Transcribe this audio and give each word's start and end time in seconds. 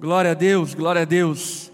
Glória 0.00 0.30
a 0.30 0.34
Deus, 0.34 0.72
glória 0.72 1.02
a 1.02 1.04
Deus. 1.04 1.70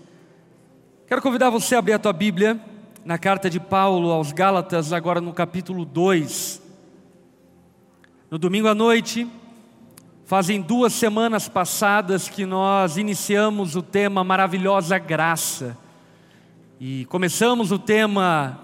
Quero 1.07 1.23
convidar 1.23 1.49
você 1.49 1.77
a 1.77 1.79
abrir 1.79 1.93
a 1.93 1.99
tua 2.01 2.13
Bíblia 2.13 2.61
na 3.05 3.17
carta 3.19 3.49
de 3.49 3.61
Paulo 3.61 4.11
aos 4.11 4.33
Gálatas, 4.33 4.93
agora 4.93 5.21
no 5.21 5.33
capítulo 5.33 5.85
2. 5.85 6.61
No 8.29 8.37
domingo 8.37 8.67
à 8.67 8.75
noite, 8.75 9.29
fazem 10.25 10.61
duas 10.61 10.93
semanas 10.93 11.49
passadas 11.49 12.29
que 12.29 12.45
nós 12.45 12.97
iniciamos 12.97 13.77
o 13.77 13.83
tema 13.83 14.25
Maravilhosa 14.25 14.99
Graça. 14.99 15.79
E 16.81 17.05
começamos 17.05 17.71
o 17.71 17.79
tema 17.79 18.59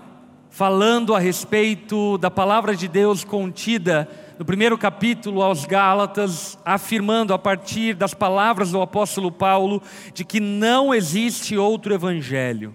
falando 0.51 1.15
a 1.15 1.21
respeito 1.21 2.19
da 2.19 2.33
palavra 2.33 2.75
de 2.75 2.89
Deus 2.89 3.23
contida 3.23 4.09
no 4.43 4.47
primeiro 4.47 4.77
capítulo 4.77 5.41
aos 5.41 5.65
Gálatas, 5.65 6.59
afirmando 6.65 7.33
a 7.33 7.39
partir 7.39 7.95
das 7.95 8.13
palavras 8.13 8.73
do 8.73 8.83
apóstolo 8.83 9.31
Paulo 9.31 9.81
de 10.13 10.25
que 10.25 10.41
não 10.41 10.93
existe 10.93 11.57
outro 11.57 11.95
evangelho. 11.95 12.75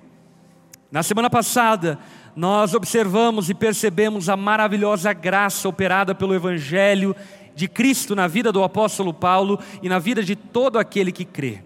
Na 0.89 1.03
semana 1.03 1.29
passada, 1.29 1.99
nós 2.33 2.73
observamos 2.73 3.49
e 3.49 3.53
percebemos 3.53 4.29
a 4.29 4.37
maravilhosa 4.37 5.11
graça 5.11 5.67
operada 5.67 6.15
pelo 6.15 6.33
evangelho 6.33 7.13
de 7.53 7.67
Cristo 7.67 8.15
na 8.15 8.27
vida 8.27 8.49
do 8.49 8.63
apóstolo 8.63 9.13
Paulo 9.13 9.59
e 9.83 9.89
na 9.89 9.99
vida 9.99 10.23
de 10.23 10.37
todo 10.37 10.79
aquele 10.79 11.11
que 11.11 11.25
crê. 11.25 11.61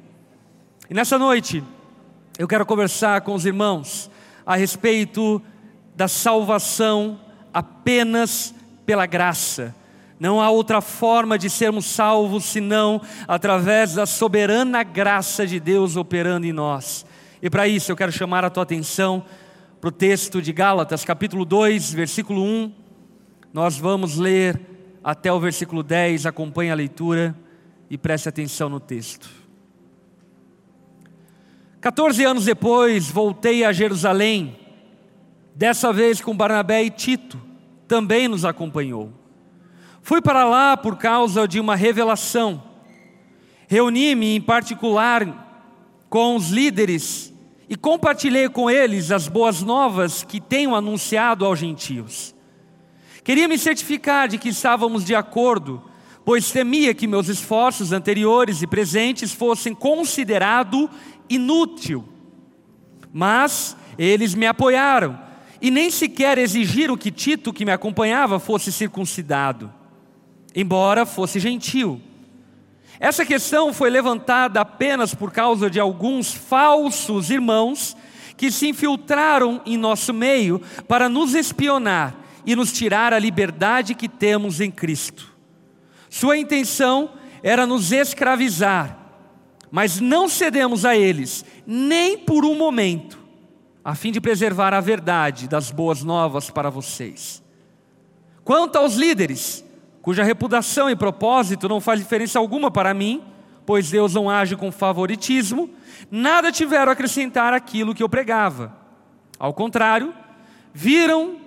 E 0.89 0.95
nessa 0.95 1.20
noite, 1.20 1.63
eu 2.39 2.47
quero 2.47 2.66
conversar 2.66 3.22
com 3.22 3.36
os 3.36 3.45
irmãos 3.45 4.09
a 4.47 4.55
respeito 4.55 5.39
da 5.95 6.08
salvação 6.08 7.20
apenas 7.53 8.52
pela 8.83 9.05
graça 9.05 9.75
não 10.21 10.39
há 10.39 10.52
outra 10.52 10.81
forma 10.81 11.35
de 11.35 11.49
sermos 11.49 11.88
salvos 11.88 12.45
senão 12.45 13.02
através 13.27 13.95
da 13.95 14.05
soberana 14.05 14.84
graça 14.84 15.47
de 15.47 15.59
Deus 15.59 15.95
operando 15.95 16.45
em 16.45 16.53
nós. 16.53 17.03
E 17.41 17.49
para 17.49 17.67
isso 17.67 17.91
eu 17.91 17.95
quero 17.95 18.11
chamar 18.11 18.45
a 18.45 18.49
tua 18.52 18.61
atenção 18.61 19.25
para 19.80 19.88
o 19.88 19.92
texto 19.92 20.39
de 20.39 20.53
Gálatas, 20.53 21.03
capítulo 21.03 21.44
2, 21.44 21.92
versículo 21.92 22.44
1. 22.44 22.72
Nós 23.52 23.80
vamos 23.80 24.16
ler 24.16 24.61
até 25.03 25.33
o 25.33 25.39
versículo 25.39 25.81
10, 25.81 26.27
acompanhe 26.27 26.69
a 26.69 26.75
leitura 26.75 27.36
e 27.89 27.97
preste 27.97 28.30
atenção 28.30 28.69
no 28.69 28.80
texto. 28.80 29.27
14 31.81 32.23
anos 32.23 32.45
depois, 32.45 33.09
voltei 33.09 33.66
a 33.66 33.72
Jerusalém, 33.72 34.55
dessa 35.55 35.92
vez 35.92 36.22
com 36.22 36.38
Barnabé 36.38 36.83
e 36.83 36.92
Tito, 36.92 37.42
também 37.88 38.27
nos 38.27 38.45
acompanhou. 38.45 39.19
Fui 40.02 40.21
para 40.21 40.44
lá 40.44 40.75
por 40.75 40.97
causa 40.97 41.47
de 41.47 41.59
uma 41.59 41.75
revelação. 41.75 42.63
Reuni-me 43.67 44.35
em 44.35 44.41
particular 44.41 45.69
com 46.09 46.35
os 46.35 46.49
líderes 46.49 47.33
e 47.69 47.75
compartilhei 47.75 48.49
com 48.49 48.69
eles 48.69 49.11
as 49.11 49.27
boas 49.27 49.61
novas 49.61 50.23
que 50.23 50.41
tenho 50.41 50.75
anunciado 50.75 51.45
aos 51.45 51.59
gentios. 51.59 52.35
Queria 53.23 53.47
me 53.47 53.58
certificar 53.58 54.27
de 54.27 54.39
que 54.39 54.49
estávamos 54.49 55.05
de 55.05 55.13
acordo, 55.13 55.81
pois 56.25 56.52
temia 56.52 56.93
que 56.93 57.08
meus 57.08 57.30
esforços 57.30 57.91
anteriores 57.91 58.61
e 58.61 58.67
presentes 58.67 59.31
fossem 59.31 59.73
considerados 59.73 60.89
inútil. 61.30 62.03
Mas 63.13 63.77
eles 63.97 64.33
me 64.33 64.47
apoiaram 64.47 65.17
e 65.61 65.69
nem 65.69 65.91
sequer 65.91 66.39
exigiram 66.39 66.97
que 66.97 67.11
Tito, 67.11 67.53
que 67.53 67.63
me 67.63 67.71
acompanhava, 67.71 68.39
fosse 68.39 68.71
circuncidado 68.71 69.80
embora 70.55 71.05
fosse 71.05 71.39
gentil. 71.39 72.02
Essa 72.99 73.25
questão 73.25 73.73
foi 73.73 73.89
levantada 73.89 74.61
apenas 74.61 75.16
por 75.16 75.31
causa 75.31 75.69
de 75.69 75.80
alguns 75.80 76.31
falsos 76.31 77.31
irmãos 77.31 77.97
que 78.38 78.52
se 78.52 78.67
infiltraram 78.67 79.61
em 79.66 79.77
nosso 79.77 80.13
meio 80.13 80.61
para 80.88 81.09
nos 81.09 81.33
espionar 81.33 82.16
e 82.45 82.55
nos 82.55 82.71
tirar 82.71 83.14
a 83.14 83.20
liberdade 83.20 83.95
que 83.95 84.08
temos 84.08 84.61
em 84.61 84.70
Cristo. 84.70 85.31
Sua 86.09 86.37
intenção 86.37 87.11
era 87.42 87.65
nos 87.65 87.92
escravizar, 87.92 88.97
mas 89.71 89.99
não 89.99 90.27
cedemos 90.27 90.86
a 90.86 90.95
eles, 90.95 91.45
nem 91.65 92.17
por 92.17 92.45
um 92.45 92.55
momento, 92.55 93.20
a 93.83 93.95
fim 93.95 94.11
de 94.11 94.21
preservar 94.21 94.73
a 94.73 94.81
verdade 94.81 95.47
das 95.47 95.71
boas 95.71 96.03
novas 96.03 96.49
para 96.49 96.70
vocês. 96.70 97.42
Quanto 98.43 98.76
aos 98.76 98.95
líderes, 98.95 99.64
cuja 100.02 100.23
reputação 100.23 100.89
e 100.89 100.95
propósito 100.95 101.70
não 101.70 101.80
faz 101.80 102.00
diferença 102.00 102.39
alguma 102.39 102.72
para 102.72 102.94
mim, 102.94 103.23
pois 103.66 103.92
Deus 103.92 104.14
não 104.14 104.30
age 104.30 104.56
com 104.56 104.72
favoritismo, 104.72 105.70
nada 106.10 106.52
tiveram 106.52 106.89
a 106.89 106.94
acrescentar 106.94 107.54
aquilo 107.54 107.94
que 107.94 108.02
eu 108.02 108.10
pregava. 108.10 108.76
Ao 109.38 109.54
contrário, 109.54 110.14
viram 110.73 111.38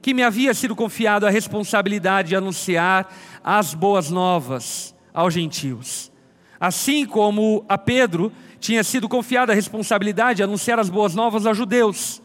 que 0.00 0.14
me 0.14 0.22
havia 0.22 0.54
sido 0.54 0.74
confiado 0.74 1.26
a 1.26 1.30
responsabilidade 1.30 2.30
de 2.30 2.36
anunciar 2.36 3.12
as 3.42 3.74
boas 3.74 4.10
novas 4.10 4.94
aos 5.12 5.34
gentios. 5.34 6.10
Assim 6.58 7.04
como 7.04 7.64
a 7.68 7.76
Pedro 7.76 8.32
tinha 8.60 8.84
sido 8.84 9.08
confiada 9.08 9.52
a 9.52 9.54
responsabilidade 9.54 10.36
de 10.36 10.42
anunciar 10.44 10.78
as 10.78 10.88
boas 10.88 11.14
novas 11.14 11.44
aos 11.44 11.56
judeus. 11.56 12.21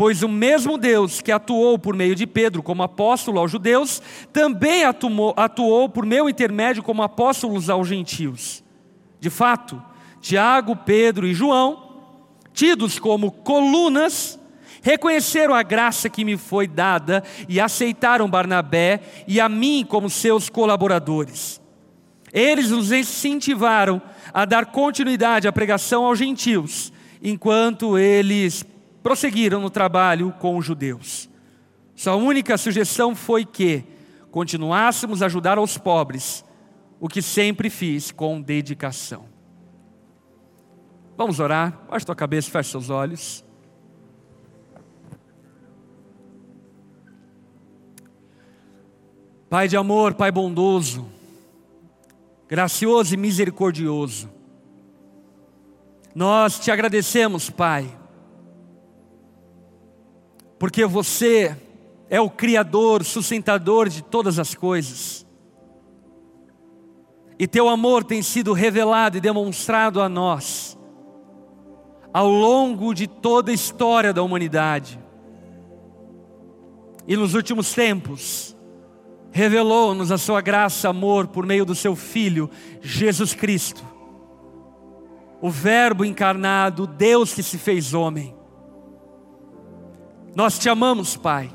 Pois 0.00 0.22
o 0.22 0.28
mesmo 0.30 0.78
Deus 0.78 1.20
que 1.20 1.30
atuou 1.30 1.78
por 1.78 1.94
meio 1.94 2.14
de 2.14 2.26
Pedro 2.26 2.62
como 2.62 2.82
apóstolo 2.82 3.38
aos 3.38 3.50
judeus, 3.50 4.00
também 4.32 4.82
atuou, 4.82 5.34
atuou 5.36 5.90
por 5.90 6.06
meu 6.06 6.26
intermédio 6.26 6.82
como 6.82 7.02
apóstolos 7.02 7.68
aos 7.68 7.86
gentios. 7.86 8.64
De 9.20 9.28
fato, 9.28 9.82
Tiago, 10.18 10.74
Pedro 10.74 11.26
e 11.26 11.34
João, 11.34 12.16
tidos 12.54 12.98
como 12.98 13.30
colunas, 13.30 14.40
reconheceram 14.80 15.54
a 15.54 15.62
graça 15.62 16.08
que 16.08 16.24
me 16.24 16.38
foi 16.38 16.66
dada 16.66 17.22
e 17.46 17.60
aceitaram 17.60 18.26
Barnabé 18.26 19.02
e 19.28 19.38
a 19.38 19.50
mim 19.50 19.84
como 19.86 20.08
seus 20.08 20.48
colaboradores. 20.48 21.60
Eles 22.32 22.70
nos 22.70 22.90
incentivaram 22.90 24.00
a 24.32 24.46
dar 24.46 24.64
continuidade 24.64 25.46
à 25.46 25.52
pregação 25.52 26.06
aos 26.06 26.18
gentios, 26.18 26.90
enquanto 27.22 27.98
eles 27.98 28.64
prosseguiram 29.02 29.60
no 29.60 29.70
trabalho 29.70 30.32
com 30.38 30.56
os 30.56 30.64
judeus. 30.64 31.28
Sua 31.94 32.16
única 32.16 32.56
sugestão 32.56 33.14
foi 33.14 33.44
que 33.44 33.84
continuássemos 34.30 35.22
a 35.22 35.26
ajudar 35.26 35.58
aos 35.58 35.76
pobres, 35.76 36.44
o 36.98 37.08
que 37.08 37.20
sempre 37.20 37.68
fiz 37.68 38.10
com 38.10 38.40
dedicação. 38.40 39.24
Vamos 41.16 41.40
orar, 41.40 41.86
baixa 41.90 42.06
tua 42.06 42.14
cabeça, 42.14 42.50
feche 42.50 42.70
seus 42.70 42.88
olhos. 42.88 43.44
Pai 49.50 49.66
de 49.66 49.76
amor, 49.76 50.14
Pai 50.14 50.30
bondoso, 50.30 51.08
gracioso 52.48 53.12
e 53.12 53.16
misericordioso, 53.16 54.30
nós 56.14 56.58
te 56.58 56.70
agradecemos, 56.70 57.50
Pai, 57.50 57.99
porque 60.60 60.84
você 60.84 61.56
é 62.10 62.20
o 62.20 62.28
Criador, 62.28 63.02
sustentador 63.02 63.88
de 63.88 64.02
todas 64.02 64.38
as 64.38 64.54
coisas. 64.54 65.26
E 67.38 67.48
teu 67.48 67.66
amor 67.66 68.04
tem 68.04 68.22
sido 68.22 68.52
revelado 68.52 69.16
e 69.16 69.22
demonstrado 69.22 70.02
a 70.02 70.08
nós 70.08 70.78
ao 72.12 72.28
longo 72.28 72.92
de 72.92 73.06
toda 73.06 73.50
a 73.50 73.54
história 73.54 74.12
da 74.12 74.22
humanidade. 74.22 75.00
E 77.08 77.16
nos 77.16 77.32
últimos 77.32 77.72
tempos, 77.72 78.54
revelou-nos 79.30 80.12
a 80.12 80.18
sua 80.18 80.42
graça, 80.42 80.90
amor, 80.90 81.28
por 81.28 81.46
meio 81.46 81.64
do 81.64 81.74
seu 81.74 81.96
Filho, 81.96 82.50
Jesus 82.82 83.32
Cristo, 83.32 83.82
o 85.40 85.48
Verbo 85.48 86.04
encarnado, 86.04 86.86
Deus 86.86 87.32
que 87.32 87.42
se 87.42 87.56
fez 87.56 87.94
homem. 87.94 88.38
Nós 90.34 90.58
te 90.58 90.68
amamos, 90.68 91.16
Pai, 91.16 91.50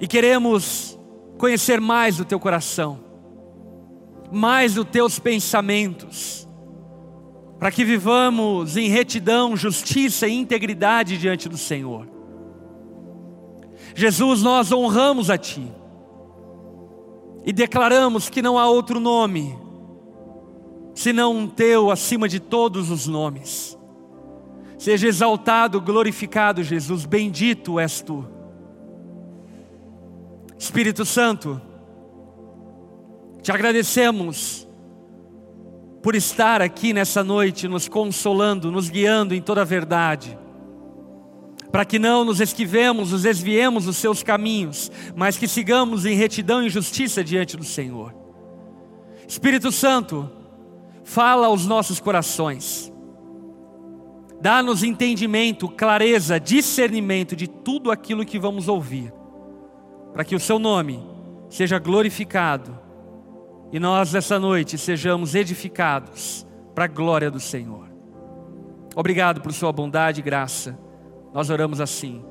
e 0.00 0.06
queremos 0.08 0.98
conhecer 1.38 1.80
mais 1.80 2.16
do 2.16 2.24
teu 2.24 2.40
coração, 2.40 3.00
mais 4.32 4.74
dos 4.74 4.86
teus 4.86 5.18
pensamentos, 5.18 6.48
para 7.58 7.70
que 7.70 7.84
vivamos 7.84 8.76
em 8.76 8.88
retidão, 8.88 9.56
justiça 9.56 10.26
e 10.26 10.32
integridade 10.32 11.18
diante 11.18 11.48
do 11.48 11.56
Senhor. 11.56 12.08
Jesus, 13.94 14.42
nós 14.42 14.72
honramos 14.72 15.30
a 15.30 15.38
Ti 15.38 15.70
e 17.44 17.52
declaramos 17.52 18.28
que 18.28 18.42
não 18.42 18.58
há 18.58 18.68
outro 18.68 18.98
nome 19.00 19.58
senão 20.94 21.34
um 21.34 21.46
Teu 21.46 21.90
acima 21.90 22.28
de 22.28 22.40
todos 22.40 22.90
os 22.90 23.06
nomes. 23.06 23.78
Seja 24.80 25.08
exaltado, 25.08 25.78
glorificado, 25.78 26.62
Jesus, 26.62 27.04
bendito 27.04 27.78
és 27.78 28.00
tu. 28.00 28.26
Espírito 30.58 31.04
Santo, 31.04 31.60
te 33.42 33.52
agradecemos 33.52 34.66
por 36.02 36.14
estar 36.14 36.62
aqui 36.62 36.94
nessa 36.94 37.22
noite, 37.22 37.68
nos 37.68 37.88
consolando, 37.88 38.72
nos 38.72 38.88
guiando 38.88 39.34
em 39.34 39.42
toda 39.42 39.60
a 39.60 39.66
verdade, 39.66 40.38
para 41.70 41.84
que 41.84 41.98
não 41.98 42.24
nos 42.24 42.40
esquivemos, 42.40 43.12
nos 43.12 43.24
desviemos 43.24 43.84
dos 43.84 43.98
seus 43.98 44.22
caminhos, 44.22 44.90
mas 45.14 45.36
que 45.36 45.46
sigamos 45.46 46.06
em 46.06 46.14
retidão 46.14 46.62
e 46.62 46.70
justiça 46.70 47.22
diante 47.22 47.54
do 47.54 47.64
Senhor. 47.64 48.14
Espírito 49.28 49.70
Santo, 49.70 50.30
fala 51.04 51.48
aos 51.48 51.66
nossos 51.66 52.00
corações, 52.00 52.89
dá-nos 54.40 54.82
entendimento, 54.82 55.68
clareza, 55.68 56.40
discernimento 56.40 57.36
de 57.36 57.46
tudo 57.46 57.90
aquilo 57.90 58.24
que 58.24 58.38
vamos 58.38 58.68
ouvir, 58.68 59.12
para 60.12 60.24
que 60.24 60.34
o 60.34 60.40
Seu 60.40 60.58
nome 60.58 61.00
seja 61.48 61.78
glorificado 61.78 62.78
e 63.72 63.78
nós, 63.78 64.12
nessa 64.12 64.38
noite, 64.38 64.76
sejamos 64.76 65.34
edificados 65.34 66.46
para 66.74 66.84
a 66.84 66.88
glória 66.88 67.30
do 67.30 67.38
Senhor. 67.38 67.88
Obrigado 68.96 69.40
por 69.40 69.52
Sua 69.52 69.72
bondade 69.72 70.20
e 70.20 70.24
graça. 70.24 70.76
Nós 71.32 71.50
oramos 71.50 71.80
assim, 71.80 72.24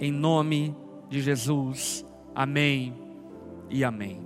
em 0.00 0.10
nome 0.10 0.74
de 1.10 1.20
Jesus. 1.20 2.06
Amém 2.34 2.94
e 3.68 3.84
amém. 3.84 4.22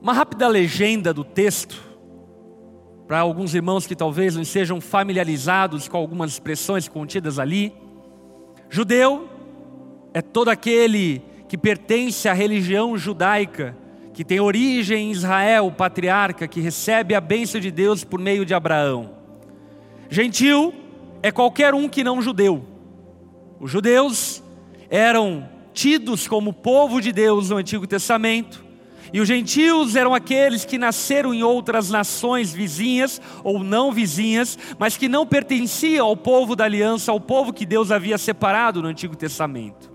Uma 0.00 0.14
rápida 0.14 0.48
legenda 0.48 1.12
do 1.12 1.24
texto, 1.24 1.82
para 3.08 3.20
alguns 3.20 3.54
irmãos 3.54 3.86
que 3.86 3.96
talvez 3.96 4.36
não 4.36 4.44
sejam 4.44 4.82
familiarizados 4.82 5.88
com 5.88 5.96
algumas 5.96 6.32
expressões 6.32 6.86
contidas 6.86 7.38
ali. 7.38 7.72
Judeu 8.68 9.26
é 10.12 10.20
todo 10.20 10.50
aquele 10.50 11.22
que 11.48 11.56
pertence 11.56 12.28
à 12.28 12.34
religião 12.34 12.98
judaica 12.98 13.74
que 14.12 14.22
tem 14.22 14.40
origem 14.40 15.08
em 15.08 15.10
Israel, 15.10 15.68
o 15.68 15.72
patriarca 15.72 16.46
que 16.46 16.60
recebe 16.60 17.14
a 17.14 17.20
bênção 17.20 17.58
de 17.58 17.70
Deus 17.70 18.04
por 18.04 18.20
meio 18.20 18.44
de 18.44 18.52
Abraão. 18.52 19.12
Gentil 20.10 20.74
é 21.22 21.32
qualquer 21.32 21.72
um 21.72 21.88
que 21.88 22.04
não 22.04 22.20
judeu. 22.20 22.62
Os 23.58 23.70
judeus 23.70 24.42
eram 24.90 25.48
tidos 25.72 26.28
como 26.28 26.52
povo 26.52 27.00
de 27.00 27.10
Deus 27.10 27.48
no 27.48 27.56
Antigo 27.56 27.86
Testamento, 27.86 28.62
e 29.12 29.20
os 29.20 29.28
gentios 29.28 29.96
eram 29.96 30.14
aqueles 30.14 30.64
que 30.64 30.78
nasceram 30.78 31.32
em 31.32 31.42
outras 31.42 31.90
nações 31.90 32.52
vizinhas 32.52 33.20
ou 33.42 33.62
não 33.62 33.92
vizinhas, 33.92 34.58
mas 34.78 34.96
que 34.96 35.08
não 35.08 35.26
pertenciam 35.26 36.06
ao 36.06 36.16
povo 36.16 36.54
da 36.54 36.64
aliança, 36.64 37.10
ao 37.10 37.20
povo 37.20 37.52
que 37.52 37.64
Deus 37.64 37.90
havia 37.90 38.18
separado 38.18 38.82
no 38.82 38.88
Antigo 38.88 39.16
Testamento. 39.16 39.90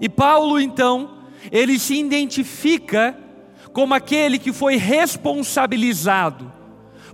E 0.00 0.08
Paulo, 0.08 0.60
então, 0.60 1.18
ele 1.50 1.78
se 1.78 1.98
identifica 1.98 3.16
como 3.72 3.94
aquele 3.94 4.38
que 4.38 4.52
foi 4.52 4.76
responsabilizado 4.76 6.52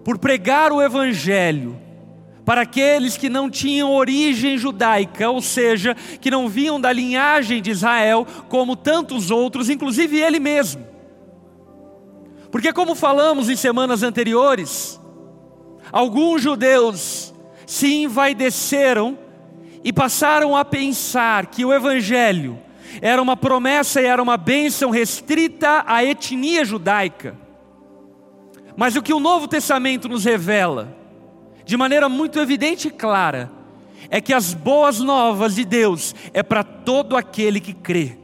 por 0.05 0.19
pregar 0.19 0.71
o 0.71 0.83
Evangelho 0.83 1.84
para 2.45 2.63
aqueles 2.63 3.17
que 3.17 3.29
não 3.29 3.49
tinham 3.49 3.93
origem 3.93 4.59
judaica, 4.59 5.31
ou 5.31 5.41
seja, 5.41 5.95
que 6.21 6.31
não 6.31 6.49
vinham 6.49 6.81
da 6.81 6.93
linhagem 6.93 7.63
de 7.63 7.71
Israel, 7.71 8.27
como 8.49 8.77
tantos 8.77 9.31
outros, 9.31 9.71
inclusive 9.71 10.21
ele 10.21 10.39
mesmo. 10.39 10.85
Porque, 12.51 12.73
como 12.73 12.95
falamos 12.95 13.49
em 13.49 13.57
semanas 13.57 14.03
anteriores, 14.03 15.01
alguns 15.91 16.43
judeus 16.43 17.35
se 17.67 17.93
envaideceram 17.95 19.19
e 19.83 19.93
passaram 19.93 20.57
a 20.57 20.65
pensar 20.65 21.47
que 21.47 21.65
o 21.65 21.73
Evangelho 21.73 22.59
era 23.01 23.21
uma 23.21 23.37
promessa 23.37 24.01
e 24.01 24.05
era 24.05 24.23
uma 24.23 24.37
bênção 24.37 24.91
restrita 24.91 25.83
à 25.87 26.05
etnia 26.05 26.65
judaica. 26.65 27.37
Mas 28.77 28.97
o 28.97 29.03
que 29.03 29.13
o 29.13 29.21
Novo 29.21 29.49
Testamento 29.49 30.09
nos 30.09 30.25
revela, 30.25 30.97
de 31.65 31.77
maneira 31.77 32.09
muito 32.09 32.39
evidente 32.39 32.89
e 32.89 32.91
clara, 32.91 33.51
é 34.11 34.21
que 34.21 34.33
as 34.33 34.53
boas 34.53 35.01
novas 35.01 35.55
de 35.55 35.65
Deus 35.65 36.15
é 36.33 36.43
para 36.43 36.63
todo 36.63 37.17
aquele 37.17 37.61
que 37.61 37.73
crê. 37.73 38.19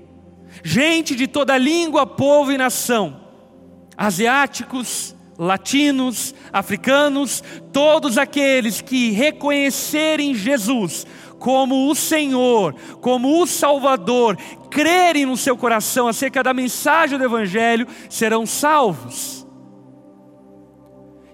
Gente 0.63 1.15
de 1.15 1.27
toda 1.27 1.57
língua, 1.57 2.07
povo 2.07 2.53
e 2.53 2.59
nação, 2.59 3.21
asiáticos, 3.97 5.17
latinos, 5.39 6.35
africanos, 6.53 7.43
todos 7.73 8.19
aqueles 8.19 8.83
que 8.83 9.11
reconhecerem 9.11 10.35
Jesus 10.35 11.07
como 11.39 11.91
o 11.91 11.95
Senhor, 11.95 12.75
como 13.01 13.41
o 13.41 13.47
Salvador, 13.47 14.37
crerem 14.71 15.25
no 15.25 15.39
seu 15.39 15.57
coração 15.57 16.07
acerca 16.07 16.43
da 16.43 16.53
mensagem 16.53 17.17
do 17.17 17.25
Evangelho, 17.25 17.87
serão 18.11 18.45
salvos. 18.45 19.47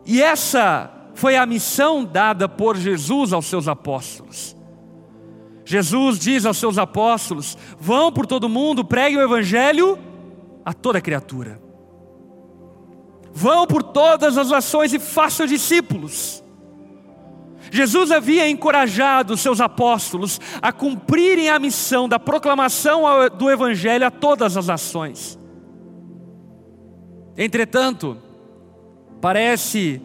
E 0.07 0.23
essa 0.23 0.96
foi 1.17 1.35
a 1.35 1.47
missão 1.47 2.05
dada 2.05 2.47
por 2.47 2.77
Jesus 2.77 3.33
aos 3.33 3.47
seus 3.47 3.67
apóstolos. 3.67 4.55
Jesus 5.65 6.19
diz 6.19 6.45
aos 6.45 6.59
seus 6.59 6.77
apóstolos: 6.77 7.57
vão 7.81 8.13
por 8.13 8.27
todo 8.27 8.51
mundo, 8.51 8.85
preguem 8.85 9.19
o 9.19 9.23
Evangelho 9.23 9.99
a 10.63 10.75
toda 10.75 11.01
criatura. 11.01 11.59
Vão 13.33 13.67
por 13.67 13.83
todas 13.83 14.37
as 14.37 14.51
nações 14.51 14.93
e 14.93 14.99
façam 14.99 15.47
discípulos. 15.47 16.45
Jesus 17.71 18.13
havia 18.13 18.49
encorajado 18.49 19.39
seus 19.39 19.61
apóstolos 19.61 20.39
a 20.61 20.71
cumprirem 20.71 21.49
a 21.49 21.59
missão 21.59 22.07
da 22.09 22.19
proclamação 22.19 23.05
do 23.37 23.51
Evangelho 23.51 24.07
a 24.07 24.11
todas 24.11 24.55
as 24.57 24.67
nações. 24.67 25.39
Entretanto, 27.37 28.19
parece 29.21 30.01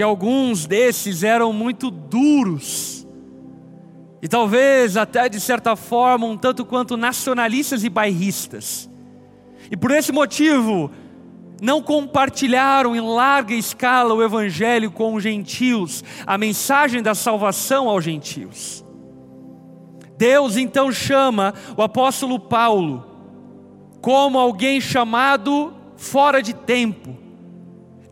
que 0.00 0.04
alguns 0.04 0.64
desses 0.64 1.22
eram 1.22 1.52
muito 1.52 1.90
duros, 1.90 3.06
e 4.22 4.26
talvez 4.26 4.96
até 4.96 5.28
de 5.28 5.38
certa 5.38 5.76
forma 5.76 6.26
um 6.26 6.38
tanto 6.38 6.64
quanto 6.64 6.96
nacionalistas 6.96 7.84
e 7.84 7.90
bairristas. 7.90 8.88
E 9.70 9.76
por 9.76 9.90
esse 9.90 10.10
motivo, 10.10 10.90
não 11.60 11.82
compartilharam 11.82 12.96
em 12.96 13.00
larga 13.02 13.52
escala 13.52 14.14
o 14.14 14.22
evangelho 14.22 14.90
com 14.90 15.12
os 15.12 15.22
gentios, 15.22 16.02
a 16.26 16.38
mensagem 16.38 17.02
da 17.02 17.14
salvação 17.14 17.86
aos 17.86 18.02
gentios. 18.02 18.82
Deus 20.16 20.56
então 20.56 20.90
chama 20.90 21.52
o 21.76 21.82
apóstolo 21.82 22.40
Paulo 22.40 23.04
como 24.00 24.38
alguém 24.38 24.80
chamado 24.80 25.74
fora 25.94 26.42
de 26.42 26.54
tempo. 26.54 27.19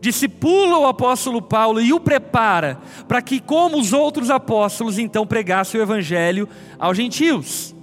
Discipula 0.01 0.77
o 0.77 0.87
apóstolo 0.87 1.41
Paulo 1.41 1.81
e 1.81 1.91
o 1.91 1.99
prepara 1.99 2.79
para 3.07 3.21
que, 3.21 3.39
como 3.39 3.77
os 3.77 3.91
outros 3.91 4.29
apóstolos, 4.29 4.97
então 4.97 5.27
pregasse 5.27 5.77
o 5.77 5.81
evangelho 5.81 6.47
aos 6.77 6.95
gentios. 6.95 7.75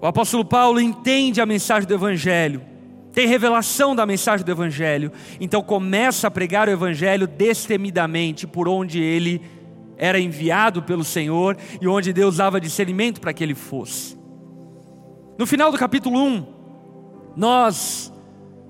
O 0.00 0.06
apóstolo 0.06 0.44
Paulo 0.44 0.80
entende 0.80 1.40
a 1.40 1.46
mensagem 1.46 1.86
do 1.86 1.94
evangelho 1.94 2.72
tem 3.12 3.28
revelação 3.28 3.94
da 3.94 4.06
mensagem 4.06 4.44
do 4.44 4.50
Evangelho, 4.50 5.12
então 5.38 5.62
começa 5.62 6.26
a 6.26 6.30
pregar 6.30 6.66
o 6.66 6.70
Evangelho 6.70 7.26
destemidamente 7.26 8.46
por 8.46 8.66
onde 8.66 9.00
ele 9.00 9.42
era 9.98 10.18
enviado 10.18 10.82
pelo 10.82 11.04
Senhor 11.04 11.56
e 11.80 11.86
onde 11.86 12.12
Deus 12.12 12.38
dava 12.38 12.60
discernimento 12.60 13.20
para 13.20 13.32
que 13.32 13.44
ele 13.44 13.54
fosse. 13.54 14.18
No 15.38 15.46
final 15.46 15.70
do 15.70 15.78
capítulo 15.78 16.18
1, 16.18 16.46
nós 17.36 18.11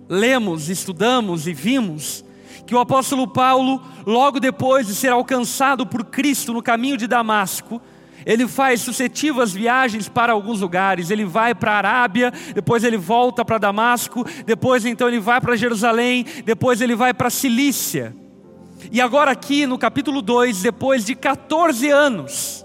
lemos, 0.09 0.69
estudamos 0.69 1.47
e 1.47 1.53
vimos 1.53 2.25
que 2.67 2.75
o 2.75 2.79
apóstolo 2.79 3.27
Paulo, 3.27 3.83
logo 4.07 4.39
depois 4.39 4.87
de 4.87 4.95
ser 4.95 5.09
alcançado 5.09 5.87
por 5.87 6.05
Cristo 6.05 6.53
no 6.53 6.63
caminho 6.63 6.97
de 6.97 7.07
Damasco, 7.07 7.81
ele 8.25 8.47
faz 8.47 8.81
sucessivas 8.81 9.53
viagens 9.53 10.09
para 10.09 10.33
alguns 10.33 10.61
lugares. 10.61 11.11
Ele 11.11 11.25
vai 11.25 11.55
para 11.55 11.73
a 11.73 11.77
Arábia, 11.77 12.33
depois 12.55 12.85
ele 12.85 12.97
volta 12.97 13.45
para 13.45 13.59
Damasco, 13.59 14.25
depois 14.47 14.85
então 14.85 15.09
ele 15.09 15.19
vai 15.19 15.41
para 15.41 15.57
Jerusalém, 15.57 16.25
depois 16.45 16.81
ele 16.81 16.95
vai 16.95 17.13
para 17.13 17.31
Cilícia. 17.31 18.15
E 18.91 19.01
agora, 19.01 19.31
aqui 19.31 19.67
no 19.67 19.79
capítulo 19.79 20.23
2, 20.23 20.63
depois 20.63 21.05
de 21.05 21.15
14 21.15 21.89
anos, 21.91 22.65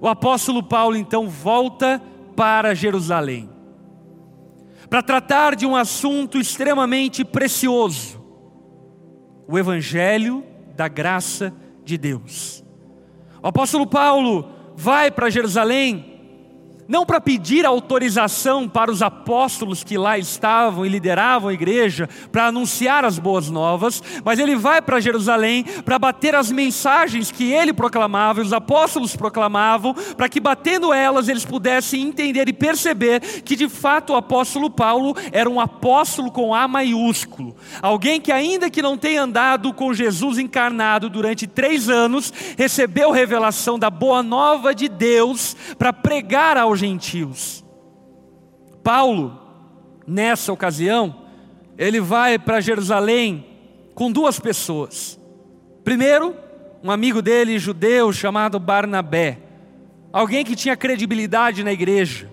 o 0.00 0.08
apóstolo 0.08 0.62
Paulo 0.62 0.96
então 0.96 1.28
volta 1.28 2.02
para 2.34 2.74
Jerusalém 2.74 3.53
para 4.94 5.02
tratar 5.02 5.56
de 5.56 5.66
um 5.66 5.74
assunto 5.74 6.38
extremamente 6.38 7.24
precioso: 7.24 8.24
o 9.48 9.58
Evangelho 9.58 10.44
da 10.76 10.86
graça 10.86 11.52
de 11.84 11.98
Deus. 11.98 12.64
O 13.42 13.48
apóstolo 13.48 13.88
Paulo 13.88 14.48
vai 14.76 15.10
para 15.10 15.30
Jerusalém 15.30 16.13
não 16.86 17.06
para 17.06 17.20
pedir 17.20 17.64
autorização 17.64 18.68
para 18.68 18.90
os 18.90 19.02
apóstolos 19.02 19.82
que 19.82 19.96
lá 19.96 20.18
estavam 20.18 20.84
e 20.84 20.88
lideravam 20.88 21.48
a 21.48 21.54
igreja, 21.54 22.08
para 22.30 22.46
anunciar 22.46 23.04
as 23.04 23.18
boas 23.18 23.50
novas, 23.50 24.02
mas 24.24 24.38
ele 24.38 24.56
vai 24.56 24.82
para 24.82 25.00
Jerusalém 25.00 25.64
para 25.84 25.98
bater 25.98 26.34
as 26.34 26.50
mensagens 26.50 27.30
que 27.30 27.52
ele 27.52 27.72
proclamava 27.72 28.40
e 28.40 28.44
os 28.44 28.52
apóstolos 28.52 29.16
proclamavam, 29.16 29.94
para 30.16 30.28
que 30.28 30.40
batendo 30.40 30.92
elas 30.92 31.28
eles 31.28 31.44
pudessem 31.44 32.02
entender 32.02 32.48
e 32.48 32.52
perceber 32.52 33.20
que 33.20 33.56
de 33.56 33.68
fato 33.68 34.12
o 34.12 34.16
apóstolo 34.16 34.70
Paulo 34.70 35.16
era 35.32 35.48
um 35.48 35.60
apóstolo 35.60 36.30
com 36.30 36.54
A 36.54 36.68
maiúsculo, 36.68 37.56
alguém 37.80 38.20
que, 38.20 38.32
ainda 38.32 38.70
que 38.70 38.82
não 38.82 38.96
tenha 38.96 39.22
andado 39.22 39.72
com 39.72 39.94
Jesus 39.94 40.38
encarnado 40.38 41.08
durante 41.08 41.46
três 41.46 41.88
anos, 41.88 42.32
recebeu 42.56 43.10
revelação 43.10 43.78
da 43.78 43.90
boa 43.90 44.22
nova 44.22 44.74
de 44.74 44.88
Deus 44.88 45.56
para 45.78 45.92
pregar 45.92 46.56
ao 46.56 46.73
aos 46.74 46.80
gentios. 46.80 47.64
Paulo, 48.82 49.40
nessa 50.06 50.52
ocasião, 50.52 51.22
ele 51.78 52.00
vai 52.00 52.38
para 52.38 52.60
Jerusalém 52.60 53.46
com 53.94 54.10
duas 54.10 54.38
pessoas. 54.40 55.18
Primeiro, 55.84 56.34
um 56.82 56.90
amigo 56.90 57.22
dele, 57.22 57.58
judeu, 57.58 58.12
chamado 58.12 58.58
Barnabé, 58.58 59.38
alguém 60.12 60.44
que 60.44 60.56
tinha 60.56 60.76
credibilidade 60.76 61.62
na 61.64 61.72
igreja. 61.72 62.30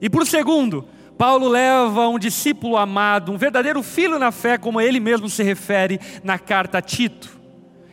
E 0.00 0.10
por 0.10 0.26
segundo, 0.26 0.86
Paulo 1.16 1.48
leva 1.48 2.08
um 2.08 2.18
discípulo 2.18 2.76
amado, 2.76 3.32
um 3.32 3.38
verdadeiro 3.38 3.82
filho 3.82 4.18
na 4.18 4.30
fé, 4.30 4.58
como 4.58 4.80
ele 4.80 5.00
mesmo 5.00 5.28
se 5.28 5.42
refere 5.42 5.98
na 6.22 6.38
carta 6.38 6.78
a 6.78 6.82
Tito. 6.82 7.40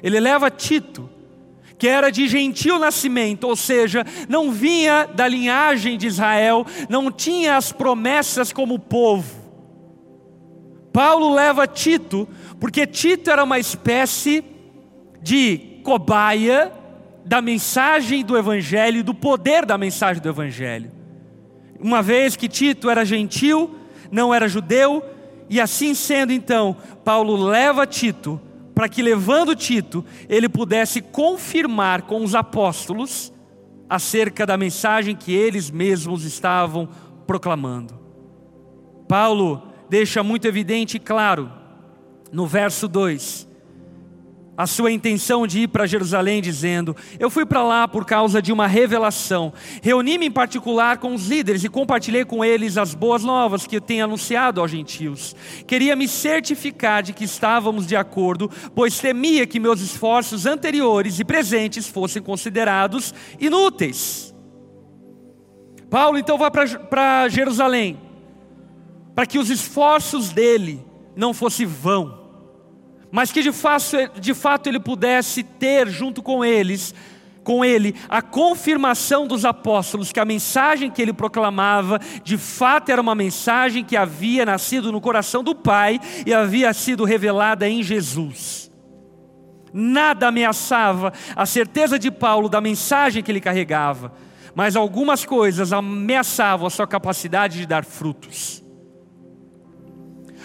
Ele 0.01 0.19
leva 0.19 0.51
Tito, 0.51 1.09
que 1.83 1.87
era 1.89 2.09
de 2.09 2.29
gentil 2.29 2.79
nascimento, 2.79 3.43
ou 3.43 3.57
seja, 3.57 4.05
não 4.29 4.53
vinha 4.53 5.05
da 5.05 5.27
linhagem 5.27 5.97
de 5.97 6.07
Israel, 6.07 6.65
não 6.87 7.11
tinha 7.11 7.57
as 7.57 7.73
promessas 7.73 8.53
como 8.53 8.79
povo. 8.79 9.35
Paulo 10.93 11.33
leva 11.33 11.67
Tito, 11.67 12.25
porque 12.57 12.87
Tito 12.87 13.29
era 13.29 13.43
uma 13.43 13.59
espécie 13.59 14.45
de 15.21 15.81
cobaia 15.83 16.71
da 17.25 17.41
mensagem 17.41 18.23
do 18.23 18.37
Evangelho, 18.37 19.03
do 19.03 19.13
poder 19.13 19.65
da 19.65 19.77
mensagem 19.77 20.23
do 20.23 20.29
Evangelho. 20.29 20.89
Uma 21.81 22.01
vez 22.01 22.37
que 22.37 22.47
Tito 22.47 22.89
era 22.89 23.03
gentil, 23.03 23.75
não 24.09 24.33
era 24.33 24.47
judeu, 24.47 25.03
e 25.49 25.59
assim 25.59 25.93
sendo, 25.93 26.31
então, 26.31 26.77
Paulo 27.03 27.35
leva 27.35 27.85
Tito 27.85 28.39
para 28.73 28.89
que, 28.89 29.01
levando 29.01 29.55
Tito, 29.55 30.03
ele 30.27 30.49
pudesse 30.49 31.01
confirmar 31.01 32.03
com 32.03 32.23
os 32.23 32.33
apóstolos 32.33 33.31
acerca 33.89 34.45
da 34.45 34.57
mensagem 34.57 35.15
que 35.15 35.31
eles 35.33 35.69
mesmos 35.69 36.25
estavam 36.25 36.89
proclamando. 37.27 37.93
Paulo 39.07 39.61
deixa 39.89 40.23
muito 40.23 40.47
evidente 40.47 40.97
e 40.97 40.99
claro, 40.99 41.51
no 42.31 42.47
verso 42.47 42.87
2, 42.87 43.47
a 44.55 44.67
sua 44.67 44.91
intenção 44.91 45.47
de 45.47 45.61
ir 45.61 45.67
para 45.67 45.87
Jerusalém, 45.87 46.41
dizendo: 46.41 46.95
Eu 47.19 47.29
fui 47.29 47.45
para 47.45 47.63
lá 47.63 47.87
por 47.87 48.05
causa 48.05 48.41
de 48.41 48.51
uma 48.51 48.67
revelação. 48.67 49.51
Reuni-me 49.81 50.27
em 50.27 50.31
particular 50.31 50.97
com 50.97 51.13
os 51.13 51.27
líderes 51.27 51.63
e 51.63 51.69
compartilhei 51.69 52.23
com 52.23 52.45
eles 52.45 52.77
as 52.77 52.93
boas 52.93 53.23
novas 53.23 53.65
que 53.65 53.77
eu 53.77 53.81
tenho 53.81 54.03
anunciado 54.03 54.61
aos 54.61 54.69
gentios. 54.69 55.35
Queria 55.65 55.95
me 55.95 56.07
certificar 56.07 57.01
de 57.01 57.13
que 57.13 57.23
estávamos 57.23 57.87
de 57.87 57.95
acordo, 57.95 58.49
pois 58.75 58.99
temia 58.99 59.47
que 59.47 59.59
meus 59.59 59.81
esforços 59.81 60.45
anteriores 60.45 61.19
e 61.19 61.25
presentes 61.25 61.87
fossem 61.87 62.21
considerados 62.21 63.13
inúteis. 63.39 64.33
Paulo 65.89 66.17
então 66.17 66.37
vai 66.37 66.49
para 66.51 67.27
Jerusalém, 67.27 67.99
para 69.13 69.25
que 69.25 69.37
os 69.37 69.49
esforços 69.49 70.31
dele 70.31 70.83
não 71.15 71.33
fossem 71.33 71.67
vão 71.67 72.22
mas 73.13 73.31
que 73.31 73.43
de 73.43 73.51
fato, 73.51 73.95
de 74.19 74.33
fato 74.33 74.67
ele 74.67 74.79
pudesse 74.79 75.43
ter 75.43 75.87
junto 75.87 76.23
com 76.23 76.43
eles, 76.43 76.95
com 77.43 77.63
ele, 77.63 77.93
a 78.09 78.23
confirmação 78.23 79.27
dos 79.27 79.45
apóstolos 79.45 80.11
que 80.11 80.19
a 80.19 80.25
mensagem 80.25 80.89
que 80.89 80.99
ele 80.99 81.13
proclamava, 81.13 81.99
de 82.23 82.39
fato 82.39 82.89
era 82.89 82.99
uma 82.99 83.13
mensagem 83.13 83.83
que 83.83 83.95
havia 83.95 84.47
nascido 84.47 84.91
no 84.91 84.99
coração 84.99 85.43
do 85.43 85.53
Pai 85.53 85.99
e 86.25 86.33
havia 86.33 86.73
sido 86.73 87.03
revelada 87.03 87.69
em 87.69 87.83
Jesus. 87.83 88.71
Nada 89.71 90.29
ameaçava 90.29 91.13
a 91.35 91.45
certeza 91.45 91.99
de 91.99 92.09
Paulo 92.09 92.49
da 92.49 92.59
mensagem 92.59 93.21
que 93.21 93.31
ele 93.31 93.39
carregava, 93.39 94.11
mas 94.55 94.75
algumas 94.75 95.23
coisas 95.23 95.71
ameaçavam 95.71 96.65
a 96.65 96.71
sua 96.71 96.87
capacidade 96.87 97.59
de 97.59 97.67
dar 97.67 97.85
frutos. 97.85 98.62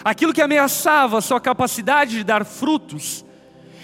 Aquilo 0.03 0.33
que 0.33 0.41
ameaçava 0.41 1.17
a 1.17 1.21
sua 1.21 1.39
capacidade 1.39 2.11
de 2.11 2.23
dar 2.23 2.45
frutos 2.45 3.25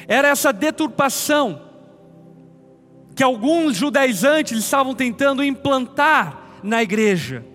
era 0.08 0.28
essa 0.28 0.54
deturpação 0.54 1.62
que 3.16 3.24
alguns 3.24 3.78
judaizantes 3.78 4.58
estavam 4.58 4.94
tentando 4.94 5.44
implantar 5.44 6.60
na 6.62 6.84
igreja. 6.84 7.46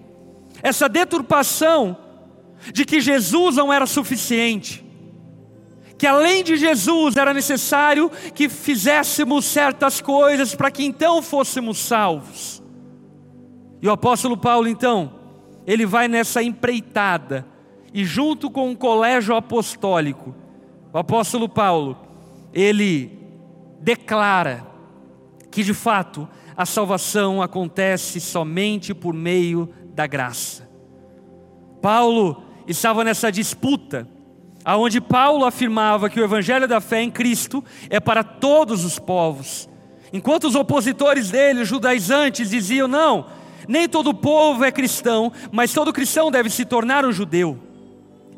Essa 0.62 0.88
deturpação 0.88 1.97
de 2.73 2.85
que 2.85 3.00
Jesus 3.00 3.57
não 3.57 3.73
era 3.73 3.87
suficiente, 3.87 4.85
que 5.97 6.07
além 6.07 6.43
de 6.43 6.57
Jesus 6.57 7.17
era 7.17 7.35
necessário 7.35 8.11
que 8.35 8.49
fizéssemos 8.49 9.45
certas 9.45 10.00
coisas 10.00 10.55
para 10.55 10.71
que 10.71 10.83
então 10.83 11.21
fôssemos 11.21 11.79
salvos. 11.79 12.62
E 13.83 13.88
o 13.88 13.90
apóstolo 13.90 14.37
Paulo, 14.37 14.69
então, 14.69 15.12
ele 15.67 15.85
vai 15.85 16.09
nessa 16.09 16.43
empreitada 16.43 17.47
e 17.92 18.04
junto 18.04 18.50
com 18.50 18.70
o 18.70 18.76
colégio 18.76 19.35
apostólico, 19.35 20.35
o 20.92 20.99
apóstolo 20.99 21.49
Paulo, 21.49 21.97
ele 22.52 23.18
declara 23.80 24.66
que 25.50 25.62
de 25.62 25.75
fato 25.75 26.28
a 26.56 26.66
salvação 26.66 27.42
acontece 27.42 28.20
somente 28.20 28.94
por 28.94 29.14
meio 29.14 29.68
da 29.94 30.06
graça. 30.06 30.68
Paulo 31.80 32.42
estava 32.66 33.02
nessa 33.02 33.32
disputa, 33.32 34.06
aonde 34.64 35.00
Paulo 35.00 35.44
afirmava 35.44 36.11
que 36.11 36.20
o 36.20 36.25
evangelho 36.25 36.68
da 36.68 36.80
fé 36.80 37.02
em 37.02 37.11
Cristo 37.11 37.64
é 37.88 37.99
para 37.99 38.23
todos 38.23 38.85
os 38.85 38.99
povos, 38.99 39.68
enquanto 40.12 40.44
os 40.44 40.54
opositores 40.54 41.30
dele, 41.30 41.62
os 41.62 41.68
judaizantes, 41.68 42.50
diziam: 42.50 42.87
não, 42.87 43.26
nem 43.66 43.88
todo 43.88 44.14
povo 44.14 44.64
é 44.64 44.70
cristão, 44.70 45.32
mas 45.50 45.73
todo 45.73 45.92
cristão 45.92 46.30
deve 46.30 46.50
se 46.50 46.64
tornar 46.64 47.04
um 47.06 47.12
judeu. 47.12 47.69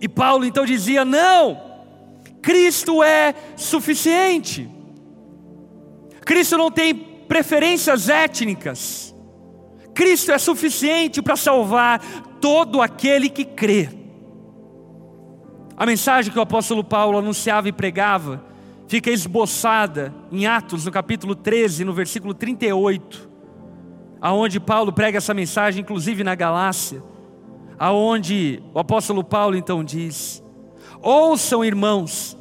E 0.03 0.09
Paulo 0.09 0.45
então 0.45 0.67
dizia: 0.67 1.05
não, 1.05 1.63
Cristo 2.43 3.05
é 3.05 3.33
suficiente. 3.57 4.69
Cristo 6.23 6.59
não 6.59 6.73
tem 6.73 6.93
preferências 6.93 8.09
étnicas. 8.09 9.15
Cristo 9.95 10.33
é 10.33 10.39
suficiente 10.39 11.23
para 11.23 11.37
salvar 11.37 12.01
todo 12.41 12.83
aquele 12.83 13.29
que 13.29 13.45
crê. 13.45 13.89
A 15.77 15.87
mensagem 15.87 16.33
que 16.33 16.39
o 16.39 16.43
apóstolo 16.43 16.83
Paulo 16.83 17.19
anunciava 17.19 17.69
e 17.69 17.73
pregava 17.73 18.45
fica 18.89 19.11
esboçada 19.11 20.13
em 20.31 20.47
Atos, 20.47 20.85
no 20.85 20.91
capítulo 20.91 21.35
13, 21.35 21.85
no 21.85 21.95
versículo 21.95 22.35
38, 22.35 23.31
aonde 24.21 24.61
Paulo 24.61 24.93
prega 24.93 25.19
essa 25.19 25.33
mensagem, 25.33 25.81
inclusive 25.81 26.25
na 26.25 26.35
Galácia 26.35 27.03
aonde 27.83 28.63
o 28.73 28.79
apóstolo 28.79 29.25
Paulo 29.25 29.57
então 29.57 29.83
diz: 29.83 30.41
Ouçam, 31.03 31.65
irmãos, 31.65 32.39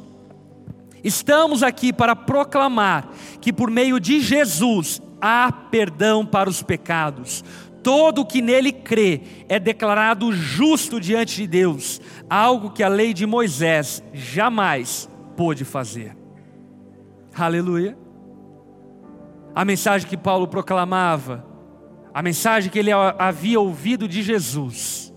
estamos 1.02 1.64
aqui 1.64 1.92
para 1.92 2.14
proclamar 2.14 3.08
que 3.40 3.52
por 3.52 3.68
meio 3.68 3.98
de 3.98 4.20
Jesus 4.20 5.02
há 5.20 5.50
perdão 5.50 6.24
para 6.24 6.48
os 6.48 6.62
pecados. 6.62 7.42
Todo 7.82 8.24
que 8.24 8.40
nele 8.40 8.70
crê 8.70 9.20
é 9.48 9.58
declarado 9.58 10.32
justo 10.32 11.00
diante 11.00 11.34
de 11.34 11.48
Deus, 11.48 12.00
algo 12.30 12.70
que 12.70 12.84
a 12.84 12.88
lei 12.88 13.12
de 13.12 13.26
Moisés 13.26 14.00
jamais 14.12 15.10
pôde 15.36 15.64
fazer. 15.64 16.16
Aleluia. 17.34 17.98
A 19.52 19.64
mensagem 19.64 20.08
que 20.08 20.16
Paulo 20.16 20.46
proclamava, 20.46 21.44
a 22.14 22.22
mensagem 22.22 22.70
que 22.70 22.78
ele 22.78 22.92
havia 22.92 23.58
ouvido 23.58 24.06
de 24.06 24.22
Jesus, 24.22 25.11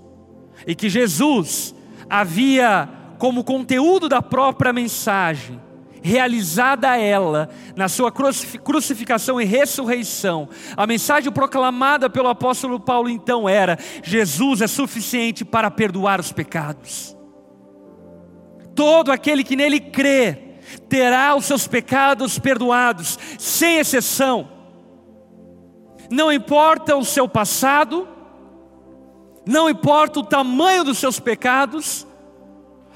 e 0.65 0.73
que 0.75 0.89
Jesus 0.89 1.75
havia 2.09 2.89
como 3.17 3.43
conteúdo 3.43 4.09
da 4.09 4.21
própria 4.21 4.73
mensagem, 4.73 5.59
realizada 6.01 6.95
ela 6.97 7.49
na 7.75 7.87
sua 7.89 8.11
crucificação 8.11 9.41
e 9.41 9.45
ressurreição. 9.45 10.47
A 10.77 10.85
mensagem 10.85 11.31
proclamada 11.31 12.09
pelo 12.09 12.27
apóstolo 12.27 12.79
Paulo 12.79 13.09
então 13.09 13.49
era: 13.49 13.77
Jesus 14.03 14.61
é 14.61 14.67
suficiente 14.67 15.43
para 15.43 15.71
perdoar 15.71 16.19
os 16.19 16.31
pecados. 16.31 17.15
Todo 18.75 19.11
aquele 19.11 19.43
que 19.43 19.55
nele 19.55 19.79
crê 19.79 20.37
terá 20.89 21.35
os 21.35 21.45
seus 21.45 21.67
pecados 21.67 22.37
perdoados, 22.37 23.17
sem 23.39 23.77
exceção. 23.77 24.49
não 26.11 26.31
importa 26.31 26.95
o 26.95 27.03
seu 27.03 27.27
passado, 27.27 28.07
não 29.45 29.69
importa 29.69 30.19
o 30.19 30.25
tamanho 30.25 30.83
dos 30.83 30.97
seus 30.97 31.19
pecados, 31.19 32.05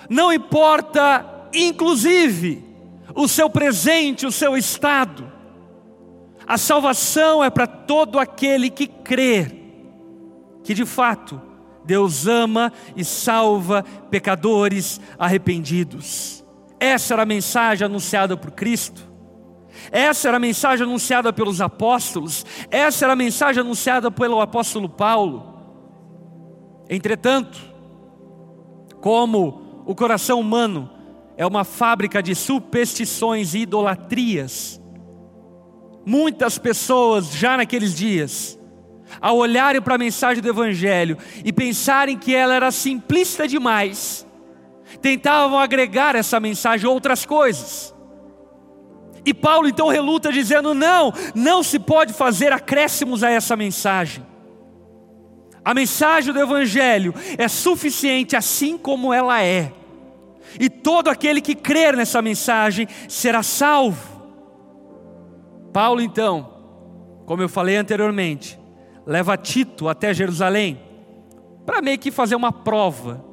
não 0.10 0.34
importa, 0.34 1.26
inclusive, 1.54 2.64
o 3.14 3.28
seu 3.28 3.50
presente, 3.50 4.26
o 4.26 4.32
seu 4.32 4.58
estado. 4.58 5.32
A 6.48 6.58
salvação 6.58 7.44
é 7.44 7.50
para 7.50 7.68
todo 7.68 8.18
aquele 8.18 8.70
que 8.70 8.88
crê 8.88 9.60
que 10.64 10.74
de 10.74 10.86
fato 10.86 11.42
Deus 11.86 12.28
ama 12.28 12.72
e 12.96 13.04
salva 13.04 13.84
pecadores 14.10 15.00
arrependidos. 15.18 16.44
Essa 16.80 17.14
era 17.14 17.24
a 17.24 17.26
mensagem 17.26 17.86
anunciada 17.86 18.38
por 18.38 18.52
Cristo. 18.52 19.08
Essa 19.92 20.28
era 20.28 20.38
a 20.38 20.40
mensagem 20.40 20.86
anunciada 20.86 21.34
pelos 21.34 21.62
apóstolos. 21.62 22.46
Essa 22.70 23.06
era 23.06 23.14
a 23.14 23.16
mensagem 23.16 23.62
anunciada 23.62 24.10
pelo 24.12 24.40
apóstolo 24.42 24.88
Paulo. 24.88 25.59
Entretanto, 26.90 27.60
como 29.00 29.84
o 29.86 29.94
coração 29.94 30.40
humano 30.40 30.90
é 31.38 31.46
uma 31.46 31.64
fábrica 31.64 32.22
de 32.22 32.34
superstições 32.34 33.54
e 33.54 33.60
idolatrias, 33.60 34.82
muitas 36.06 36.58
pessoas 36.58 37.32
já 37.32 37.56
naqueles 37.56 37.94
dias, 37.96 38.60
ao 39.22 39.38
olharem 39.38 39.82
para 39.82 39.96
a 39.96 40.00
mensagem 40.00 40.42
do 40.42 40.50
Evangelho 40.50 41.18
e 41.46 41.54
pensarem 41.54 42.18
que 42.18 42.34
ela 42.34 42.56
era 42.56 42.72
simplista 42.72 43.48
demais, 43.48 44.26
tentavam 45.02 45.60
agregar 45.60 46.16
essa 46.16 46.40
mensagem 46.40 46.88
a 46.88 46.92
outras 46.92 47.26
coisas. 47.26 47.94
E 49.26 49.34
Paulo 49.34 49.68
então 49.68 49.90
reluta 49.90 50.32
dizendo: 50.32 50.74
não, 50.74 51.14
não 51.36 51.62
se 51.62 51.78
pode 51.78 52.14
fazer 52.14 52.52
acréscimos 52.52 53.24
a 53.24 53.30
essa 53.30 53.56
mensagem. 53.56 54.26
A 55.64 55.74
mensagem 55.74 56.34
do 56.34 56.40
Evangelho 56.40 57.14
é 57.38 57.48
suficiente 57.48 58.36
assim 58.36 58.78
como 58.78 59.14
ela 59.14 59.44
é, 59.44 59.74
e 60.60 60.70
todo 60.70 61.10
aquele 61.10 61.42
que 61.42 61.54
crer 61.54 61.96
nessa 61.96 62.22
mensagem 62.22 62.88
será 63.08 63.44
salvo. 63.44 64.20
Paulo, 65.74 66.02
então, 66.02 66.54
como 67.26 67.44
eu 67.44 67.50
falei 67.50 67.76
anteriormente, 67.76 68.60
leva 69.06 69.38
Tito 69.38 69.88
até 69.88 70.14
Jerusalém 70.14 70.80
para 71.66 71.82
meio 71.82 72.00
que 72.00 72.10
fazer 72.10 72.36
uma 72.36 72.52
prova 72.52 73.24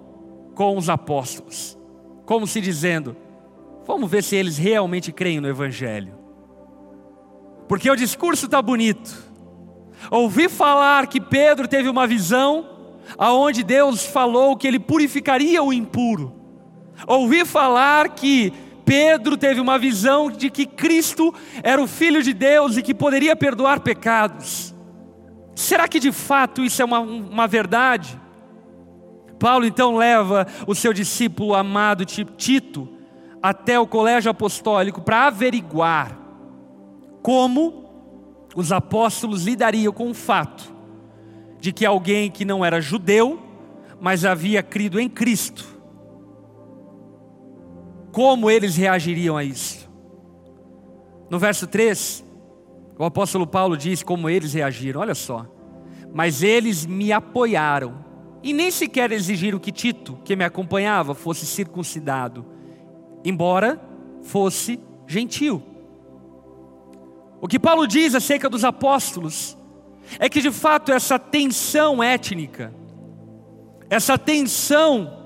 com 0.55 0.77
os 0.77 0.91
apóstolos, 0.91 1.79
como 2.27 2.47
se 2.47 2.61
dizendo: 2.61 3.17
vamos 3.87 4.11
ver 4.11 4.23
se 4.23 4.37
eles 4.37 4.59
realmente 4.59 5.11
creem 5.13 5.41
no 5.41 5.49
Evangelho, 5.49 6.15
porque 7.67 7.91
o 7.91 7.97
discurso 7.97 8.45
está 8.45 8.61
bonito, 8.61 9.26
Ouvi 10.11 10.49
falar 10.49 11.07
que 11.07 11.21
Pedro 11.21 11.67
teve 11.67 11.89
uma 11.89 12.07
visão 12.07 12.69
aonde 13.19 13.63
Deus 13.63 14.05
falou 14.05 14.57
que 14.57 14.67
ele 14.67 14.79
purificaria 14.79 15.63
o 15.63 15.73
impuro. 15.73 16.33
Ouvi 17.07 17.45
falar 17.45 18.11
que 18.11 18.53
Pedro 18.85 19.37
teve 19.37 19.61
uma 19.61 19.79
visão 19.79 20.31
de 20.31 20.49
que 20.51 20.65
Cristo 20.65 21.35
era 21.63 21.83
o 21.83 21.87
Filho 21.87 22.23
de 22.23 22.33
Deus 22.33 22.77
e 22.77 22.83
que 22.83 22.95
poderia 22.95 23.35
perdoar 23.35 23.81
pecados. 23.81 24.75
Será 25.55 25.89
que 25.89 25.99
de 25.99 26.13
fato 26.13 26.63
isso 26.63 26.81
é 26.83 26.85
uma, 26.85 27.01
uma 27.01 27.47
verdade? 27.47 28.21
Paulo 29.39 29.67
então 29.67 29.97
leva 29.97 30.47
o 30.67 30.75
seu 30.75 30.93
discípulo 30.93 31.55
amado 31.55 32.05
Tito 32.05 32.89
até 33.43 33.79
o 33.79 33.87
colégio 33.87 34.31
apostólico 34.31 35.01
para 35.01 35.27
averiguar 35.27 36.19
como 37.23 37.86
os 38.57 38.73
apóstolos 38.73 39.45
lidariam 39.45 39.93
com 39.93 40.11
o 40.11 40.15
fato 40.15 40.75
de 41.61 41.73
que 41.73 41.85
alguém 41.85 42.31
que 42.31 42.45
não 42.45 42.65
era 42.65 42.81
judeu, 42.81 43.39
mas 44.01 44.25
havia 44.25 44.63
crido 44.63 44.99
em 44.99 45.09
Cristo, 45.09 45.65
como 48.11 48.51
eles 48.51 48.75
reagiriam 48.75 49.37
a 49.37 49.45
isso? 49.45 49.87
No 51.29 51.39
verso 51.39 51.67
3, 51.67 52.25
o 52.99 53.05
apóstolo 53.05 53.47
Paulo 53.47 53.77
diz 53.77 54.03
como 54.03 54.31
eles 54.31 54.55
reagiram, 54.55 55.03
olha 55.03 55.15
só. 55.15 55.47
Mas 56.15 56.43
eles 56.43 56.87
me 56.87 57.13
apoiaram 57.13 58.05
e 58.43 58.55
nem 58.55 58.71
sequer 58.71 59.13
exigiram 59.13 59.59
que 59.59 59.73
Tito, 59.73 60.19
que 60.25 60.35
me 60.35 60.45
acompanhava, 60.45 61.15
fosse 61.15 61.45
circuncidado, 61.45 62.47
embora 63.23 63.79
fosse 64.23 64.81
gentil. 65.07 65.76
O 67.47 67.49
que 67.49 67.61
Paulo 67.61 67.87
diz 67.87 68.13
acerca 68.13 68.51
dos 68.51 68.65
apóstolos 68.65 69.57
é 70.19 70.29
que 70.29 70.41
de 70.41 70.51
fato 70.51 70.91
essa 70.91 71.17
tensão 71.17 72.03
étnica, 72.03 72.75
essa 73.89 74.19
tensão 74.19 75.17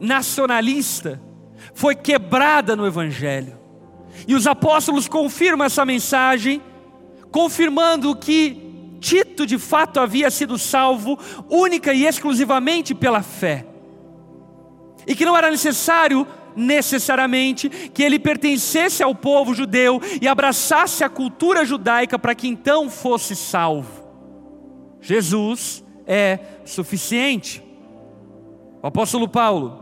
nacionalista, 0.00 1.22
foi 1.72 1.94
quebrada 1.94 2.74
no 2.74 2.84
Evangelho. 2.84 3.56
E 4.26 4.34
os 4.34 4.48
apóstolos 4.48 5.06
confirmam 5.06 5.64
essa 5.64 5.84
mensagem, 5.84 6.60
confirmando 7.30 8.16
que 8.16 8.96
Tito 8.98 9.46
de 9.46 9.56
fato 9.56 10.00
havia 10.00 10.28
sido 10.28 10.58
salvo 10.58 11.16
única 11.48 11.94
e 11.94 12.04
exclusivamente 12.04 12.96
pela 12.96 13.22
fé. 13.22 13.64
E 15.06 15.14
que 15.14 15.24
não 15.24 15.36
era 15.36 15.48
necessário 15.48 16.26
necessariamente 16.56 17.68
que 17.68 18.02
ele 18.02 18.18
pertencesse 18.18 19.02
ao 19.02 19.14
povo 19.14 19.54
judeu 19.54 20.00
e 20.20 20.28
abraçasse 20.28 21.04
a 21.04 21.08
cultura 21.08 21.64
judaica 21.64 22.18
para 22.18 22.34
que 22.34 22.48
então 22.48 22.88
fosse 22.90 23.34
salvo. 23.34 24.04
Jesus 25.00 25.84
é 26.06 26.38
suficiente. 26.64 27.62
O 28.82 28.86
apóstolo 28.86 29.28
Paulo 29.28 29.80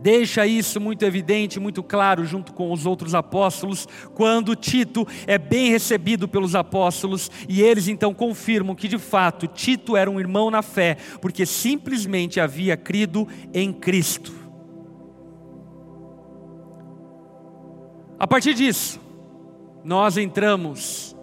deixa 0.00 0.46
isso 0.46 0.80
muito 0.80 1.04
evidente, 1.04 1.58
muito 1.58 1.82
claro, 1.82 2.24
junto 2.24 2.52
com 2.52 2.72
os 2.72 2.86
outros 2.86 3.14
apóstolos, 3.14 3.86
quando 4.14 4.54
Tito 4.54 5.06
é 5.26 5.36
bem 5.36 5.70
recebido 5.70 6.28
pelos 6.28 6.54
apóstolos 6.54 7.30
e 7.48 7.62
eles 7.62 7.88
então 7.88 8.14
confirmam 8.14 8.74
que 8.76 8.88
de 8.88 8.98
fato 8.98 9.46
Tito 9.46 9.96
era 9.96 10.10
um 10.10 10.20
irmão 10.20 10.50
na 10.50 10.62
fé, 10.62 10.96
porque 11.20 11.44
simplesmente 11.44 12.40
havia 12.40 12.76
crido 12.76 13.26
em 13.52 13.72
Cristo. 13.72 14.47
A 18.18 18.26
partir 18.26 18.52
disso, 18.52 19.00
nós 19.84 20.16
entramos 20.16 21.16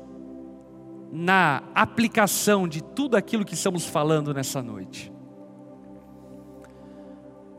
na 1.11 1.61
aplicação 1.75 2.67
de 2.67 2.81
tudo 2.81 3.17
aquilo 3.17 3.43
que 3.43 3.53
estamos 3.53 3.85
falando 3.85 4.33
nessa 4.33 4.63
noite. 4.63 5.11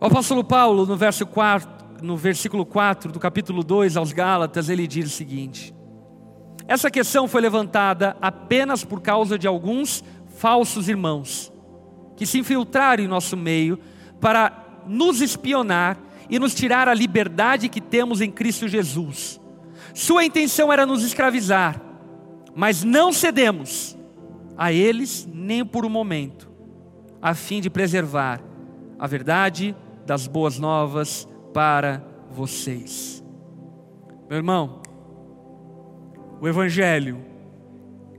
O 0.00 0.06
apóstolo 0.06 0.42
Paulo, 0.42 0.86
no, 0.86 0.96
verso 0.96 1.26
4, 1.26 2.02
no 2.02 2.16
versículo 2.16 2.64
4 2.64 3.12
do 3.12 3.20
capítulo 3.20 3.62
2 3.62 3.98
aos 3.98 4.10
Gálatas, 4.10 4.70
ele 4.70 4.86
diz 4.86 5.06
o 5.06 5.14
seguinte: 5.14 5.74
Essa 6.66 6.90
questão 6.90 7.28
foi 7.28 7.42
levantada 7.42 8.16
apenas 8.22 8.84
por 8.84 9.02
causa 9.02 9.38
de 9.38 9.46
alguns 9.46 10.02
falsos 10.36 10.88
irmãos 10.88 11.52
que 12.16 12.24
se 12.24 12.38
infiltraram 12.38 13.04
em 13.04 13.08
nosso 13.08 13.36
meio 13.36 13.78
para 14.18 14.82
nos 14.86 15.20
espionar 15.20 15.98
e 16.28 16.38
nos 16.38 16.54
tirar 16.54 16.88
a 16.88 16.94
liberdade 16.94 17.68
que 17.68 17.80
temos 17.80 18.20
em 18.20 18.30
Cristo 18.30 18.68
Jesus. 18.68 19.40
Sua 19.94 20.24
intenção 20.24 20.72
era 20.72 20.84
nos 20.84 21.02
escravizar, 21.02 21.80
mas 22.54 22.82
não 22.82 23.12
cedemos 23.12 23.96
a 24.56 24.72
eles 24.72 25.28
nem 25.32 25.64
por 25.64 25.84
um 25.84 25.90
momento, 25.90 26.50
a 27.20 27.34
fim 27.34 27.60
de 27.60 27.70
preservar 27.70 28.40
a 28.98 29.06
verdade 29.06 29.76
das 30.04 30.26
boas 30.26 30.58
novas 30.58 31.28
para 31.52 32.02
vocês. 32.30 33.22
Meu 34.28 34.38
irmão, 34.38 34.82
o 36.40 36.48
Evangelho 36.48 37.24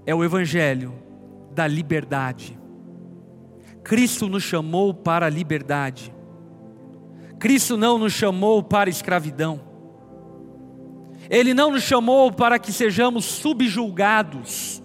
é 0.06 0.16
o 0.16 0.24
Evangelho 0.24 0.94
da 1.54 1.68
liberdade. 1.68 2.58
Cristo 3.84 4.28
nos 4.28 4.44
chamou 4.44 4.94
para 4.94 5.26
a 5.26 5.30
liberdade. 5.30 6.14
Cristo 7.40 7.78
não 7.78 7.98
nos 7.98 8.14
chamou 8.14 8.64
para 8.64 8.90
escravidão. 8.90 9.62
Ele 11.30 11.54
não 11.54 11.72
nos 11.72 11.84
chamou 11.84 12.32
para 12.32 12.58
que 12.58 12.72
sejamos 12.72 13.26
subjulgados 13.26 14.82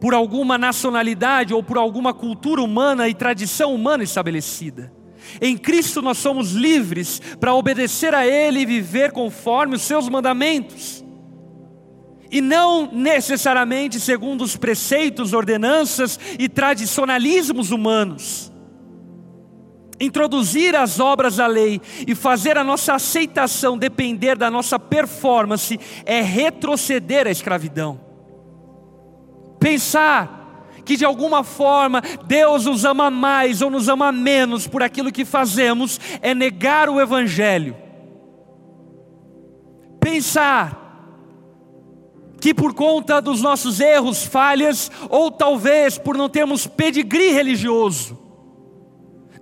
por 0.00 0.14
alguma 0.14 0.58
nacionalidade 0.58 1.54
ou 1.54 1.62
por 1.62 1.78
alguma 1.78 2.12
cultura 2.12 2.62
humana 2.62 3.08
e 3.08 3.14
tradição 3.14 3.74
humana 3.74 4.02
estabelecida. 4.02 4.92
Em 5.40 5.56
Cristo 5.56 6.02
nós 6.02 6.18
somos 6.18 6.52
livres 6.52 7.20
para 7.38 7.54
obedecer 7.54 8.14
a 8.14 8.26
Ele 8.26 8.60
e 8.60 8.66
viver 8.66 9.12
conforme 9.12 9.76
os 9.76 9.82
seus 9.82 10.08
mandamentos. 10.08 11.04
E 12.30 12.40
não 12.40 12.90
necessariamente 12.90 14.00
segundo 14.00 14.42
os 14.42 14.56
preceitos, 14.56 15.32
ordenanças 15.32 16.18
e 16.38 16.48
tradicionalismos 16.48 17.70
humanos 17.70 18.52
introduzir 20.00 20.74
as 20.74 20.98
obras 21.00 21.36
da 21.36 21.46
lei 21.46 21.80
e 22.06 22.14
fazer 22.14 22.58
a 22.58 22.64
nossa 22.64 22.94
aceitação 22.94 23.78
depender 23.78 24.36
da 24.36 24.50
nossa 24.50 24.78
performance 24.78 25.78
é 26.04 26.20
retroceder 26.20 27.26
à 27.26 27.30
escravidão. 27.30 28.00
Pensar 29.58 30.42
que 30.84 30.96
de 30.96 31.04
alguma 31.04 31.42
forma 31.42 32.02
Deus 32.26 32.66
nos 32.66 32.84
ama 32.84 33.10
mais 33.10 33.62
ou 33.62 33.70
nos 33.70 33.88
ama 33.88 34.12
menos 34.12 34.66
por 34.66 34.82
aquilo 34.82 35.12
que 35.12 35.24
fazemos 35.24 35.98
é 36.20 36.34
negar 36.34 36.88
o 36.88 37.00
Evangelho. 37.00 37.76
Pensar 39.98 40.84
que 42.40 42.52
por 42.52 42.74
conta 42.74 43.22
dos 43.22 43.40
nossos 43.40 43.80
erros, 43.80 44.22
falhas, 44.22 44.90
ou 45.08 45.30
talvez 45.30 45.96
por 45.96 46.14
não 46.14 46.28
termos 46.28 46.66
pedigree 46.66 47.30
religioso, 47.30 48.18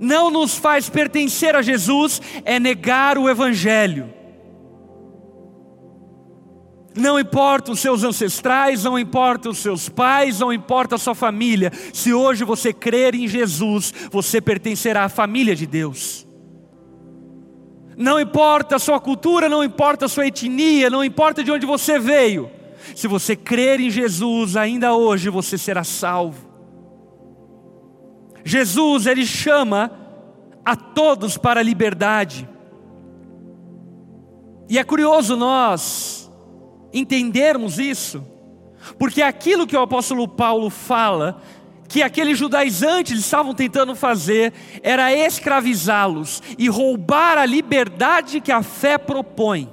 não 0.02 0.32
nos 0.32 0.56
faz 0.58 0.90
pertencer 0.90 1.54
a 1.54 1.62
Jesus, 1.62 2.20
é 2.44 2.58
negar 2.58 3.16
o 3.16 3.30
Evangelho. 3.30 4.12
Não 6.96 7.20
importa 7.20 7.70
os 7.70 7.78
seus 7.78 8.02
ancestrais, 8.02 8.82
não 8.82 8.98
importa 8.98 9.48
os 9.48 9.58
seus 9.58 9.88
pais, 9.88 10.40
não 10.40 10.52
importa 10.52 10.96
a 10.96 10.98
sua 10.98 11.14
família. 11.14 11.72
Se 11.92 12.12
hoje 12.12 12.42
você 12.42 12.72
crer 12.72 13.14
em 13.14 13.28
Jesus, 13.28 13.94
você 14.10 14.40
pertencerá 14.40 15.04
à 15.04 15.08
família 15.08 15.54
de 15.54 15.66
Deus. 15.66 16.26
Não 17.96 18.18
importa 18.18 18.76
a 18.76 18.80
sua 18.80 18.98
cultura, 18.98 19.48
não 19.48 19.62
importa 19.62 20.06
a 20.06 20.08
sua 20.08 20.26
etnia, 20.26 20.90
não 20.90 21.04
importa 21.04 21.44
de 21.44 21.52
onde 21.52 21.64
você 21.64 22.00
veio. 22.00 22.50
Se 22.96 23.06
você 23.06 23.36
crer 23.36 23.78
em 23.78 23.88
Jesus, 23.88 24.56
ainda 24.56 24.94
hoje 24.94 25.30
você 25.30 25.56
será 25.56 25.84
salvo. 25.84 26.51
Jesus, 28.44 29.06
ele 29.06 29.24
chama 29.24 29.90
a 30.64 30.76
todos 30.76 31.36
para 31.36 31.60
a 31.60 31.62
liberdade. 31.62 32.48
E 34.68 34.78
é 34.78 34.84
curioso 34.84 35.36
nós 35.36 36.30
entendermos 36.92 37.78
isso, 37.78 38.24
porque 38.98 39.22
aquilo 39.22 39.66
que 39.66 39.76
o 39.76 39.80
apóstolo 39.80 40.26
Paulo 40.28 40.70
fala, 40.70 41.40
que 41.88 42.02
aqueles 42.02 42.38
judaizantes 42.38 43.18
estavam 43.18 43.54
tentando 43.54 43.94
fazer, 43.94 44.52
era 44.82 45.12
escravizá-los 45.14 46.42
e 46.56 46.68
roubar 46.68 47.36
a 47.36 47.44
liberdade 47.44 48.40
que 48.40 48.50
a 48.50 48.62
fé 48.62 48.96
propõe. 48.96 49.70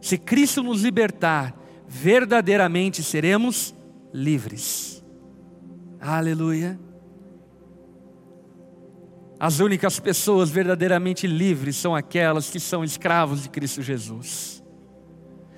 Se 0.00 0.18
Cristo 0.18 0.62
nos 0.62 0.82
libertar, 0.82 1.54
verdadeiramente 1.88 3.02
seremos 3.02 3.74
livres. 4.12 4.95
Aleluia. 6.06 6.78
As 9.38 9.60
únicas 9.60 10.00
pessoas 10.00 10.48
verdadeiramente 10.48 11.26
livres 11.26 11.76
são 11.76 11.94
aquelas 11.94 12.48
que 12.48 12.60
são 12.60 12.82
escravos 12.82 13.42
de 13.42 13.50
Cristo 13.50 13.82
Jesus 13.82 14.56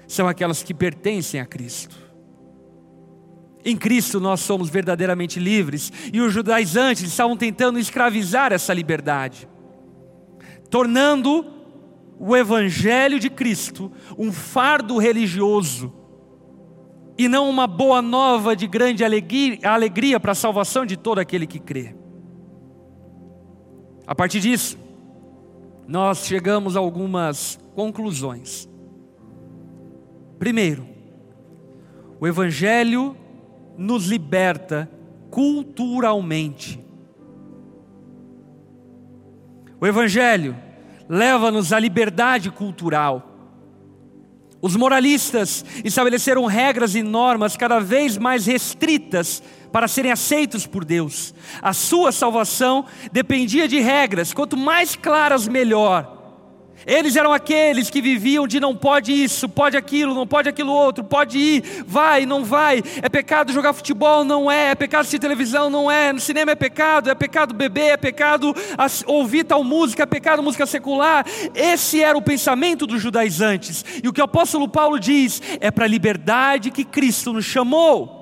são 0.09 0.27
aquelas 0.27 0.63
que 0.63 0.73
pertencem 0.73 1.39
a 1.39 1.45
Cristo. 1.45 1.95
Em 3.63 3.77
Cristo 3.77 4.19
nós 4.19 4.41
somos 4.41 4.71
verdadeiramente 4.71 5.39
livres 5.39 5.93
e 6.13 6.21
os 6.21 6.33
judaizantes 6.33 7.05
estavam 7.05 7.37
tentando 7.37 7.79
escravizar 7.79 8.51
essa 8.53 8.73
liberdade, 8.73 9.47
tornando 10.71 11.47
o 12.19 12.35
Evangelho 12.35 13.21
de 13.21 13.29
Cristo 13.29 13.93
um 14.17 14.33
fardo 14.33 14.97
religioso 14.97 15.93
e 17.19 17.27
não 17.27 17.51
uma 17.51 17.67
boa 17.67 18.01
nova 18.01 18.55
de 18.55 18.69
grande 18.69 19.05
alegria, 19.05 19.59
alegria 19.65 20.21
para 20.21 20.33
a 20.33 20.37
salvação 20.37 20.87
de 20.87 20.97
todo 20.97 21.19
aquele 21.19 21.49
que 21.49 21.59
crê. 21.59 21.97
A 24.07 24.15
partir 24.15 24.39
disso, 24.39 24.79
nós 25.87 26.25
chegamos 26.25 26.77
a 26.77 26.81
algumas 26.81 27.59
conclusões. 27.75 28.69
Primeiro, 30.39 30.87
o 32.21 32.27
Evangelho 32.27 33.17
nos 33.77 34.07
liberta 34.07 34.89
culturalmente. 35.31 36.83
O 39.81 39.87
Evangelho 39.87 40.57
leva-nos 41.09 41.73
à 41.73 41.81
liberdade 41.81 42.51
cultural. 42.51 43.28
Os 44.61 44.75
moralistas 44.75 45.65
estabeleceram 45.85 46.45
regras 46.47 46.95
e 46.95 47.03
normas 47.03 47.57
cada 47.57 47.79
vez 47.79 48.19
mais 48.19 48.47
restritas 48.47 49.43
para 49.71 49.87
serem 49.87 50.11
aceitos 50.11 50.67
por 50.67 50.85
Deus. 50.85 51.33
A 51.63 51.73
sua 51.73 52.11
salvação 52.11 52.85
dependia 53.13 53.69
de 53.69 53.79
regras, 53.79 54.33
quanto 54.33 54.57
mais 54.57 54.97
claras, 54.97 55.47
melhor. 55.47 56.18
Eles 56.87 57.17
eram 57.17 57.33
aqueles 57.33 57.91
que 57.91 58.01
viviam 58.01 58.47
de 58.47 58.61
não 58.61 58.75
pode 58.75 59.13
isso, 59.13 59.49
pode 59.49 59.77
aquilo, 59.77 60.15
não 60.15 60.27
pode 60.27 60.49
aquilo 60.49 60.73
outro, 60.73 61.03
pode 61.03 61.39
ir, 61.39 61.85
vai, 61.87 62.25
não 62.25 62.45
vai. 62.45 62.83
É 63.03 63.09
pecado 63.09 63.53
jogar 63.53 63.73
futebol? 63.73 64.25
Não 64.25 64.51
é. 64.51 64.71
É 64.71 64.75
pecado 64.75 65.01
assistir 65.03 65.19
televisão? 65.19 65.69
Não 65.69 65.91
é. 65.91 66.13
No 66.13 66.21
cinema 66.21 66.53
é 66.53 66.55
pecado, 66.55 67.11
é 67.11 67.15
pecado 67.15 67.55
beber, 67.55 67.93
é 67.93 67.97
pecado 67.97 68.55
ouvir 69.07 69.45
tal 69.45 69.65
música, 69.65 70.05
é 70.05 70.07
pecado 70.07 70.43
música 70.43 70.67
secular. 70.67 71.27
Esse 71.55 72.03
era 72.03 72.17
o 72.17 72.23
pensamento 72.23 72.87
dos 72.87 73.03
judaizantes. 73.03 73.85
E 74.03 74.09
o 74.09 74.13
que 74.13 74.21
o 74.21 74.25
apóstolo 74.25 74.69
Paulo 74.69 74.99
diz 74.99 75.43
é 75.61 75.71
para 75.71 75.85
a 75.85 75.89
liberdade 75.89 76.71
que 76.71 76.85
Cristo 76.85 77.33
nos 77.33 77.45
chamou. 77.45 78.17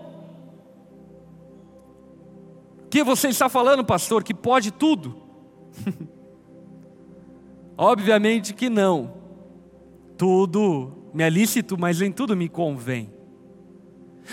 Que 2.90 3.04
você 3.04 3.28
está 3.28 3.48
falando, 3.48 3.84
pastor, 3.84 4.24
que 4.24 4.32
pode 4.32 4.70
tudo? 4.70 5.22
Obviamente 7.76 8.54
que 8.54 8.68
não. 8.68 9.14
Tudo 10.16 11.10
me 11.12 11.22
é 11.22 11.30
lícito, 11.30 11.76
mas 11.78 12.00
em 12.00 12.10
tudo 12.10 12.36
me 12.36 12.48
convém. 12.48 13.12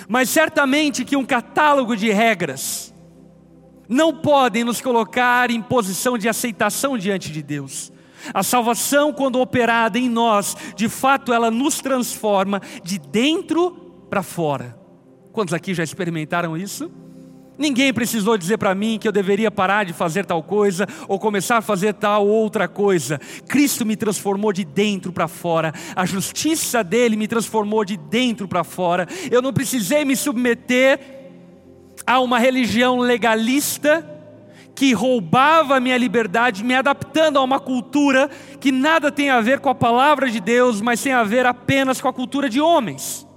Mas 0.08 0.30
certamente 0.30 1.06
que 1.06 1.16
um 1.16 1.26
catálogo 1.26 1.96
de 1.96 2.12
regras 2.12 2.94
não 3.88 4.16
podem 4.16 4.64
nos 4.64 4.82
colocar 4.82 5.52
em 5.52 5.62
posição 5.62 6.18
de 6.18 6.28
aceitação 6.28 6.98
diante 6.98 7.32
de 7.32 7.44
Deus. 7.44 7.92
A 8.34 8.42
salvação, 8.42 9.12
quando 9.12 9.40
operada 9.40 10.00
em 10.00 10.10
nós, 10.10 10.56
de 10.76 10.88
fato 10.88 11.34
ela 11.34 11.52
nos 11.52 11.80
transforma 11.80 12.62
de 12.84 12.98
dentro 12.98 13.72
para 14.10 14.24
fora. 14.24 14.78
Quantos 15.32 15.54
aqui 15.54 15.74
já 15.74 15.84
experimentaram 15.84 16.56
isso? 16.56 16.92
Ninguém 17.58 17.94
precisou 17.94 18.38
dizer 18.38 18.58
para 18.58 18.74
mim 18.74 18.98
que 18.98 19.08
eu 19.08 19.12
deveria 19.12 19.52
parar 19.52 19.84
de 19.84 19.94
fazer 19.94 20.26
tal 20.26 20.42
coisa 20.42 20.88
ou 21.08 21.20
começar 21.20 21.58
a 21.58 21.62
fazer 21.62 21.94
tal 21.94 22.28
outra 22.28 22.68
coisa. 22.68 23.20
Cristo 23.48 23.86
me 23.86 23.96
transformou 23.96 24.52
de 24.52 24.66
dentro 24.66 25.12
para 25.12 25.28
fora. 25.28 25.72
A 25.96 26.06
justiça 26.06 26.84
dele 26.84 27.16
me 27.16 27.28
transformou 27.28 27.86
de 27.86 27.96
dentro 27.96 28.48
para 28.48 28.64
fora. 28.64 29.08
Eu 29.30 29.42
não 29.42 29.54
precisei 29.54 30.04
me 30.04 30.16
submeter 30.16 31.00
a 32.08 32.20
uma 32.20 32.40
religião 32.40 32.98
legalista 32.98 34.10
que 34.76 34.92
roubava 34.92 35.78
a 35.78 35.80
minha 35.80 35.98
liberdade, 35.98 36.64
me 36.64 36.74
adaptando 36.74 37.38
a 37.38 37.44
uma 37.44 37.60
cultura 37.60 38.30
que 38.60 38.72
nada 38.72 39.12
tem 39.12 39.30
a 39.30 39.40
ver 39.40 39.60
com 39.60 39.70
a 39.70 39.76
palavra 39.76 40.28
de 40.32 40.40
Deus, 40.40 40.82
mas 40.82 41.04
tem 41.04 41.14
a 41.14 41.24
ver 41.24 41.46
apenas 41.46 42.02
com 42.02 42.08
a 42.08 42.14
cultura 42.14 42.50
de 42.50 42.60
homens. 42.60 43.28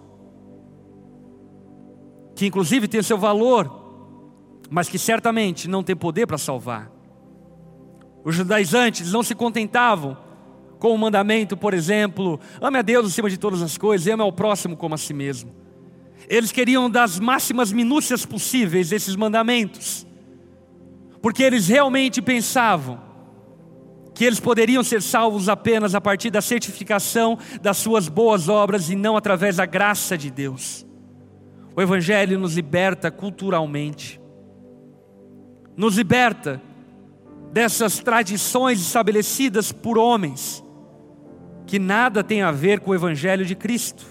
Que 2.34 2.46
inclusive 2.46 2.88
tem 2.88 3.02
seu 3.02 3.18
valor 3.18 3.85
mas 4.70 4.88
que 4.88 4.98
certamente 4.98 5.68
não 5.68 5.82
tem 5.82 5.96
poder 5.96 6.26
para 6.26 6.38
salvar. 6.38 6.90
Os 8.24 8.34
judaizantes 8.34 9.12
não 9.12 9.22
se 9.22 9.34
contentavam 9.34 10.16
com 10.78 10.94
o 10.94 10.98
mandamento, 10.98 11.56
por 11.56 11.72
exemplo, 11.72 12.40
ame 12.60 12.78
a 12.78 12.82
Deus 12.82 13.06
acima 13.06 13.30
de 13.30 13.38
todas 13.38 13.62
as 13.62 13.78
coisas 13.78 14.06
e 14.06 14.10
ame 14.10 14.22
ao 14.22 14.32
próximo 14.32 14.76
como 14.76 14.94
a 14.94 14.98
si 14.98 15.14
mesmo. 15.14 15.54
Eles 16.28 16.50
queriam 16.50 16.90
das 16.90 17.20
máximas 17.20 17.72
minúcias 17.72 18.26
possíveis 18.26 18.90
esses 18.92 19.14
mandamentos, 19.14 20.06
porque 21.22 21.42
eles 21.42 21.68
realmente 21.68 22.20
pensavam 22.20 23.00
que 24.12 24.24
eles 24.24 24.40
poderiam 24.40 24.82
ser 24.82 25.02
salvos 25.02 25.48
apenas 25.48 25.94
a 25.94 26.00
partir 26.00 26.30
da 26.30 26.40
certificação 26.40 27.38
das 27.60 27.76
suas 27.76 28.08
boas 28.08 28.48
obras 28.48 28.88
e 28.88 28.96
não 28.96 29.16
através 29.16 29.56
da 29.56 29.66
graça 29.66 30.16
de 30.16 30.30
Deus. 30.30 30.86
O 31.76 31.82
Evangelho 31.82 32.38
nos 32.38 32.56
liberta 32.56 33.10
culturalmente 33.10 34.18
nos 35.76 35.96
liberta 35.96 36.62
dessas 37.52 37.98
tradições 37.98 38.80
estabelecidas 38.80 39.72
por 39.72 39.98
homens, 39.98 40.64
que 41.66 41.78
nada 41.78 42.24
tem 42.24 42.42
a 42.42 42.50
ver 42.50 42.80
com 42.80 42.90
o 42.90 42.94
Evangelho 42.94 43.44
de 43.44 43.54
Cristo, 43.54 44.04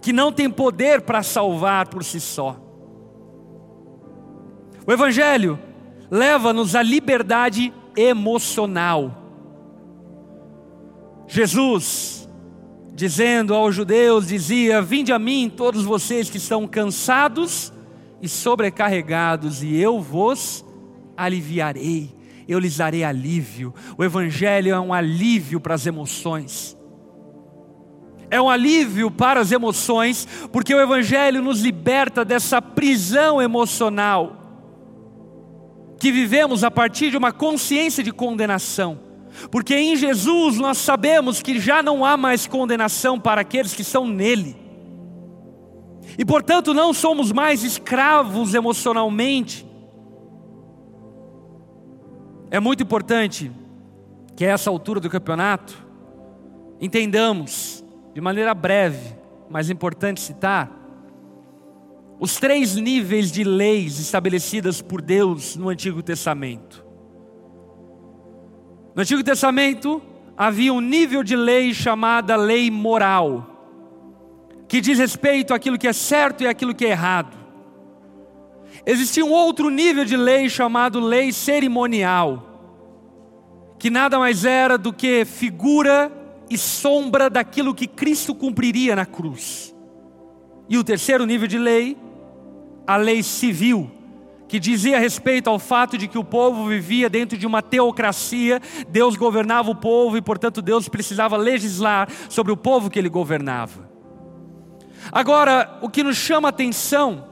que 0.00 0.12
não 0.12 0.32
tem 0.32 0.50
poder 0.50 1.02
para 1.02 1.22
salvar 1.22 1.88
por 1.88 2.04
si 2.04 2.20
só. 2.20 2.60
O 4.86 4.92
Evangelho 4.92 5.58
leva-nos 6.10 6.74
à 6.74 6.82
liberdade 6.82 7.72
emocional. 7.96 9.18
Jesus, 11.28 12.28
dizendo 12.94 13.54
aos 13.54 13.74
judeus, 13.74 14.26
dizia: 14.26 14.82
Vinde 14.82 15.12
a 15.12 15.18
mim, 15.18 15.50
todos 15.54 15.84
vocês 15.84 16.28
que 16.28 16.36
estão 16.36 16.66
cansados 16.66 17.72
e 18.22 18.28
sobrecarregados, 18.28 19.62
e 19.62 19.76
eu 19.76 20.00
vos 20.00 20.64
aliviarei, 21.16 22.14
eu 22.48 22.58
lhes 22.58 22.76
darei 22.76 23.02
alívio. 23.02 23.74
O 23.98 24.04
Evangelho 24.04 24.72
é 24.72 24.80
um 24.80 24.94
alívio 24.94 25.60
para 25.60 25.74
as 25.74 25.86
emoções, 25.86 26.78
é 28.30 28.40
um 28.40 28.48
alívio 28.48 29.10
para 29.10 29.40
as 29.40 29.50
emoções, 29.50 30.26
porque 30.52 30.74
o 30.74 30.80
Evangelho 30.80 31.42
nos 31.42 31.60
liberta 31.60 32.24
dessa 32.24 32.62
prisão 32.62 33.42
emocional 33.42 34.38
que 35.98 36.10
vivemos 36.10 36.64
a 36.64 36.70
partir 36.70 37.10
de 37.10 37.16
uma 37.16 37.30
consciência 37.30 38.02
de 38.02 38.10
condenação. 38.10 38.98
Porque 39.50 39.74
em 39.74 39.96
Jesus 39.96 40.58
nós 40.58 40.78
sabemos 40.78 41.40
que 41.40 41.60
já 41.60 41.82
não 41.82 42.04
há 42.04 42.16
mais 42.16 42.46
condenação 42.46 43.20
para 43.20 43.40
aqueles 43.42 43.72
que 43.72 43.82
estão 43.82 44.06
nele. 44.06 44.56
E 46.18 46.24
portanto 46.24 46.74
não 46.74 46.92
somos 46.92 47.32
mais 47.32 47.64
escravos 47.64 48.54
emocionalmente. 48.54 49.66
É 52.50 52.60
muito 52.60 52.82
importante 52.82 53.50
que 54.36 54.44
a 54.44 54.50
essa 54.50 54.68
altura 54.68 55.00
do 55.00 55.08
campeonato 55.08 55.74
entendamos 56.80 57.84
de 58.14 58.20
maneira 58.20 58.52
breve, 58.52 59.16
mas 59.48 59.70
importante 59.70 60.20
citar, 60.20 60.70
os 62.20 62.36
três 62.36 62.76
níveis 62.76 63.32
de 63.32 63.42
leis 63.42 63.98
estabelecidas 63.98 64.80
por 64.80 65.00
Deus 65.00 65.56
no 65.56 65.68
Antigo 65.68 66.02
Testamento. 66.02 66.84
No 68.94 69.02
Antigo 69.02 69.24
Testamento 69.24 70.00
havia 70.36 70.72
um 70.72 70.80
nível 70.80 71.22
de 71.22 71.34
lei 71.34 71.72
chamada 71.72 72.36
lei 72.36 72.70
moral, 72.70 73.51
que 74.72 74.80
diz 74.80 74.98
respeito 74.98 75.52
àquilo 75.52 75.76
que 75.76 75.86
é 75.86 75.92
certo 75.92 76.42
e 76.42 76.46
àquilo 76.46 76.74
que 76.74 76.86
é 76.86 76.88
errado. 76.88 77.36
Existia 78.86 79.22
um 79.22 79.30
outro 79.30 79.68
nível 79.68 80.02
de 80.02 80.16
lei 80.16 80.48
chamado 80.48 80.98
lei 80.98 81.30
cerimonial, 81.30 82.42
que 83.78 83.90
nada 83.90 84.18
mais 84.18 84.46
era 84.46 84.78
do 84.78 84.90
que 84.90 85.26
figura 85.26 86.10
e 86.48 86.56
sombra 86.56 87.28
daquilo 87.28 87.74
que 87.74 87.86
Cristo 87.86 88.34
cumpriria 88.34 88.96
na 88.96 89.04
cruz. 89.04 89.76
E 90.70 90.78
o 90.78 90.82
terceiro 90.84 91.26
nível 91.26 91.46
de 91.46 91.58
lei, 91.58 91.94
a 92.86 92.96
lei 92.96 93.22
civil, 93.22 93.90
que 94.48 94.58
dizia 94.58 94.98
respeito 94.98 95.50
ao 95.50 95.58
fato 95.58 95.98
de 95.98 96.08
que 96.08 96.16
o 96.16 96.24
povo 96.24 96.66
vivia 96.66 97.10
dentro 97.10 97.36
de 97.36 97.46
uma 97.46 97.60
teocracia, 97.60 98.58
Deus 98.88 99.16
governava 99.16 99.70
o 99.70 99.76
povo 99.76 100.16
e, 100.16 100.22
portanto, 100.22 100.62
Deus 100.62 100.88
precisava 100.88 101.36
legislar 101.36 102.08
sobre 102.30 102.50
o 102.50 102.56
povo 102.56 102.88
que 102.88 102.98
ele 102.98 103.10
governava. 103.10 103.91
Agora, 105.10 105.78
o 105.80 105.88
que 105.88 106.02
nos 106.02 106.16
chama 106.16 106.48
a 106.48 106.50
atenção 106.50 107.24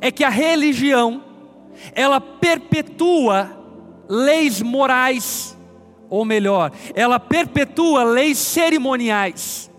é 0.00 0.10
que 0.10 0.24
a 0.24 0.28
religião, 0.28 1.22
ela 1.92 2.20
perpetua 2.20 3.50
leis 4.08 4.62
morais 4.62 5.56
ou 6.08 6.24
melhor, 6.24 6.72
ela 6.94 7.18
perpetua 7.18 8.04
leis 8.04 8.38
cerimoniais, 8.38 9.70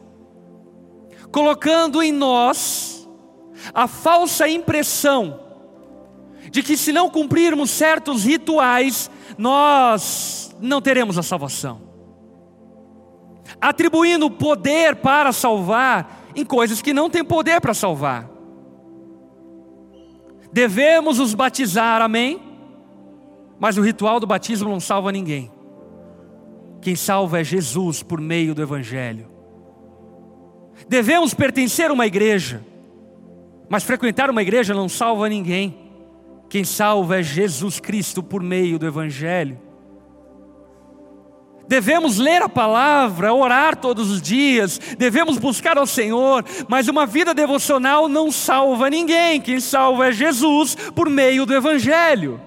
colocando 1.31 2.03
em 2.03 2.11
nós 2.11 3.07
a 3.73 3.87
falsa 3.87 4.47
impressão 4.47 5.39
de 6.51 6.63
que 6.63 6.77
se 6.77 6.91
não 6.91 7.09
cumprirmos 7.09 7.69
certos 7.69 8.23
rituais, 8.23 9.09
nós 9.37 10.55
não 10.59 10.81
teremos 10.81 11.17
a 11.17 11.23
salvação. 11.23 11.81
Atribuindo 13.59 14.29
poder 14.29 14.97
para 14.97 15.31
salvar 15.31 16.16
em 16.37 16.45
coisas 16.45 16.83
que 16.83 16.93
não 16.93 17.09
têm 17.09 17.23
poder 17.23 17.59
para 17.59 17.73
salvar. 17.73 18.29
Devemos 20.53 21.19
os 21.19 21.33
batizar, 21.33 21.99
amém? 22.01 22.39
Mas 23.59 23.75
o 23.75 23.81
ritual 23.81 24.19
do 24.19 24.27
batismo 24.27 24.69
não 24.69 24.79
salva 24.79 25.11
ninguém. 25.11 25.51
Quem 26.79 26.95
salva 26.95 27.41
é 27.41 27.43
Jesus 27.43 28.03
por 28.03 28.21
meio 28.21 28.53
do 28.53 28.61
Evangelho. 28.61 29.27
Devemos 30.87 31.33
pertencer 31.33 31.89
a 31.89 31.93
uma 31.93 32.05
igreja, 32.05 32.63
mas 33.67 33.83
frequentar 33.83 34.29
uma 34.29 34.43
igreja 34.43 34.75
não 34.75 34.87
salva 34.87 35.27
ninguém. 35.27 35.75
Quem 36.47 36.63
salva 36.63 37.19
é 37.19 37.23
Jesus 37.23 37.79
Cristo 37.79 38.21
por 38.21 38.43
meio 38.43 38.77
do 38.77 38.85
Evangelho. 38.85 39.59
Devemos 41.67 42.17
ler 42.17 42.41
a 42.41 42.49
palavra, 42.49 43.33
orar 43.33 43.75
todos 43.75 44.09
os 44.09 44.21
dias, 44.21 44.79
devemos 44.97 45.37
buscar 45.37 45.77
ao 45.77 45.85
Senhor, 45.85 46.45
mas 46.67 46.87
uma 46.87 47.05
vida 47.05 47.33
devocional 47.33 48.07
não 48.07 48.31
salva 48.31 48.89
ninguém. 48.89 49.41
Quem 49.41 49.59
salva 49.59 50.07
é 50.07 50.11
Jesus 50.11 50.75
por 50.95 51.09
meio 51.09 51.45
do 51.45 51.53
Evangelho. 51.53 52.39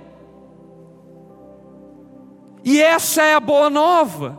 E 2.65 2.81
essa 2.81 3.23
é 3.23 3.35
a 3.35 3.41
boa 3.41 3.69
nova, 3.69 4.39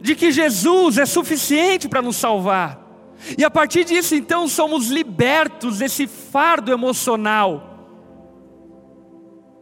de 0.00 0.14
que 0.14 0.30
Jesus 0.30 0.98
é 0.98 1.06
suficiente 1.06 1.88
para 1.88 2.02
nos 2.02 2.16
salvar. 2.16 2.80
E 3.38 3.44
a 3.44 3.50
partir 3.50 3.84
disso, 3.84 4.14
então, 4.14 4.48
somos 4.48 4.88
libertos 4.88 5.78
desse 5.78 6.06
fardo 6.06 6.72
emocional 6.72 7.68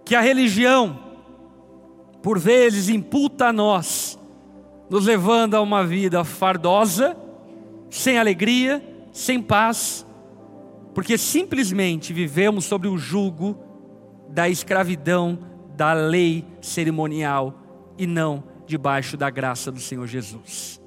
que 0.04 0.14
a 0.16 0.20
religião, 0.20 0.98
por 2.22 2.38
vezes, 2.38 2.88
imputa 2.88 3.48
a 3.48 3.52
nós, 3.52 4.18
nos 4.90 5.07
levando 5.07 5.55
a 5.55 5.61
uma 5.61 5.87
vida 5.87 6.24
fardosa, 6.24 7.16
sem 7.88 8.18
alegria, 8.18 8.83
sem 9.12 9.40
paz, 9.40 10.05
porque 10.92 11.16
simplesmente 11.16 12.12
vivemos 12.12 12.64
sobre 12.64 12.88
o 12.88 12.98
jugo 12.98 13.57
da 14.29 14.48
escravidão 14.48 15.38
da 15.76 15.92
lei 15.92 16.44
cerimonial 16.61 17.55
e 17.96 18.05
não 18.07 18.42
debaixo 18.66 19.16
da 19.16 19.31
graça 19.31 19.70
do 19.70 19.79
Senhor 19.79 20.07
Jesus. 20.09 20.81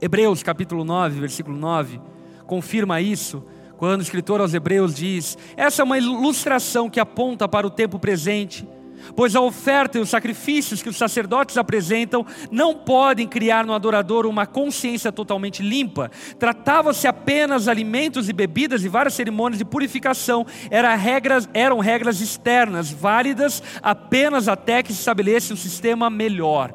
Hebreus 0.00 0.42
capítulo 0.42 0.84
9, 0.84 1.20
versículo 1.20 1.56
9, 1.56 2.00
confirma 2.46 3.00
isso 3.00 3.44
quando 3.76 4.00
o 4.00 4.02
escritor 4.02 4.40
aos 4.40 4.54
Hebreus 4.54 4.94
diz: 4.94 5.36
essa 5.56 5.82
é 5.82 5.84
uma 5.84 5.98
ilustração 5.98 6.88
que 6.88 7.00
aponta 7.00 7.48
para 7.48 7.66
o 7.66 7.70
tempo 7.70 7.98
presente 7.98 8.66
pois 9.14 9.34
a 9.34 9.40
oferta 9.40 9.98
e 9.98 10.00
os 10.00 10.10
sacrifícios 10.10 10.82
que 10.82 10.88
os 10.88 10.96
sacerdotes 10.96 11.56
apresentam 11.56 12.24
não 12.50 12.74
podem 12.74 13.26
criar 13.26 13.64
no 13.64 13.74
adorador 13.74 14.26
uma 14.26 14.46
consciência 14.46 15.12
totalmente 15.12 15.62
limpa. 15.62 16.10
Tratava-se 16.38 17.06
apenas 17.06 17.64
de 17.64 17.70
alimentos 17.70 18.28
e 18.28 18.32
bebidas 18.32 18.84
e 18.84 18.88
várias 18.88 19.14
cerimônias 19.14 19.58
de 19.58 19.64
purificação, 19.64 20.46
eram 20.70 20.96
regras, 20.96 21.48
eram 21.52 21.78
regras 21.78 22.20
externas, 22.20 22.90
válidas 22.90 23.62
apenas 23.82 24.48
até 24.48 24.82
que 24.82 24.92
se 24.92 24.98
estabelecesse 24.98 25.52
um 25.52 25.56
sistema 25.56 26.08
melhor. 26.08 26.72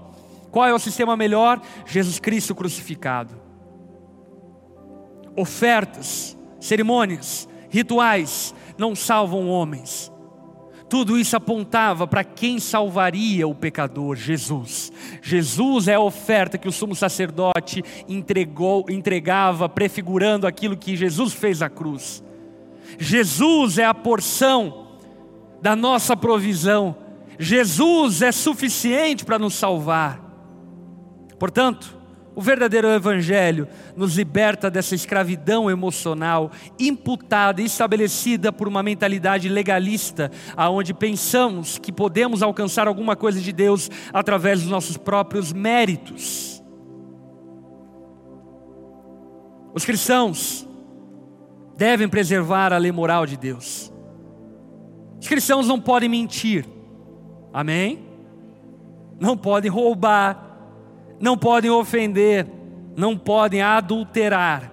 Qual 0.52 0.66
é 0.66 0.74
o 0.74 0.80
sistema 0.80 1.16
melhor? 1.16 1.62
Jesus 1.86 2.20
Cristo 2.20 2.56
crucificado. 2.56 3.36
Ofertas, 5.36 6.38
cerimônias, 6.60 7.48
rituais 7.70 8.56
não 8.78 8.96
salvam 8.96 9.48
homens 9.48 10.12
tudo 10.90 11.20
isso 11.20 11.36
apontava 11.36 12.08
para 12.08 12.24
quem 12.24 12.60
salvaria 12.60 13.48
o 13.48 13.54
pecador, 13.54 14.16
Jesus. 14.16 14.92
Jesus 15.22 15.88
é 15.88 15.96
a 15.96 16.00
oferta 16.00 16.58
que 16.58 16.68
o 16.68 16.72
sumo 16.72 16.96
sacerdote 16.96 17.84
entregou, 18.08 18.86
entregava, 18.90 19.68
prefigurando 19.68 20.48
aquilo 20.48 20.78
que 20.78 20.96
Jesus 20.96 21.34
fez 21.34 21.62
à 21.62 21.70
cruz. 21.70 22.24
Jesus 22.98 23.78
é 23.78 23.86
a 23.86 23.94
porção 23.94 24.88
da 25.62 25.76
nossa 25.76 26.16
provisão. 26.16 26.96
Jesus 27.38 28.22
é 28.22 28.32
suficiente 28.32 29.26
para 29.26 29.38
nos 29.38 29.56
salvar. 29.56 30.22
Portanto, 31.38 31.97
o 32.38 32.42
verdadeiro 32.42 32.88
Evangelho 32.88 33.68
nos 33.96 34.16
liberta 34.16 34.70
dessa 34.70 34.94
escravidão 34.94 35.72
emocional 35.72 36.52
imputada 36.80 37.64
e 37.64 37.66
estabelecida 37.66 38.54
por 38.54 38.68
uma 38.68 38.84
mentalidade 38.84 39.50
legalista, 39.50 40.30
aonde 40.56 40.94
pensamos 40.94 41.80
que 41.80 41.92
podemos 41.92 42.44
alcançar 42.44 42.88
alguma 42.88 43.16
coisa 43.16 43.42
de 43.42 43.52
Deus 43.52 43.90
através 44.14 44.62
dos 44.62 44.70
nossos 44.70 44.98
próprios 44.98 45.52
méritos. 45.52 46.62
Os 49.74 49.84
cristãos 49.84 50.68
devem 51.76 52.08
preservar 52.08 52.72
a 52.72 52.78
lei 52.78 52.92
moral 52.92 53.26
de 53.26 53.36
Deus. 53.36 53.92
Os 55.20 55.28
cristãos 55.28 55.68
não 55.68 55.82
podem 55.82 56.08
mentir, 56.08 56.68
amém? 57.52 58.06
Não 59.20 59.36
podem 59.36 59.72
roubar, 59.72 60.47
não 61.20 61.38
podem 61.38 61.72
ofender, 61.72 62.48
não 62.96 63.18
podem 63.18 63.62
adulterar, 63.62 64.72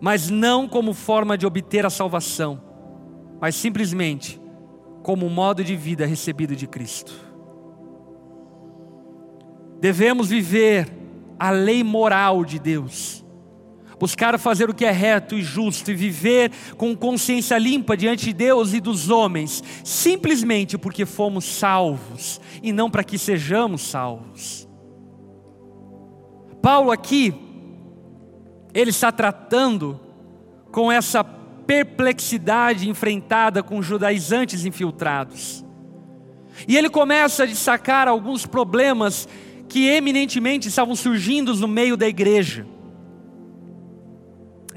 mas 0.00 0.30
não 0.30 0.68
como 0.68 0.92
forma 0.92 1.36
de 1.36 1.46
obter 1.46 1.84
a 1.84 1.90
salvação, 1.90 2.60
mas 3.40 3.54
simplesmente 3.54 4.40
como 5.02 5.28
modo 5.28 5.64
de 5.64 5.76
vida 5.76 6.06
recebido 6.06 6.54
de 6.54 6.66
Cristo. 6.66 7.12
Devemos 9.80 10.28
viver 10.28 10.92
a 11.38 11.50
lei 11.50 11.84
moral 11.84 12.44
de 12.44 12.58
Deus, 12.58 13.24
buscar 13.98 14.38
fazer 14.38 14.70
o 14.70 14.74
que 14.74 14.84
é 14.84 14.90
reto 14.90 15.34
e 15.34 15.42
justo 15.42 15.90
e 15.90 15.94
viver 15.94 16.50
com 16.76 16.96
consciência 16.96 17.58
limpa 17.58 17.96
diante 17.96 18.26
de 18.26 18.32
Deus 18.32 18.72
e 18.72 18.80
dos 18.80 19.10
homens, 19.10 19.62
simplesmente 19.84 20.78
porque 20.78 21.04
fomos 21.04 21.44
salvos 21.44 22.40
e 22.62 22.72
não 22.72 22.90
para 22.90 23.04
que 23.04 23.18
sejamos 23.18 23.82
salvos. 23.82 24.68
Paulo 26.62 26.90
aqui, 26.90 27.34
ele 28.74 28.90
está 28.90 29.10
tratando 29.10 30.00
com 30.70 30.90
essa 30.90 31.24
perplexidade 31.24 32.88
enfrentada 32.88 33.62
com 33.62 33.82
judaizantes 33.82 34.64
infiltrados. 34.64 35.64
E 36.66 36.76
ele 36.76 36.88
começa 36.88 37.42
a 37.42 37.46
destacar 37.46 38.08
alguns 38.08 38.46
problemas 38.46 39.28
que 39.68 39.86
eminentemente 39.86 40.68
estavam 40.68 40.96
surgindo 40.96 41.54
no 41.54 41.68
meio 41.68 41.96
da 41.96 42.08
igreja. 42.08 42.66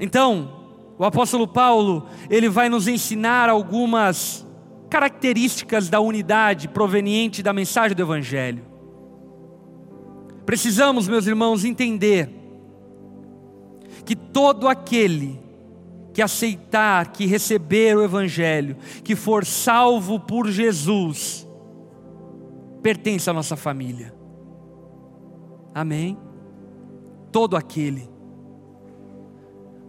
Então, 0.02 0.50
o 0.98 1.04
apóstolo 1.04 1.46
Paulo, 1.46 2.06
ele 2.28 2.48
vai 2.48 2.68
nos 2.68 2.88
ensinar 2.88 3.48
algumas 3.48 4.44
características 4.90 5.88
da 5.88 6.00
unidade 6.00 6.66
proveniente 6.66 7.40
da 7.40 7.52
mensagem 7.52 7.96
do 7.96 8.02
evangelho. 8.02 8.64
Precisamos, 10.44 11.06
meus 11.06 11.28
irmãos, 11.28 11.64
entender 11.64 12.28
que 14.04 14.16
todo 14.16 14.66
aquele 14.66 15.40
que 16.12 16.20
aceitar, 16.20 17.12
que 17.12 17.24
receber 17.24 17.96
o 17.96 18.04
Evangelho, 18.04 18.76
que 19.02 19.16
for 19.16 19.46
salvo 19.46 20.20
por 20.20 20.48
Jesus, 20.50 21.48
pertence 22.82 23.30
à 23.30 23.32
nossa 23.32 23.56
família. 23.56 24.12
Amém? 25.74 26.18
Todo 27.30 27.56
aquele. 27.56 28.11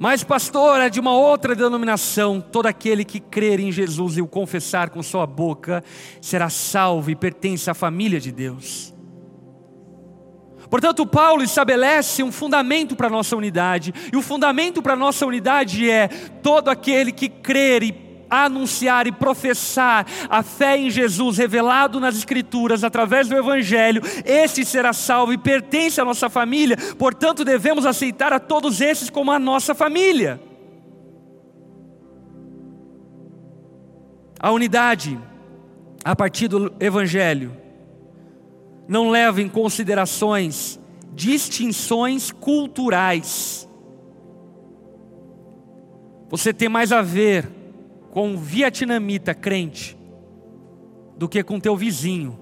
Mas, 0.03 0.21
pastor, 0.21 0.81
é 0.81 0.89
de 0.89 0.99
uma 0.99 1.13
outra 1.13 1.55
denominação. 1.55 2.41
Todo 2.41 2.65
aquele 2.65 3.05
que 3.05 3.21
crer 3.21 3.61
em 3.61 3.71
Jesus 3.71 4.17
e 4.17 4.21
o 4.21 4.27
confessar 4.27 4.89
com 4.89 5.01
sua 5.01 5.25
boca 5.25 5.81
será 6.19 6.49
salvo 6.49 7.09
e 7.09 7.15
pertence 7.15 7.69
à 7.69 7.73
família 7.73 8.19
de 8.19 8.29
Deus. 8.29 8.93
Portanto, 10.69 11.07
Paulo 11.07 11.41
estabelece 11.41 12.21
um 12.21 12.33
fundamento 12.33 12.97
para 12.97 13.07
a 13.07 13.09
nossa 13.09 13.33
unidade, 13.37 13.93
e 14.11 14.17
o 14.17 14.21
fundamento 14.21 14.81
para 14.81 14.91
a 14.91 14.97
nossa 14.97 15.25
unidade 15.25 15.89
é 15.89 16.09
todo 16.09 16.67
aquele 16.67 17.13
que 17.13 17.29
crer 17.29 17.81
e 17.81 17.93
anunciar 18.41 19.07
e 19.07 19.11
professar 19.11 20.05
a 20.29 20.43
fé 20.43 20.77
em 20.77 20.89
Jesus 20.89 21.37
revelado 21.37 21.99
nas 21.99 22.15
Escrituras 22.15 22.83
através 22.83 23.27
do 23.27 23.37
Evangelho, 23.37 24.01
este 24.25 24.65
será 24.65 24.93
salvo 24.93 25.31
e 25.33 25.37
pertence 25.37 26.01
à 26.01 26.05
nossa 26.05 26.29
família, 26.29 26.77
portanto, 26.97 27.45
devemos 27.45 27.85
aceitar 27.85 28.33
a 28.33 28.39
todos 28.39 28.81
esses 28.81 29.09
como 29.09 29.31
a 29.31 29.39
nossa 29.39 29.73
família. 29.73 30.41
A 34.39 34.51
unidade, 34.51 35.17
a 36.03 36.15
partir 36.15 36.47
do 36.49 36.73
Evangelho, 36.79 37.55
não 38.87 39.09
leva 39.09 39.41
em 39.41 39.47
considerações 39.47 40.79
distinções 41.13 42.31
culturais. 42.31 43.67
Você 46.29 46.53
tem 46.53 46.67
mais 46.67 46.91
a 46.91 47.01
ver 47.01 47.47
com 48.13 48.27
um 48.27 48.37
vietnamita 48.37 49.33
crente 49.33 49.97
do 51.17 51.27
que 51.27 51.43
com 51.43 51.59
teu 51.59 51.75
vizinho 51.75 52.39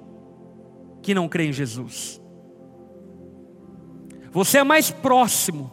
que 1.02 1.16
não 1.16 1.30
crê 1.30 1.46
em 1.46 1.54
Jesus. 1.54 2.22
Você 4.34 4.58
é 4.58 4.66
mais 4.66 4.92
próximo 4.92 5.72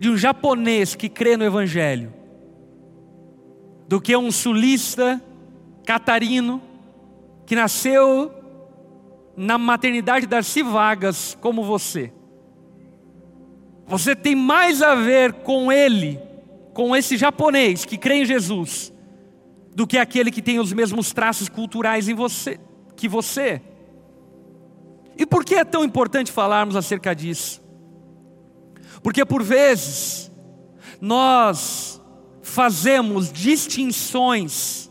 de 0.00 0.10
um 0.10 0.16
japonês 0.16 0.96
que 0.96 1.08
crê 1.08 1.36
no 1.36 1.44
Evangelho 1.44 2.12
do 3.86 4.00
que 4.00 4.16
um 4.16 4.32
sulista 4.32 5.22
catarino 5.86 6.60
que 7.46 7.54
nasceu 7.54 8.32
na 9.36 9.56
maternidade 9.56 10.26
Darcy 10.26 10.64
Vagas 10.64 11.38
como 11.40 11.62
você. 11.62 12.12
Você 13.86 14.16
tem 14.16 14.34
mais 14.34 14.82
a 14.82 14.96
ver 14.96 15.34
com 15.34 15.70
ele, 15.70 16.18
com 16.72 16.96
esse 16.96 17.16
japonês 17.16 17.84
que 17.84 17.96
crê 17.96 18.16
em 18.16 18.24
Jesus, 18.24 18.92
do 19.74 19.86
que 19.86 19.98
aquele 19.98 20.30
que 20.30 20.42
tem 20.42 20.58
os 20.58 20.72
mesmos 20.72 21.12
traços 21.12 21.48
culturais 21.48 22.08
em 22.08 22.14
você, 22.14 22.60
que 22.96 23.08
você. 23.08 23.60
E 25.16 25.26
por 25.26 25.44
que 25.44 25.54
é 25.54 25.64
tão 25.64 25.84
importante 25.84 26.32
falarmos 26.32 26.76
acerca 26.76 27.14
disso? 27.14 27.62
Porque 29.02 29.24
por 29.24 29.42
vezes 29.42 30.30
nós 31.00 32.00
fazemos 32.42 33.32
distinções 33.32 34.90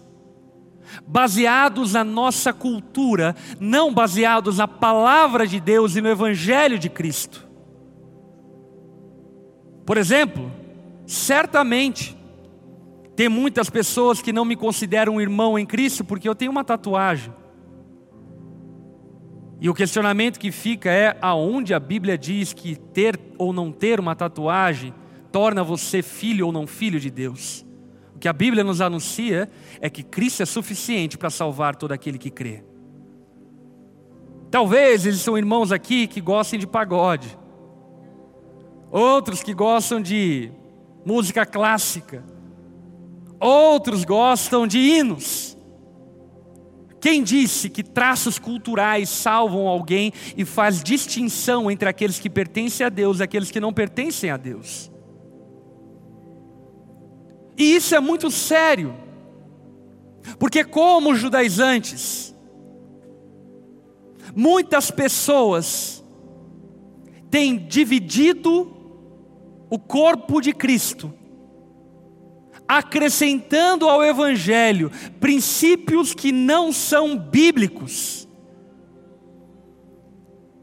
baseados 1.06 1.94
na 1.94 2.04
nossa 2.04 2.54
cultura, 2.54 3.36
não 3.60 3.94
baseados 3.94 4.58
na 4.58 4.68
palavra 4.68 5.48
de 5.48 5.60
Deus 5.60 5.96
e 5.96 6.02
no 6.02 6.10
Evangelho 6.10 6.78
de 6.78 6.90
Cristo. 6.90 7.48
Por 9.86 9.98
exemplo, 9.98 10.52
certamente, 11.06 12.18
tem 13.16 13.30
muitas 13.30 13.70
pessoas 13.70 14.22
que 14.22 14.34
não 14.34 14.46
me 14.46 14.56
consideram 14.56 15.22
irmão 15.22 15.58
em 15.58 15.66
Cristo 15.66 16.04
porque 16.04 16.28
eu 16.28 16.36
tenho 16.36 16.52
uma 16.52 16.64
tatuagem. 16.64 17.34
E 19.62 19.70
o 19.70 19.74
questionamento 19.74 20.40
que 20.40 20.52
fica 20.52 20.92
é 20.92 21.18
aonde 21.22 21.74
a 21.74 21.80
Bíblia 21.80 22.18
diz 22.18 22.54
que 22.54 22.76
ter 22.76 23.20
ou 23.38 23.54
não 23.54 23.72
ter 23.72 24.00
uma 24.00 24.16
tatuagem 24.16 24.94
torna 25.32 25.64
você 25.64 26.02
filho 26.02 26.46
ou 26.46 26.52
não 26.52 26.68
filho 26.68 27.00
de 27.00 27.10
Deus 27.10 27.66
que 28.24 28.28
a 28.30 28.32
Bíblia 28.32 28.64
nos 28.64 28.80
anuncia 28.80 29.50
é 29.82 29.90
que 29.90 30.02
Cristo 30.02 30.44
é 30.44 30.46
suficiente 30.46 31.18
para 31.18 31.30
salvar 31.30 31.76
todo 31.76 31.92
aquele 31.92 32.18
que 32.18 32.32
crê. 32.32 32.64
Talvez 34.50 35.06
existam 35.06 35.38
irmãos 35.38 35.74
aqui 35.74 36.08
que 36.08 36.22
gostem 36.22 36.58
de 36.58 36.66
pagode, 36.66 37.38
outros 38.90 39.44
que 39.44 39.54
gostam 39.54 40.00
de 40.00 40.54
música 41.06 41.46
clássica, 41.46 42.24
outros 43.44 44.04
gostam 44.04 44.66
de 44.66 44.80
hinos. 44.80 45.58
Quem 47.00 47.22
disse 47.22 47.70
que 47.70 47.84
traços 47.84 48.40
culturais 48.40 49.10
salvam 49.10 49.68
alguém 49.68 50.14
e 50.38 50.46
faz 50.46 50.82
distinção 50.82 51.70
entre 51.70 51.90
aqueles 51.90 52.18
que 52.18 52.30
pertencem 52.30 52.86
a 52.86 52.90
Deus 52.90 53.20
e 53.20 53.24
aqueles 53.24 53.52
que 53.52 53.60
não 53.60 53.74
pertencem 53.74 54.30
a 54.30 54.38
Deus? 54.38 54.90
E 57.58 57.76
isso 57.76 57.94
é 57.94 58.00
muito 58.00 58.32
sério, 58.32 58.96
porque, 60.40 60.64
como 60.64 61.12
os 61.12 61.20
judaizantes, 61.20 62.34
muitas 64.36 64.90
pessoas 64.90 66.04
têm 67.30 67.58
dividido 67.58 68.72
o 69.70 69.78
corpo 69.78 70.40
de 70.40 70.54
Cristo, 70.54 71.14
acrescentando 72.68 73.88
ao 73.88 74.04
Evangelho 74.04 74.92
princípios 75.20 76.14
que 76.14 76.32
não 76.32 76.72
são 76.72 77.18
bíblicos. 77.18 78.28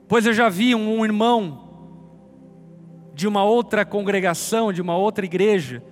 Pois 0.09 0.27
eu 0.27 0.33
já 0.33 0.49
vi 0.49 0.75
um 0.75 1.05
irmão 1.05 1.69
de 3.15 3.29
uma 3.29 3.45
outra 3.45 3.85
congregação, 3.85 4.73
de 4.73 4.81
uma 4.81 4.97
outra 4.97 5.25
igreja, 5.25 5.83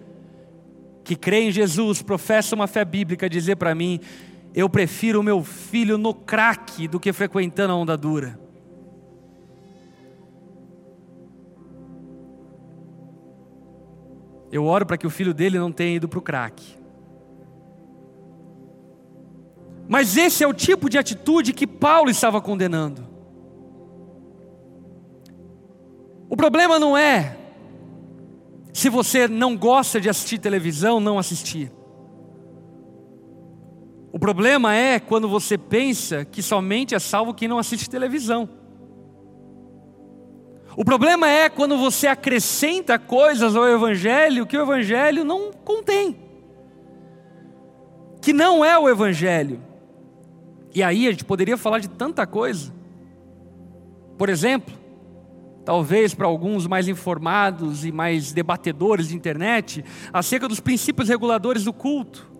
que 1.04 1.14
crê 1.14 1.42
em 1.42 1.52
Jesus, 1.52 2.02
professa 2.02 2.54
uma 2.54 2.66
fé 2.66 2.84
bíblica, 2.84 3.28
dizer 3.28 3.56
para 3.56 3.74
mim: 3.74 4.00
eu 4.54 4.68
prefiro 4.68 5.20
o 5.20 5.22
meu 5.22 5.42
filho 5.44 5.96
no 5.96 6.12
crack 6.12 6.88
do 6.88 6.98
que 6.98 7.12
frequentando 7.12 7.72
a 7.72 7.76
onda 7.76 7.96
dura. 7.96 8.47
Eu 14.50 14.64
oro 14.64 14.86
para 14.86 14.96
que 14.96 15.06
o 15.06 15.10
filho 15.10 15.34
dele 15.34 15.58
não 15.58 15.70
tenha 15.70 15.96
ido 15.96 16.08
para 16.08 16.18
o 16.18 16.22
crack. 16.22 16.78
Mas 19.88 20.16
esse 20.16 20.44
é 20.44 20.46
o 20.46 20.52
tipo 20.52 20.88
de 20.88 20.98
atitude 20.98 21.52
que 21.52 21.66
Paulo 21.66 22.10
estava 22.10 22.40
condenando. 22.40 23.06
O 26.28 26.36
problema 26.36 26.78
não 26.78 26.96
é 26.96 27.36
se 28.72 28.88
você 28.88 29.26
não 29.26 29.56
gosta 29.56 30.00
de 30.00 30.08
assistir 30.08 30.38
televisão, 30.38 31.00
não 31.00 31.18
assistir. 31.18 31.72
O 34.12 34.18
problema 34.18 34.74
é 34.74 35.00
quando 35.00 35.28
você 35.28 35.58
pensa 35.58 36.24
que 36.24 36.42
somente 36.42 36.94
é 36.94 36.98
salvo 36.98 37.34
quem 37.34 37.48
não 37.48 37.58
assiste 37.58 37.90
televisão. 37.90 38.48
O 40.78 40.84
problema 40.84 41.28
é 41.28 41.48
quando 41.48 41.76
você 41.76 42.06
acrescenta 42.06 43.00
coisas 43.00 43.56
ao 43.56 43.68
Evangelho 43.68 44.46
que 44.46 44.56
o 44.56 44.62
Evangelho 44.62 45.24
não 45.24 45.50
contém, 45.52 46.16
que 48.22 48.32
não 48.32 48.64
é 48.64 48.78
o 48.78 48.88
Evangelho. 48.88 49.60
E 50.72 50.80
aí 50.80 51.08
a 51.08 51.10
gente 51.10 51.24
poderia 51.24 51.56
falar 51.56 51.80
de 51.80 51.88
tanta 51.88 52.24
coisa. 52.28 52.72
Por 54.16 54.28
exemplo, 54.28 54.72
talvez 55.64 56.14
para 56.14 56.28
alguns 56.28 56.64
mais 56.68 56.86
informados 56.86 57.84
e 57.84 57.90
mais 57.90 58.30
debatedores 58.30 59.08
de 59.08 59.16
internet, 59.16 59.84
acerca 60.12 60.46
dos 60.46 60.60
princípios 60.60 61.08
reguladores 61.08 61.64
do 61.64 61.72
culto. 61.72 62.30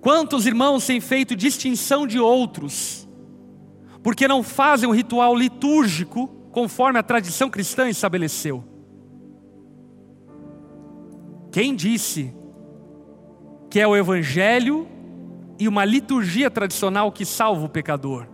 Quantos 0.00 0.46
irmãos 0.46 0.86
têm 0.86 1.00
feito 1.00 1.34
distinção 1.34 2.06
de 2.06 2.20
outros 2.20 3.09
porque 4.02 4.26
não 4.26 4.42
fazem 4.42 4.88
o 4.88 4.92
ritual 4.92 5.34
litúrgico 5.34 6.28
conforme 6.50 6.98
a 6.98 7.02
tradição 7.02 7.50
cristã 7.50 7.88
estabeleceu. 7.88 8.64
Quem 11.50 11.74
disse 11.74 12.34
que 13.68 13.80
é 13.80 13.86
o 13.86 13.96
Evangelho 13.96 14.88
e 15.58 15.68
uma 15.68 15.84
liturgia 15.84 16.50
tradicional 16.50 17.10
que 17.12 17.24
salva 17.24 17.66
o 17.66 17.68
pecador? 17.68 18.26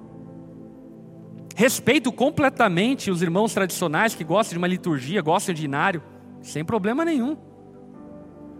Respeito 1.54 2.12
completamente 2.12 3.10
os 3.10 3.22
irmãos 3.22 3.54
tradicionais 3.54 4.14
que 4.14 4.22
gostam 4.22 4.54
de 4.54 4.58
uma 4.58 4.66
liturgia, 4.66 5.22
gostam 5.22 5.54
de 5.54 5.64
inário, 5.64 6.02
sem 6.42 6.62
problema 6.62 7.04
nenhum. 7.04 7.36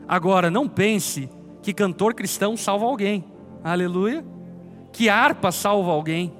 Agora, 0.09 0.50
não 0.50 0.66
pense 0.66 1.28
que 1.62 1.74
cantor 1.74 2.14
cristão 2.14 2.57
salva 2.57 2.86
alguém, 2.86 3.24
aleluia, 3.62 4.24
que 4.92 5.11
harpa 5.11 5.52
salva 5.52 5.90
alguém. 5.90 6.32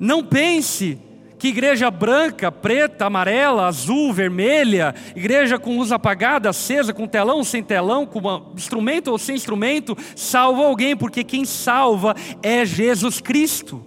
Não 0.00 0.24
pense 0.24 0.98
que 1.38 1.48
igreja 1.48 1.90
branca, 1.90 2.50
preta, 2.50 3.06
amarela, 3.06 3.66
azul, 3.66 4.12
vermelha, 4.12 4.94
igreja 5.14 5.58
com 5.58 5.76
luz 5.76 5.92
apagada, 5.92 6.50
acesa, 6.50 6.92
com 6.92 7.06
telão, 7.06 7.44
sem 7.44 7.62
telão, 7.62 8.04
com 8.04 8.52
instrumento 8.54 9.08
ou 9.08 9.18
sem 9.18 9.36
instrumento, 9.36 9.96
salva 10.16 10.64
alguém, 10.64 10.96
porque 10.96 11.22
quem 11.22 11.44
salva 11.44 12.14
é 12.42 12.64
Jesus 12.64 13.20
Cristo. 13.20 13.84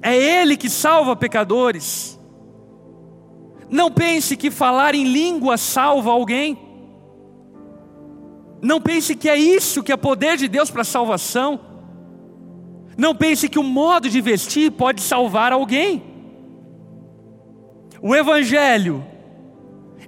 É 0.00 0.16
Ele 0.16 0.56
que 0.56 0.70
salva 0.70 1.16
pecadores. 1.16 2.18
Não 3.68 3.90
pense 3.90 4.36
que 4.36 4.50
falar 4.50 4.94
em 4.94 5.04
língua 5.04 5.58
salva 5.58 6.10
alguém. 6.10 6.58
Não 8.62 8.80
pense 8.80 9.14
que 9.14 9.28
é 9.28 9.36
isso 9.36 9.82
que 9.82 9.92
é 9.92 9.96
poder 9.96 10.36
de 10.36 10.48
Deus 10.48 10.70
para 10.70 10.84
salvação. 10.84 11.65
Não 12.96 13.14
pense 13.14 13.48
que 13.48 13.58
o 13.58 13.62
modo 13.62 14.08
de 14.08 14.20
vestir 14.20 14.70
pode 14.72 15.02
salvar 15.02 15.52
alguém. 15.52 16.02
O 18.00 18.14
Evangelho 18.14 19.04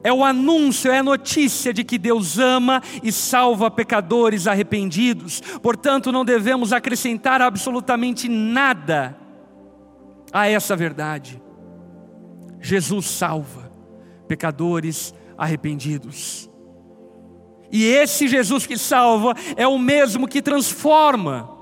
é 0.03 0.13
o 0.13 0.25
anúncio, 0.25 0.91
é 0.91 0.99
a 0.99 1.03
notícia 1.03 1.73
de 1.73 1.83
que 1.83 1.99
Deus 1.99 2.39
ama 2.39 2.83
e 3.03 3.11
salva 3.11 3.71
pecadores 3.71 4.47
arrependidos. 4.47 5.41
Portanto, 5.63 6.13
não 6.13 6.25
devemos 6.25 6.73
acrescentar 6.73 7.43
absolutamente 7.43 8.29
nada 8.29 9.17
a 10.33 10.49
essa 10.49 10.77
verdade. 10.77 11.43
Jesus 12.61 13.07
salva 13.07 13.71
pecadores 14.27 15.15
arrependidos. 15.37 16.51
E 17.71 17.85
esse 17.85 18.29
Jesus 18.29 18.67
que 18.67 18.79
salva 18.79 19.35
é 19.57 19.67
o 19.67 19.79
mesmo 19.79 20.27
que 20.27 20.41
transforma. 20.41 21.58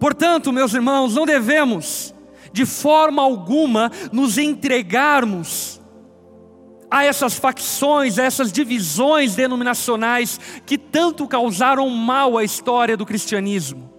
Portanto, 0.00 0.50
meus 0.50 0.72
irmãos, 0.72 1.14
não 1.14 1.26
devemos, 1.26 2.14
de 2.54 2.64
forma 2.64 3.20
alguma, 3.20 3.92
nos 4.10 4.38
entregarmos 4.38 5.78
a 6.90 7.04
essas 7.04 7.34
facções, 7.34 8.18
a 8.18 8.24
essas 8.24 8.50
divisões 8.50 9.36
denominacionais 9.36 10.40
que 10.64 10.78
tanto 10.78 11.28
causaram 11.28 11.88
mal 11.90 12.38
à 12.38 12.42
história 12.42 12.96
do 12.96 13.04
cristianismo. 13.04 13.90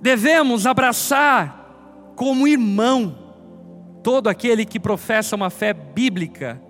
Devemos 0.00 0.64
abraçar 0.64 2.12
como 2.14 2.46
irmão 2.46 3.18
todo 4.04 4.28
aquele 4.28 4.64
que 4.64 4.78
professa 4.78 5.34
uma 5.34 5.50
fé 5.50 5.74
bíblica 5.74 6.62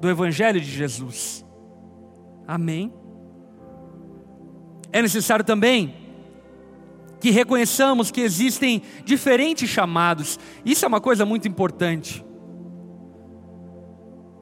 do 0.00 0.10
Evangelho 0.10 0.60
de 0.60 0.70
Jesus. 0.70 1.46
Amém? 2.48 2.92
É 4.92 5.00
necessário 5.00 5.44
também 5.44 5.99
que 7.20 7.30
reconheçamos 7.30 8.10
que 8.10 8.20
existem 8.20 8.82
diferentes 9.04 9.68
chamados. 9.68 10.38
Isso 10.64 10.84
é 10.84 10.88
uma 10.88 11.00
coisa 11.00 11.26
muito 11.26 11.46
importante. 11.46 12.24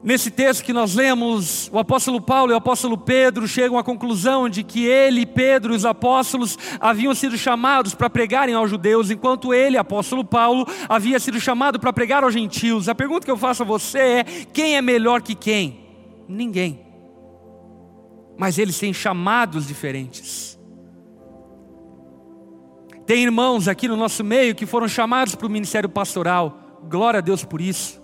Nesse 0.01 0.31
texto 0.31 0.63
que 0.63 0.71
nós 0.71 0.95
lemos, 0.95 1.69
o 1.73 1.77
apóstolo 1.77 2.21
Paulo 2.21 2.51
e 2.51 2.53
o 2.53 2.57
apóstolo 2.57 2.97
Pedro 2.97 3.45
chegam 3.45 3.77
à 3.77 3.83
conclusão 3.83 4.47
de 4.47 4.63
que 4.63 4.85
ele, 4.85 5.25
Pedro 5.25 5.73
e 5.73 5.75
os 5.75 5.83
apóstolos 5.83 6.57
haviam 6.79 7.13
sido 7.13 7.37
chamados 7.37 7.93
para 7.93 8.09
pregarem 8.09 8.55
aos 8.55 8.69
judeus, 8.69 9.11
enquanto 9.11 9.53
ele, 9.53 9.77
apóstolo 9.77 10.23
Paulo, 10.23 10.65
havia 10.87 11.19
sido 11.19 11.37
chamado 11.37 11.81
para 11.81 11.91
pregar 11.91 12.23
aos 12.23 12.33
gentios. 12.33 12.87
A 12.87 12.95
pergunta 12.95 13.25
que 13.25 13.31
eu 13.31 13.35
faço 13.35 13.63
a 13.63 13.65
você 13.65 13.99
é: 13.99 14.23
quem 14.23 14.77
é 14.77 14.81
melhor 14.81 15.21
que 15.21 15.35
quem? 15.35 15.81
Ninguém. 16.29 16.79
Mas 18.37 18.57
eles 18.57 18.79
têm 18.79 18.93
chamados 18.93 19.67
diferentes. 19.67 20.58
Tem 23.09 23.23
irmãos 23.23 23.67
aqui 23.67 23.87
no 23.87 23.95
nosso 23.95 24.23
meio 24.23 24.53
que 24.53 24.67
foram 24.67 24.87
chamados 24.87 25.33
para 25.33 25.47
o 25.47 25.49
ministério 25.49 25.89
pastoral, 25.89 26.77
glória 26.87 27.17
a 27.17 27.21
Deus 27.21 27.43
por 27.43 27.59
isso. 27.59 27.99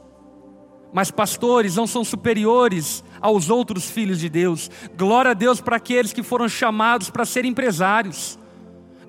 Mas 0.92 1.12
pastores 1.12 1.76
não 1.76 1.86
são 1.86 2.04
superiores 2.04 3.04
aos 3.22 3.52
outros 3.52 3.88
filhos 3.88 4.20
de 4.20 4.28
Deus. 4.28 4.68
Glória 4.98 5.30
a 5.30 5.34
Deus 5.36 5.62
para 5.62 5.76
aqueles 5.76 6.12
que 6.12 6.24
foram 6.24 6.50
chamados 6.50 7.12
para 7.12 7.24
ser 7.24 7.46
empresários. 7.46 8.40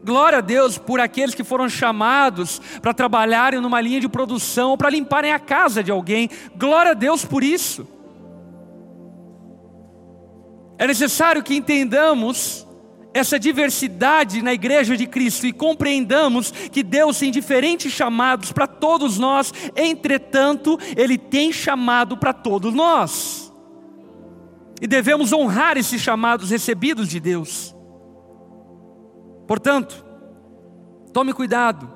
Glória 0.04 0.36
a 0.36 0.42
Deus 0.42 0.76
por 0.76 1.00
aqueles 1.00 1.34
que 1.34 1.42
foram 1.42 1.66
chamados 1.66 2.60
para 2.82 2.92
trabalharem 2.92 3.58
numa 3.58 3.80
linha 3.80 3.98
de 3.98 4.06
produção 4.06 4.72
ou 4.72 4.76
para 4.76 4.90
limparem 4.90 5.32
a 5.32 5.38
casa 5.38 5.82
de 5.82 5.90
alguém. 5.90 6.28
Glória 6.58 6.90
a 6.90 6.94
Deus 6.94 7.24
por 7.24 7.42
isso. 7.42 7.88
É 10.76 10.86
necessário 10.86 11.42
que 11.42 11.56
entendamos 11.56 12.65
essa 13.16 13.38
diversidade 13.38 14.42
na 14.42 14.52
igreja 14.52 14.94
de 14.94 15.06
Cristo 15.06 15.46
e 15.46 15.52
compreendamos 15.52 16.50
que 16.50 16.82
Deus 16.82 17.18
tem 17.18 17.30
diferentes 17.30 17.90
chamados 17.90 18.52
para 18.52 18.66
todos 18.66 19.18
nós, 19.18 19.54
entretanto, 19.74 20.78
Ele 20.94 21.16
tem 21.16 21.50
chamado 21.50 22.16
para 22.18 22.34
todos 22.34 22.74
nós. 22.74 23.50
E 24.82 24.86
devemos 24.86 25.32
honrar 25.32 25.78
esses 25.78 26.02
chamados 26.02 26.50
recebidos 26.50 27.08
de 27.08 27.18
Deus. 27.18 27.74
Portanto, 29.46 30.04
tome 31.10 31.32
cuidado, 31.32 31.90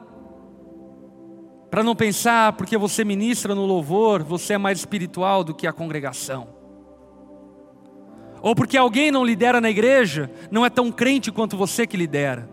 para 1.70 1.84
não 1.84 1.94
pensar, 1.94 2.54
porque 2.54 2.78
você 2.78 3.04
ministra 3.04 3.54
no 3.54 3.66
louvor, 3.66 4.22
você 4.22 4.54
é 4.54 4.58
mais 4.58 4.78
espiritual 4.78 5.44
do 5.44 5.54
que 5.54 5.66
a 5.66 5.72
congregação. 5.72 6.59
Ou 8.42 8.54
porque 8.54 8.76
alguém 8.76 9.10
não 9.10 9.24
lidera 9.24 9.60
na 9.60 9.70
igreja, 9.70 10.30
não 10.50 10.64
é 10.64 10.70
tão 10.70 10.90
crente 10.90 11.30
quanto 11.30 11.56
você 11.56 11.86
que 11.86 11.96
lidera. 11.96 12.48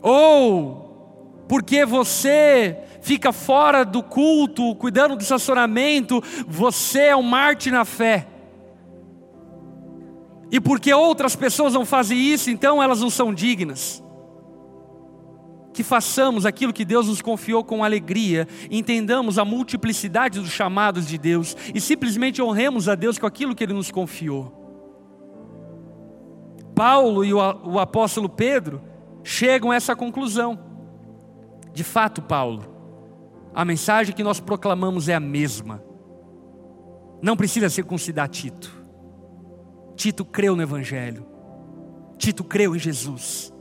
Ou 0.00 1.44
porque 1.48 1.84
você 1.84 2.78
fica 3.00 3.32
fora 3.32 3.84
do 3.84 4.02
culto, 4.02 4.74
cuidando 4.76 5.16
do 5.16 5.22
estacionamento, 5.22 6.22
você 6.46 7.02
é 7.02 7.16
um 7.16 7.22
Marte 7.22 7.70
na 7.70 7.84
fé. 7.84 8.26
E 10.50 10.60
porque 10.60 10.92
outras 10.92 11.34
pessoas 11.34 11.74
não 11.74 11.84
fazem 11.84 12.18
isso, 12.18 12.50
então 12.50 12.82
elas 12.82 13.00
não 13.00 13.10
são 13.10 13.34
dignas 13.34 14.02
que 15.76 15.84
façamos 15.84 16.46
aquilo 16.46 16.72
que 16.72 16.86
Deus 16.86 17.06
nos 17.06 17.20
confiou 17.20 17.62
com 17.62 17.84
alegria, 17.84 18.48
entendamos 18.70 19.38
a 19.38 19.44
multiplicidade 19.44 20.40
dos 20.40 20.48
chamados 20.48 21.06
de 21.06 21.18
Deus 21.18 21.54
e 21.74 21.82
simplesmente 21.82 22.40
honremos 22.40 22.88
a 22.88 22.94
Deus 22.94 23.18
com 23.18 23.26
aquilo 23.26 23.54
que 23.54 23.62
Ele 23.62 23.74
nos 23.74 23.90
confiou. 23.90 24.64
Paulo 26.74 27.22
e 27.22 27.34
o 27.34 27.78
apóstolo 27.78 28.26
Pedro 28.26 28.80
chegam 29.22 29.70
a 29.70 29.74
essa 29.74 29.94
conclusão. 29.94 30.58
De 31.74 31.84
fato, 31.84 32.22
Paulo, 32.22 32.64
a 33.54 33.62
mensagem 33.62 34.14
que 34.14 34.24
nós 34.24 34.40
proclamamos 34.40 35.10
é 35.10 35.14
a 35.14 35.20
mesma. 35.20 35.84
Não 37.20 37.36
precisa 37.36 37.68
circuncidar 37.68 38.30
Tito. 38.30 38.74
Tito 39.94 40.24
creu 40.24 40.56
no 40.56 40.62
Evangelho. 40.62 41.26
Tito 42.16 42.42
creu 42.44 42.74
em 42.74 42.78
Jesus. 42.78 43.52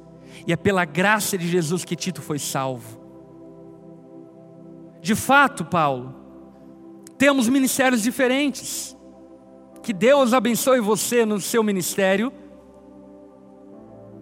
E 0.48 0.54
é 0.54 0.56
pela 0.56 0.86
graça 0.86 1.38
de 1.38 1.48
Jesus 1.48 1.84
que 1.84 1.96
Tito 1.96 2.22
foi 2.22 2.38
salvo. 2.38 3.00
De 5.02 5.16
fato, 5.16 5.66
Paulo, 5.66 6.16
temos 7.18 7.48
ministérios 7.48 8.02
diferentes. 8.04 8.96
Que 9.82 9.94
Deus 9.94 10.34
abençoe 10.34 10.80
você 10.80 11.26
no 11.26 11.40
seu 11.40 11.64
ministério. 11.64 12.32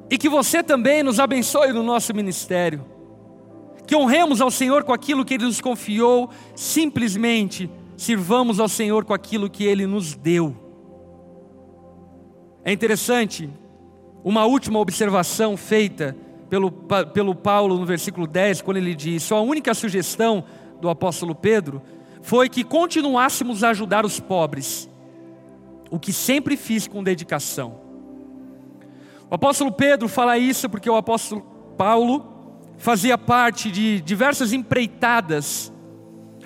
E 0.09 0.17
que 0.17 0.29
você 0.29 0.61
também 0.61 1.01
nos 1.01 1.19
abençoe 1.19 1.71
no 1.73 1.83
nosso 1.83 2.13
ministério. 2.13 2.85
Que 3.87 3.95
honremos 3.95 4.41
ao 4.41 4.51
Senhor 4.51 4.83
com 4.83 4.93
aquilo 4.93 5.25
que 5.25 5.33
Ele 5.33 5.45
nos 5.45 5.59
confiou, 5.59 6.29
simplesmente 6.55 7.69
sirvamos 7.97 8.59
ao 8.59 8.67
Senhor 8.67 9.05
com 9.05 9.13
aquilo 9.13 9.49
que 9.49 9.63
Ele 9.63 9.85
nos 9.85 10.15
deu. 10.15 10.55
É 12.63 12.71
interessante 12.71 13.49
uma 14.23 14.45
última 14.45 14.79
observação 14.79 15.57
feita 15.57 16.15
pelo, 16.49 16.71
pelo 16.71 17.35
Paulo 17.35 17.77
no 17.77 17.85
versículo 17.85 18.25
10, 18.25 18.61
quando 18.61 18.77
ele 18.77 18.95
diz: 18.95 19.31
a 19.31 19.41
única 19.41 19.73
sugestão 19.73 20.43
do 20.79 20.89
apóstolo 20.89 21.35
Pedro 21.35 21.81
foi 22.21 22.47
que 22.47 22.63
continuássemos 22.63 23.63
a 23.63 23.69
ajudar 23.69 24.05
os 24.05 24.19
pobres, 24.19 24.89
o 25.91 25.99
que 25.99 26.13
sempre 26.13 26.55
fiz 26.55 26.87
com 26.87 27.03
dedicação. 27.03 27.81
O 29.29 29.35
apóstolo 29.35 29.71
Pedro 29.71 30.07
fala 30.07 30.37
isso 30.37 30.69
porque 30.69 30.89
o 30.89 30.95
apóstolo 30.95 31.41
Paulo 31.77 32.31
fazia 32.77 33.17
parte 33.17 33.71
de 33.71 33.99
diversas 34.01 34.53
empreitadas 34.53 35.73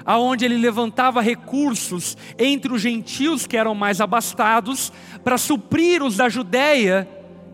aonde 0.06 0.46
ele 0.46 0.56
levantava 0.56 1.22
recursos 1.22 2.16
entre 2.40 2.72
os 2.72 2.82
gentios 2.82 3.46
que 3.46 3.58
eram 3.58 3.76
mais 3.76 4.00
abastados 4.00 4.94
para 5.22 5.38
suprir 5.38 6.02
os 6.02 6.16
da 6.16 6.30
Judéia 6.30 7.06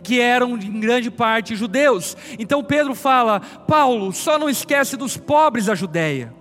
que 0.03 0.19
eram 0.19 0.57
em 0.57 0.79
grande 0.79 1.09
parte 1.09 1.55
judeus. 1.55 2.15
Então 2.37 2.63
Pedro 2.63 2.93
fala: 2.93 3.39
Paulo, 3.39 4.11
só 4.11 4.37
não 4.37 4.49
esquece 4.49 4.97
dos 4.97 5.17
pobres 5.17 5.65
da 5.65 5.75
Judéia. 5.75 6.33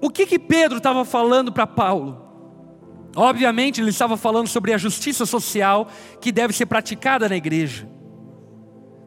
O 0.00 0.10
que 0.10 0.26
que 0.26 0.38
Pedro 0.38 0.78
estava 0.78 1.04
falando 1.04 1.50
para 1.50 1.66
Paulo? 1.66 2.22
Obviamente, 3.16 3.80
ele 3.80 3.90
estava 3.90 4.16
falando 4.16 4.48
sobre 4.48 4.72
a 4.72 4.78
justiça 4.78 5.24
social 5.24 5.88
que 6.20 6.32
deve 6.32 6.52
ser 6.52 6.66
praticada 6.66 7.28
na 7.28 7.36
igreja. 7.36 7.88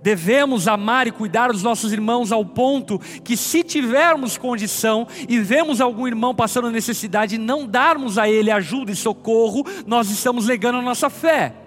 Devemos 0.02 0.68
amar 0.68 1.06
e 1.06 1.12
cuidar 1.12 1.52
dos 1.52 1.62
nossos 1.62 1.92
irmãos 1.92 2.32
ao 2.32 2.46
ponto 2.46 2.98
que, 3.24 3.36
se 3.36 3.64
tivermos 3.64 4.38
condição 4.38 5.06
e 5.28 5.38
vemos 5.40 5.82
algum 5.82 6.08
irmão 6.08 6.34
passando 6.34 6.72
necessidade 6.72 7.36
e 7.36 7.38
não 7.38 7.68
darmos 7.68 8.18
a 8.18 8.30
ele 8.30 8.50
ajuda 8.50 8.92
e 8.92 8.96
socorro, 8.96 9.66
nós 9.86 10.10
estamos 10.10 10.48
negando 10.48 10.78
a 10.78 10.82
nossa 10.82 11.10
fé. 11.10 11.67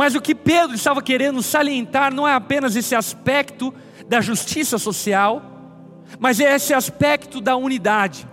Mas 0.00 0.14
o 0.14 0.20
que 0.22 0.34
Pedro 0.34 0.74
estava 0.74 1.02
querendo 1.02 1.42
salientar 1.42 2.10
não 2.10 2.26
é 2.26 2.32
apenas 2.32 2.74
esse 2.74 2.94
aspecto 2.94 3.70
da 4.08 4.18
justiça 4.18 4.78
social, 4.78 5.42
mas 6.18 6.40
é 6.40 6.54
esse 6.54 6.72
aspecto 6.72 7.38
da 7.38 7.54
unidade. 7.54 8.26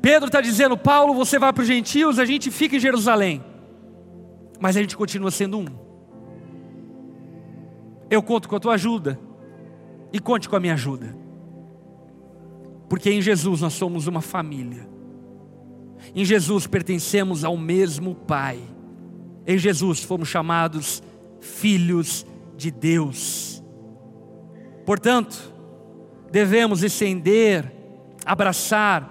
Pedro 0.00 0.28
está 0.28 0.40
dizendo: 0.40 0.78
Paulo, 0.78 1.12
você 1.12 1.38
vai 1.38 1.52
para 1.52 1.60
os 1.60 1.68
gentios, 1.68 2.18
a 2.18 2.24
gente 2.24 2.50
fica 2.50 2.76
em 2.76 2.80
Jerusalém, 2.80 3.44
mas 4.58 4.78
a 4.78 4.80
gente 4.80 4.96
continua 4.96 5.30
sendo 5.30 5.58
um. 5.58 5.66
Eu 8.08 8.22
conto 8.22 8.48
com 8.48 8.56
a 8.56 8.60
tua 8.60 8.72
ajuda, 8.72 9.20
e 10.10 10.18
conte 10.18 10.48
com 10.48 10.56
a 10.56 10.60
minha 10.60 10.72
ajuda, 10.72 11.14
porque 12.88 13.10
em 13.10 13.20
Jesus 13.20 13.60
nós 13.60 13.74
somos 13.74 14.06
uma 14.06 14.22
família, 14.22 14.88
em 16.14 16.24
Jesus 16.24 16.66
pertencemos 16.66 17.44
ao 17.44 17.58
mesmo 17.58 18.14
Pai, 18.14 18.72
em 19.46 19.58
Jesus 19.58 20.02
fomos 20.02 20.28
chamados 20.28 21.02
filhos 21.40 22.26
de 22.56 22.70
Deus. 22.70 23.62
Portanto, 24.86 25.52
devemos 26.30 26.82
estender, 26.82 27.72
abraçar, 28.24 29.10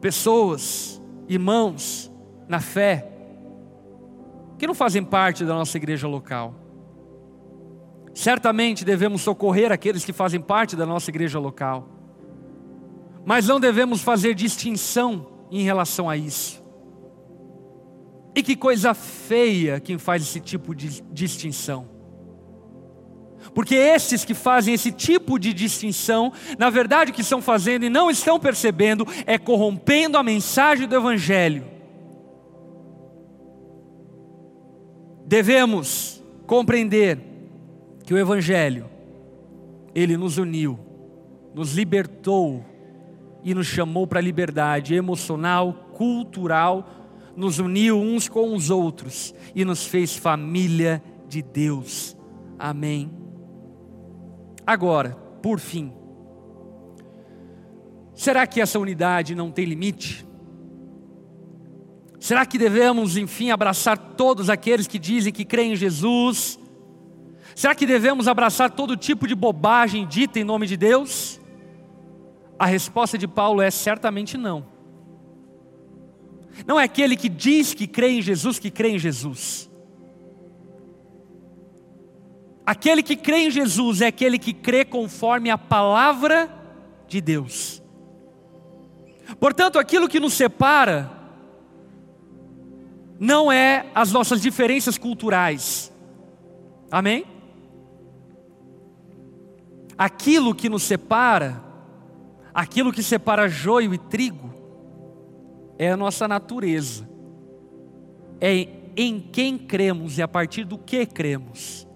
pessoas, 0.00 1.00
irmãos 1.28 2.10
na 2.48 2.60
fé, 2.60 3.08
que 4.58 4.66
não 4.66 4.74
fazem 4.74 5.02
parte 5.02 5.44
da 5.44 5.54
nossa 5.54 5.76
igreja 5.76 6.06
local. 6.06 6.54
Certamente 8.14 8.84
devemos 8.84 9.22
socorrer 9.22 9.72
aqueles 9.72 10.04
que 10.04 10.12
fazem 10.12 10.40
parte 10.40 10.76
da 10.76 10.84
nossa 10.84 11.10
igreja 11.10 11.38
local, 11.38 11.88
mas 13.24 13.48
não 13.48 13.58
devemos 13.58 14.02
fazer 14.02 14.34
distinção 14.34 15.26
em 15.50 15.62
relação 15.62 16.08
a 16.08 16.16
isso. 16.16 16.61
E 18.34 18.42
que 18.42 18.56
coisa 18.56 18.94
feia 18.94 19.78
quem 19.80 19.98
faz 19.98 20.22
esse 20.22 20.40
tipo 20.40 20.74
de 20.74 21.02
distinção. 21.12 21.88
Porque 23.54 23.74
esses 23.74 24.24
que 24.24 24.34
fazem 24.34 24.74
esse 24.74 24.92
tipo 24.92 25.38
de 25.38 25.52
distinção, 25.52 26.32
na 26.58 26.70
verdade 26.70 27.10
o 27.10 27.14
que 27.14 27.20
estão 27.20 27.42
fazendo 27.42 27.84
e 27.84 27.90
não 27.90 28.10
estão 28.10 28.38
percebendo 28.38 29.06
é 29.26 29.36
corrompendo 29.38 30.16
a 30.16 30.22
mensagem 30.22 30.86
do 30.86 30.94
Evangelho. 30.94 31.64
Devemos 35.26 36.22
compreender 36.46 37.18
que 38.04 38.14
o 38.14 38.18
Evangelho, 38.18 38.88
ele 39.94 40.16
nos 40.16 40.38
uniu, 40.38 40.78
nos 41.54 41.74
libertou 41.74 42.64
e 43.44 43.54
nos 43.54 43.66
chamou 43.66 44.06
para 44.06 44.18
a 44.18 44.22
liberdade 44.22 44.94
emocional, 44.94 45.90
cultural, 45.94 47.01
nos 47.36 47.58
uniu 47.58 47.98
uns 47.98 48.28
com 48.28 48.54
os 48.54 48.70
outros 48.70 49.34
e 49.54 49.64
nos 49.64 49.86
fez 49.86 50.16
família 50.16 51.02
de 51.28 51.42
Deus. 51.42 52.16
Amém. 52.58 53.10
Agora, 54.66 55.16
por 55.42 55.58
fim, 55.58 55.92
será 58.14 58.46
que 58.46 58.60
essa 58.60 58.78
unidade 58.78 59.34
não 59.34 59.50
tem 59.50 59.64
limite? 59.64 60.26
Será 62.20 62.46
que 62.46 62.56
devemos, 62.56 63.16
enfim, 63.16 63.50
abraçar 63.50 63.98
todos 63.98 64.48
aqueles 64.48 64.86
que 64.86 64.98
dizem 64.98 65.32
que 65.32 65.44
creem 65.44 65.72
em 65.72 65.76
Jesus? 65.76 66.58
Será 67.54 67.74
que 67.74 67.84
devemos 67.84 68.28
abraçar 68.28 68.70
todo 68.70 68.96
tipo 68.96 69.26
de 69.26 69.34
bobagem 69.34 70.06
dita 70.06 70.38
em 70.38 70.44
nome 70.44 70.66
de 70.66 70.76
Deus? 70.76 71.40
A 72.56 72.66
resposta 72.66 73.18
de 73.18 73.26
Paulo 73.26 73.60
é 73.60 73.70
certamente 73.70 74.38
não. 74.38 74.71
Não 76.66 76.78
é 76.78 76.84
aquele 76.84 77.16
que 77.16 77.28
diz 77.28 77.74
que 77.74 77.86
crê 77.86 78.10
em 78.10 78.22
Jesus 78.22 78.58
que 78.58 78.70
crê 78.70 78.90
em 78.90 78.98
Jesus. 78.98 79.70
Aquele 82.64 83.02
que 83.02 83.16
crê 83.16 83.46
em 83.46 83.50
Jesus 83.50 84.00
é 84.00 84.06
aquele 84.06 84.38
que 84.38 84.52
crê 84.52 84.84
conforme 84.84 85.50
a 85.50 85.58
palavra 85.58 86.48
de 87.08 87.20
Deus. 87.20 87.82
Portanto, 89.40 89.78
aquilo 89.78 90.08
que 90.08 90.20
nos 90.20 90.34
separa 90.34 91.10
não 93.18 93.50
é 93.50 93.86
as 93.94 94.12
nossas 94.12 94.40
diferenças 94.40 94.98
culturais. 94.98 95.92
Amém? 96.90 97.24
Aquilo 99.96 100.54
que 100.54 100.68
nos 100.68 100.82
separa, 100.82 101.62
aquilo 102.52 102.92
que 102.92 103.02
separa 103.02 103.48
joio 103.48 103.94
e 103.94 103.98
trigo, 103.98 104.51
é 105.82 105.90
a 105.90 105.96
nossa 105.96 106.28
natureza. 106.28 107.08
É 108.40 108.68
em 108.96 109.18
quem 109.18 109.58
cremos 109.58 110.16
e 110.16 110.22
a 110.22 110.28
partir 110.28 110.64
do 110.64 110.78
que 110.78 111.04
cremos. 111.04 111.86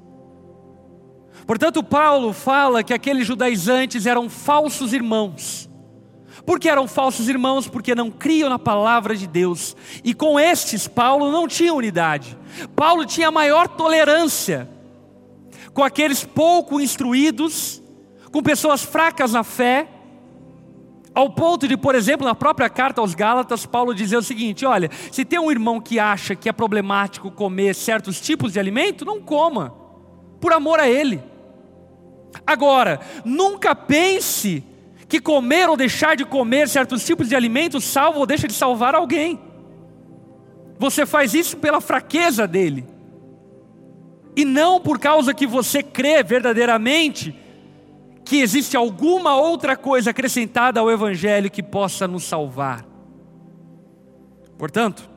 Portanto, 1.47 1.85
Paulo 1.85 2.33
fala 2.33 2.83
que 2.83 2.93
aqueles 2.93 3.27
judaizantes 3.27 4.05
eram 4.05 4.29
falsos 4.29 4.93
irmãos. 4.93 5.71
Por 6.45 6.59
que 6.59 6.69
eram 6.69 6.89
falsos 6.89 7.29
irmãos? 7.29 7.69
Porque 7.69 7.95
não 7.95 8.11
criam 8.11 8.51
na 8.51 8.59
palavra 8.59 9.15
de 9.15 9.27
Deus. 9.29 9.77
E 10.03 10.13
com 10.13 10.39
estes, 10.39 10.89
Paulo 10.89 11.31
não 11.31 11.47
tinha 11.47 11.73
unidade. 11.73 12.37
Paulo 12.75 13.07
tinha 13.07 13.31
maior 13.31 13.69
tolerância 13.69 14.69
com 15.73 15.85
aqueles 15.85 16.25
pouco 16.25 16.81
instruídos, 16.81 17.83
com 18.33 18.43
pessoas 18.43 18.83
fracas 18.83 19.33
na 19.33 19.45
fé, 19.45 19.87
ao 21.17 21.31
ponto 21.31 21.67
de, 21.67 21.79
por 21.79 21.95
exemplo, 21.95 22.27
na 22.27 22.35
própria 22.35 22.69
carta 22.69 23.01
aos 23.01 23.15
Gálatas, 23.15 23.65
Paulo 23.65 23.95
dizer 23.95 24.19
o 24.19 24.23
seguinte: 24.23 24.67
olha, 24.67 24.91
se 25.11 25.25
tem 25.25 25.39
um 25.39 25.51
irmão 25.51 25.81
que 25.81 25.99
acha 25.99 26.37
que 26.37 26.47
é 26.47 26.53
problemático 26.53 27.31
comer 27.31 27.75
certos 27.75 28.21
tipos 28.21 28.53
de 28.53 28.61
alimento, 28.61 29.03
não 29.03 29.19
coma, 29.19 29.75
por 30.39 30.53
amor 30.53 30.79
a 30.79 30.87
ele. 30.87 31.23
Agora, 32.47 33.01
nunca 33.25 33.75
pense 33.75 34.63
que 35.09 35.19
comer 35.19 35.71
ou 35.71 35.77
deixar 35.77 36.17
de 36.17 36.25
comer 36.27 36.69
certos 36.69 37.03
tipos 37.03 37.31
de 37.31 37.35
alimentos 37.35 37.83
salva 37.85 38.19
ou 38.19 38.27
deixa 38.27 38.47
de 38.47 38.53
salvar 38.53 38.95
alguém. 38.95 39.41
Você 40.79 41.07
faz 41.07 41.33
isso 41.33 41.57
pela 41.57 41.81
fraqueza 41.81 42.47
dele. 42.47 42.87
E 44.37 44.45
não 44.45 44.79
por 44.79 44.99
causa 44.99 45.33
que 45.33 45.47
você 45.47 45.83
crê 45.83 46.23
verdadeiramente 46.23 47.35
que 48.27 48.37
existe 48.43 48.77
alguma 48.77 49.35
outra 49.37 49.77
coisa 49.77 50.11
acrescentada 50.11 50.81
ao 50.81 50.91
Evangelho 50.91 51.51
que 51.51 51.63
possa 51.63 52.07
nos 52.07 52.25
salvar. 52.25 52.85
Portanto, 54.59 55.09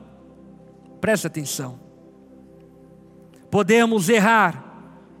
preste 1.00 1.26
atenção. 1.26 1.78
Podemos 3.50 4.08
errar 4.08 4.64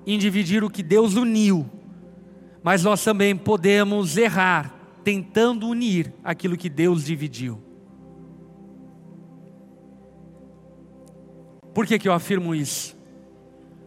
em 0.06 0.18
dividir 0.18 0.64
o 0.64 0.70
que 0.70 0.82
Deus 0.82 1.14
uniu 1.16 1.68
mas 2.62 2.84
nós 2.84 3.02
também 3.02 3.36
podemos 3.36 4.16
errar 4.16 4.74
tentando 5.02 5.66
unir 5.66 6.12
aquilo 6.22 6.56
que 6.56 6.68
Deus 6.68 7.04
dividiu. 7.04 7.60
Por 11.72 11.86
que, 11.86 11.98
que 11.98 12.08
eu 12.08 12.12
afirmo 12.12 12.54
isso? 12.54 12.96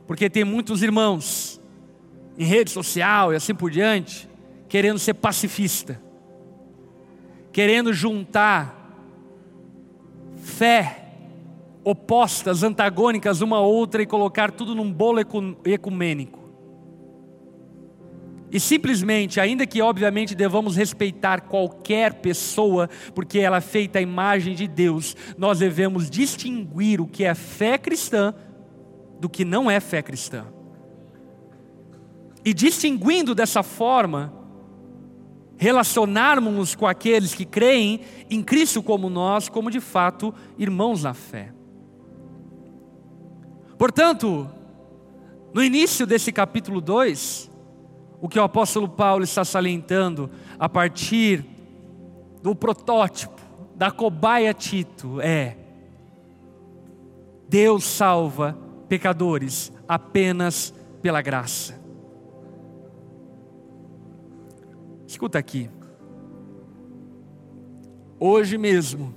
Porque 0.07 0.29
tem 0.29 0.43
muitos 0.43 0.81
irmãos 0.81 1.61
em 2.37 2.45
rede 2.45 2.71
social 2.71 3.33
e 3.33 3.35
assim 3.35 3.53
por 3.53 3.69
diante, 3.69 4.29
querendo 4.67 4.99
ser 4.99 5.13
pacifista, 5.13 6.01
querendo 7.51 7.93
juntar 7.93 8.79
fé 10.37 11.03
opostas, 11.83 12.63
antagônicas 12.63 13.41
uma 13.41 13.57
a 13.57 13.61
outra 13.61 14.01
e 14.01 14.05
colocar 14.05 14.51
tudo 14.51 14.73
num 14.73 14.91
bolo 14.91 15.19
ecumênico. 15.65 16.43
E 18.51 18.59
simplesmente, 18.59 19.39
ainda 19.39 19.65
que 19.65 19.81
obviamente 19.81 20.35
devamos 20.35 20.75
respeitar 20.75 21.41
qualquer 21.41 22.13
pessoa, 22.13 22.87
porque 23.15 23.39
ela 23.39 23.57
é 23.57 23.61
feita 23.61 23.97
à 23.97 24.01
imagem 24.01 24.53
de 24.53 24.67
Deus, 24.67 25.17
nós 25.35 25.59
devemos 25.59 26.07
distinguir 26.07 27.01
o 27.01 27.07
que 27.07 27.23
é 27.23 27.33
fé 27.33 27.79
cristã 27.79 28.33
do 29.19 29.27
que 29.27 29.43
não 29.43 29.71
é 29.71 29.79
fé 29.79 30.03
cristã. 30.03 30.45
E 32.45 32.53
distinguindo 32.53 33.33
dessa 33.33 33.63
forma, 33.63 34.33
relacionarmos-nos 35.57 36.75
com 36.75 36.85
aqueles 36.85 37.33
que 37.33 37.45
creem 37.45 38.01
em 38.29 38.41
Cristo 38.43 38.83
como 38.83 39.09
nós, 39.09 39.47
como 39.47 39.71
de 39.71 39.79
fato 39.79 40.33
irmãos 40.57 41.03
na 41.03 41.13
fé. 41.13 41.53
Portanto, 43.77 44.49
no 45.53 45.63
início 45.63 46.05
desse 46.05 46.31
capítulo 46.31 46.81
2, 46.81 47.49
o 48.21 48.29
que 48.29 48.39
o 48.39 48.43
apóstolo 48.43 48.87
Paulo 48.87 49.23
está 49.23 49.45
salientando 49.45 50.29
a 50.57 50.67
partir 50.67 51.45
do 52.41 52.55
protótipo, 52.55 53.41
da 53.75 53.91
cobaia 53.91 54.53
Tito, 54.53 55.19
é: 55.21 55.57
Deus 57.47 57.83
salva 57.83 58.57
pecadores 58.87 59.71
apenas 59.87 60.73
pela 61.01 61.21
graça. 61.21 61.82
Escuta 65.13 65.37
aqui. 65.37 65.69
Hoje 68.19 68.57
mesmo, 68.57 69.13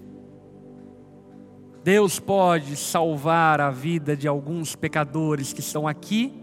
Deus 1.83 2.21
pode 2.21 2.77
salvar 2.77 3.63
a 3.63 3.71
vida 3.71 4.15
de 4.15 4.29
alguns 4.29 4.77
pecadores 4.77 5.55
que 5.55 5.61
estão 5.61 5.89
aqui 5.89 6.35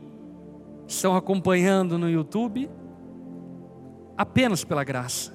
estão 0.87 1.15
acompanhando 1.15 1.99
no 1.99 2.09
YouTube, 2.09 2.67
apenas 4.17 4.63
pela 4.63 4.83
graça. 4.83 5.31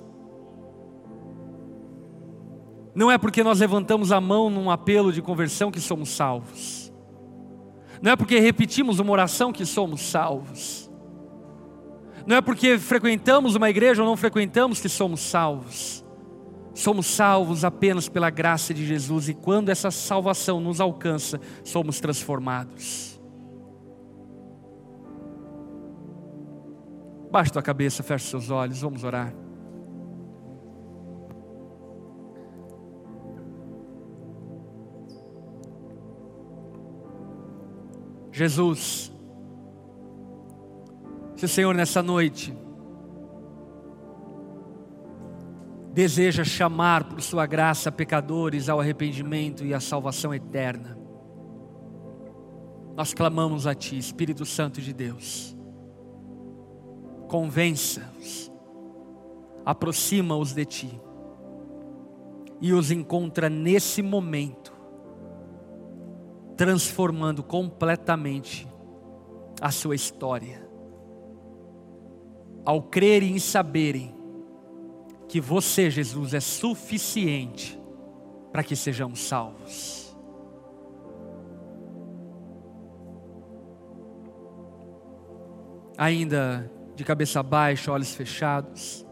Não 2.97 3.13
é 3.13 3.17
porque 3.17 3.45
nós 3.45 3.61
levantamos 3.61 4.11
a 4.11 4.21
mão 4.21 4.51
num 4.51 4.69
apelo 4.69 5.13
de 5.13 5.23
conversão 5.23 5.71
que 5.71 5.81
somos 5.81 6.09
salvos. 6.09 6.93
Não 8.03 8.11
é 8.11 8.17
porque 8.17 8.41
repetimos 8.41 8.99
uma 8.99 9.13
oração 9.13 9.53
que 9.53 9.65
somos 9.65 10.01
salvos. 10.01 10.88
Não 12.29 12.37
é 12.37 12.43
porque 12.43 12.79
frequentamos 12.79 13.55
uma 13.55 13.71
igreja 13.71 14.03
ou 14.03 14.07
não 14.07 14.15
frequentamos 14.15 14.83
que 14.83 14.89
somos 14.91 15.23
salvos. 15.23 16.05
Somos 16.75 17.07
salvos 17.07 17.65
apenas 17.65 18.07
pela 18.07 18.29
graça 18.29 18.75
de 18.75 18.85
Jesus 18.85 19.31
e 19.31 19.35
quando 19.35 19.71
essa 19.71 19.91
salvação 19.91 20.61
nos 20.61 20.79
alcança, 20.79 21.41
somos 21.65 22.01
transformados. 22.01 23.19
Baixe 27.31 27.51
tua 27.51 27.63
cabeça, 27.63 28.03
feche 28.03 28.27
seus 28.27 28.51
olhos, 28.51 28.83
vamos 28.83 29.05
orar. 29.05 29.33
Jesus, 38.31 39.11
se 41.39 41.49
Senhor 41.49 41.75
nessa 41.75 42.03
noite 42.03 42.55
deseja 45.93 46.45
chamar 46.45 47.05
por 47.05 47.21
Sua 47.23 47.47
graça 47.47 47.91
pecadores 47.91 48.69
ao 48.69 48.81
arrependimento 48.81 49.65
e 49.65 49.73
à 49.73 49.81
salvação 49.81 50.35
eterna, 50.35 50.99
nós 52.95 53.15
clamamos 53.15 53.67
a 53.67 53.75
Ti, 53.75 53.97
Espírito 53.97 54.45
Santo 54.45 54.81
de 54.81 54.93
Deus 54.93 55.57
convença-os, 57.29 58.51
aproxima-os 59.65 60.55
de 60.55 60.65
ti 60.65 61.01
e 62.61 62.73
os 62.73 62.91
encontra 62.91 63.49
nesse 63.49 64.03
momento, 64.03 64.73
transformando 66.57 67.43
completamente 67.45 68.67
a 69.61 69.71
sua 69.71 69.95
história. 69.95 70.68
Ao 72.69 72.83
crerem 72.83 73.35
e 73.35 73.41
saberem 73.41 74.15
que 75.27 75.41
você, 75.41 75.89
Jesus, 75.89 76.35
é 76.35 76.41
suficiente 76.41 77.81
para 78.53 78.63
que 78.63 78.77
sejamos 78.77 79.21
salvos. 79.21 80.15
Ainda 85.97 86.71
de 86.95 87.05
cabeça 87.05 87.43
baixa, 87.43 87.91
olhos 87.91 88.15
fechados. 88.15 89.03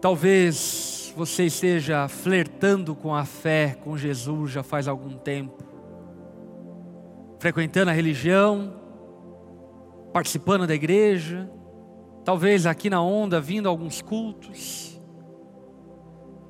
Talvez 0.00 1.12
você 1.14 1.44
esteja 1.44 2.08
flertando 2.08 2.94
com 2.94 3.14
a 3.14 3.26
fé, 3.26 3.76
com 3.84 3.94
Jesus 3.94 4.52
já 4.52 4.62
faz 4.62 4.88
algum 4.88 5.18
tempo, 5.18 5.62
frequentando 7.38 7.90
a 7.90 7.92
religião, 7.92 8.85
participando 10.16 10.66
da 10.66 10.74
igreja, 10.74 11.50
talvez 12.24 12.64
aqui 12.64 12.88
na 12.88 13.02
onda, 13.02 13.38
vindo 13.38 13.66
a 13.66 13.70
alguns 13.70 14.00
cultos. 14.00 15.00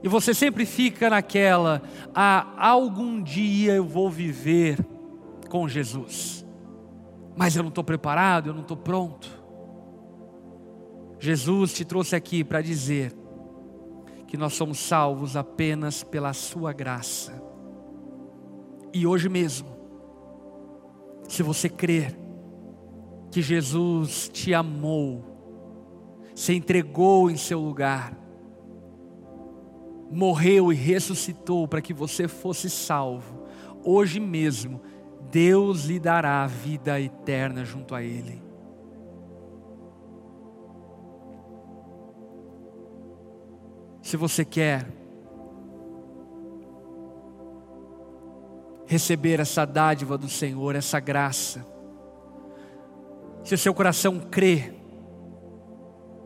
E 0.02 0.08
você 0.08 0.32
sempre 0.32 0.64
fica 0.64 1.10
naquela, 1.10 1.82
ah, 2.14 2.54
algum 2.56 3.20
dia 3.20 3.74
eu 3.74 3.84
vou 3.84 4.08
viver 4.08 4.78
com 5.50 5.68
Jesus 5.68 6.36
mas 7.36 7.54
eu 7.54 7.62
não 7.62 7.68
estou 7.68 7.84
preparado, 7.84 8.48
eu 8.48 8.54
não 8.54 8.62
estou 8.62 8.78
pronto. 8.78 9.28
Jesus 11.18 11.74
te 11.74 11.84
trouxe 11.84 12.16
aqui 12.16 12.42
para 12.42 12.62
dizer 12.62 13.14
que 14.26 14.38
nós 14.38 14.54
somos 14.54 14.78
salvos 14.78 15.36
apenas 15.36 16.02
pela 16.02 16.32
Sua 16.32 16.72
graça. 16.72 17.42
E 18.92 19.06
hoje 19.06 19.28
mesmo, 19.28 19.68
se 21.28 21.42
você 21.42 21.68
crer 21.68 22.25
que 23.36 23.42
Jesus 23.42 24.30
te 24.32 24.54
amou, 24.54 25.22
se 26.34 26.54
entregou 26.54 27.30
em 27.30 27.36
seu 27.36 27.60
lugar, 27.60 28.18
morreu 30.10 30.72
e 30.72 30.74
ressuscitou 30.74 31.68
para 31.68 31.82
que 31.82 31.92
você 31.92 32.28
fosse 32.28 32.70
salvo, 32.70 33.42
hoje 33.84 34.18
mesmo, 34.18 34.80
Deus 35.30 35.84
lhe 35.84 36.00
dará 36.00 36.44
a 36.44 36.46
vida 36.46 36.98
eterna 36.98 37.62
junto 37.62 37.94
a 37.94 38.02
Ele. 38.02 38.42
Se 44.00 44.16
você 44.16 44.46
quer 44.46 44.90
receber 48.86 49.40
essa 49.40 49.66
dádiva 49.66 50.16
do 50.16 50.26
Senhor, 50.26 50.74
essa 50.74 50.98
graça, 50.98 51.75
se 53.46 53.54
o 53.54 53.58
seu 53.58 53.72
coração 53.72 54.18
crê 54.18 54.72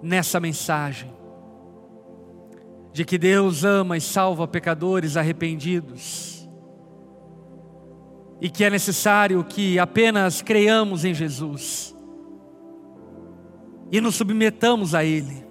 nessa 0.03 0.41
mensagem, 0.41 1.13
de 2.95 3.05
que 3.05 3.19
Deus 3.19 3.63
ama 3.63 3.99
e 3.99 4.01
salva 4.01 4.49
pecadores 4.49 5.19
arrependidos, 5.19 6.49
e 8.41 8.49
que 8.49 8.65
é 8.65 8.71
necessário 8.71 9.45
que 9.45 9.79
apenas 9.79 10.41
creiamos 10.41 11.05
em 11.05 11.13
Jesus 11.13 11.95
e 13.93 14.01
nos 14.01 14.15
submetamos 14.15 14.95
a 14.95 15.05
Ele. 15.05 15.45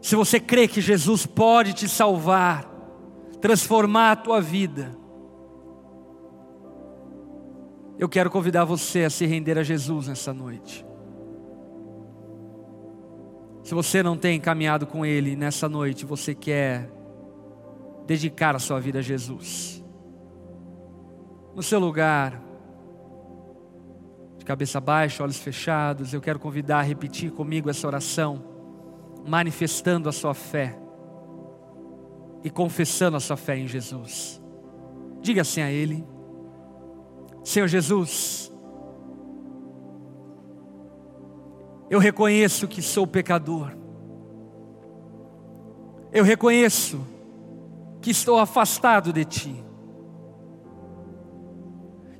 Se 0.00 0.16
você 0.16 0.40
crê 0.40 0.66
que 0.66 0.80
Jesus 0.80 1.26
pode 1.26 1.74
te 1.74 1.86
salvar, 1.86 2.64
transformar 3.38 4.12
a 4.12 4.16
tua 4.16 4.40
vida, 4.40 4.96
eu 7.98 8.08
quero 8.08 8.30
convidar 8.30 8.64
você 8.64 9.04
a 9.04 9.10
se 9.10 9.26
render 9.26 9.58
a 9.58 9.62
Jesus 9.62 10.08
nessa 10.08 10.32
noite. 10.32 10.86
Se 13.62 13.74
você 13.74 14.02
não 14.02 14.16
tem 14.16 14.40
caminhado 14.40 14.86
com 14.86 15.04
Ele 15.04 15.36
nessa 15.36 15.68
noite, 15.68 16.06
você 16.06 16.34
quer 16.34 16.90
dedicar 18.06 18.56
a 18.56 18.58
sua 18.58 18.80
vida 18.80 19.00
a 19.00 19.02
Jesus 19.02 19.78
no 21.58 21.62
seu 21.64 21.80
lugar, 21.80 22.40
de 24.36 24.44
cabeça 24.44 24.80
baixa, 24.80 25.24
olhos 25.24 25.38
fechados, 25.38 26.14
eu 26.14 26.20
quero 26.20 26.38
convidar 26.38 26.78
a 26.78 26.82
repetir 26.82 27.32
comigo 27.32 27.68
essa 27.68 27.84
oração, 27.84 28.44
manifestando 29.26 30.08
a 30.08 30.12
sua 30.12 30.34
fé 30.34 30.78
e 32.44 32.48
confessando 32.48 33.16
a 33.16 33.20
sua 33.20 33.36
fé 33.36 33.58
em 33.58 33.66
Jesus. 33.66 34.40
Diga 35.20 35.42
assim 35.42 35.60
a 35.60 35.68
Ele: 35.68 36.06
Senhor 37.48 37.66
Jesus, 37.66 38.52
eu 41.88 41.98
reconheço 41.98 42.68
que 42.68 42.82
sou 42.82 43.06
pecador, 43.06 43.72
eu 46.12 46.22
reconheço 46.22 47.00
que 48.02 48.10
estou 48.10 48.38
afastado 48.38 49.14
de 49.14 49.24
Ti 49.24 49.64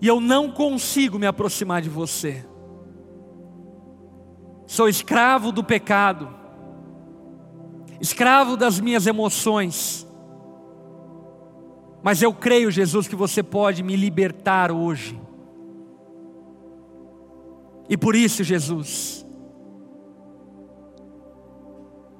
e 0.00 0.06
eu 0.06 0.18
não 0.18 0.50
consigo 0.50 1.18
me 1.18 1.26
aproximar 1.26 1.82
de 1.82 1.90
você. 1.90 2.42
sou 4.66 4.88
escravo 4.88 5.52
do 5.52 5.62
pecado, 5.62 6.26
escravo 8.00 8.56
das 8.56 8.80
minhas 8.80 9.06
emoções, 9.06 10.07
mas 12.08 12.22
eu 12.22 12.32
creio, 12.32 12.70
Jesus, 12.70 13.06
que 13.06 13.14
você 13.14 13.42
pode 13.42 13.82
me 13.82 13.94
libertar 13.94 14.72
hoje. 14.72 15.20
E 17.86 17.98
por 17.98 18.16
isso, 18.16 18.42
Jesus, 18.42 19.26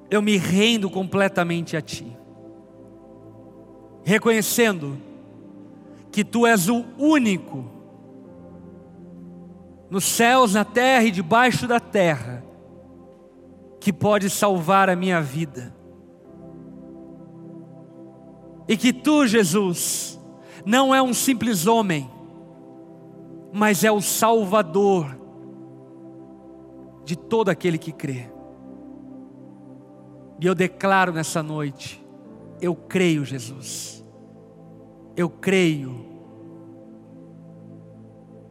eu 0.07 0.21
me 0.21 0.37
rendo 0.37 0.91
completamente 0.91 1.75
a 1.75 1.81
Ti, 1.81 2.05
reconhecendo 4.03 4.95
que 6.11 6.23
Tu 6.23 6.45
és 6.45 6.69
o 6.69 6.85
único, 6.95 7.65
nos 9.89 10.05
céus, 10.05 10.53
na 10.53 10.63
terra 10.63 11.05
e 11.05 11.09
debaixo 11.09 11.67
da 11.67 11.79
terra, 11.79 12.43
que 13.79 13.91
pode 13.91 14.29
salvar 14.29 14.87
a 14.87 14.95
minha 14.95 15.19
vida. 15.19 15.78
E 18.69 18.77
que 18.77 18.93
Tu, 18.93 19.25
Jesus, 19.25 20.21
não 20.63 20.93
é 20.93 21.01
um 21.01 21.11
simples 21.11 21.65
homem, 21.65 22.07
mas 23.51 23.83
é 23.83 23.91
o 23.91 23.99
Salvador 23.99 25.17
de 27.03 27.17
todo 27.17 27.49
aquele 27.49 27.79
que 27.79 27.91
crê. 27.91 28.29
E 30.39 30.45
eu 30.45 30.53
declaro 30.53 31.11
nessa 31.11 31.41
noite: 31.41 32.05
eu 32.61 32.75
creio, 32.75 33.25
Jesus, 33.25 34.05
eu 35.17 35.31
creio 35.31 36.05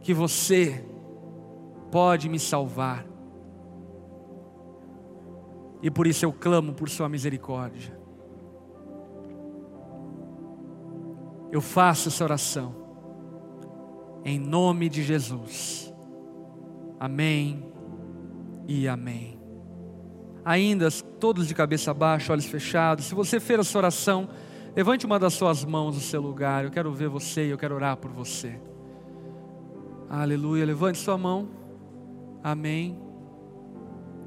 que 0.01 0.13
você 0.13 0.85
pode 1.89 2.27
me 2.27 2.39
salvar, 2.39 3.05
e 5.81 5.89
por 5.89 6.05
isso 6.05 6.25
eu 6.25 6.33
clamo 6.33 6.73
por 6.73 6.89
Sua 6.89 7.07
misericórdia. 7.07 7.98
Eu 11.51 11.61
faço 11.61 12.09
essa 12.09 12.23
oração, 12.23 12.75
em 14.23 14.39
nome 14.39 14.89
de 14.89 15.03
Jesus. 15.03 15.93
Amém 16.99 17.65
e 18.67 18.87
amém 18.87 19.39
ainda 20.49 20.89
todos 21.19 21.47
de 21.47 21.53
cabeça 21.53 21.93
baixa, 21.93 22.31
olhos 22.31 22.45
fechados. 22.45 23.05
Se 23.05 23.13
você 23.13 23.39
fez 23.39 23.59
essa 23.59 23.77
oração, 23.77 24.29
levante 24.75 25.05
uma 25.05 25.19
das 25.19 25.35
suas 25.35 25.63
mãos 25.63 25.93
no 25.95 26.01
seu 26.01 26.19
lugar. 26.19 26.63
Eu 26.63 26.71
quero 26.71 26.91
ver 26.91 27.07
você 27.07 27.45
e 27.45 27.49
eu 27.51 27.57
quero 27.57 27.75
orar 27.75 27.97
por 27.97 28.09
você. 28.11 28.59
Aleluia. 30.09 30.65
Levante 30.65 30.97
sua 30.97 31.19
mão. 31.19 31.49
Amém. 32.43 32.97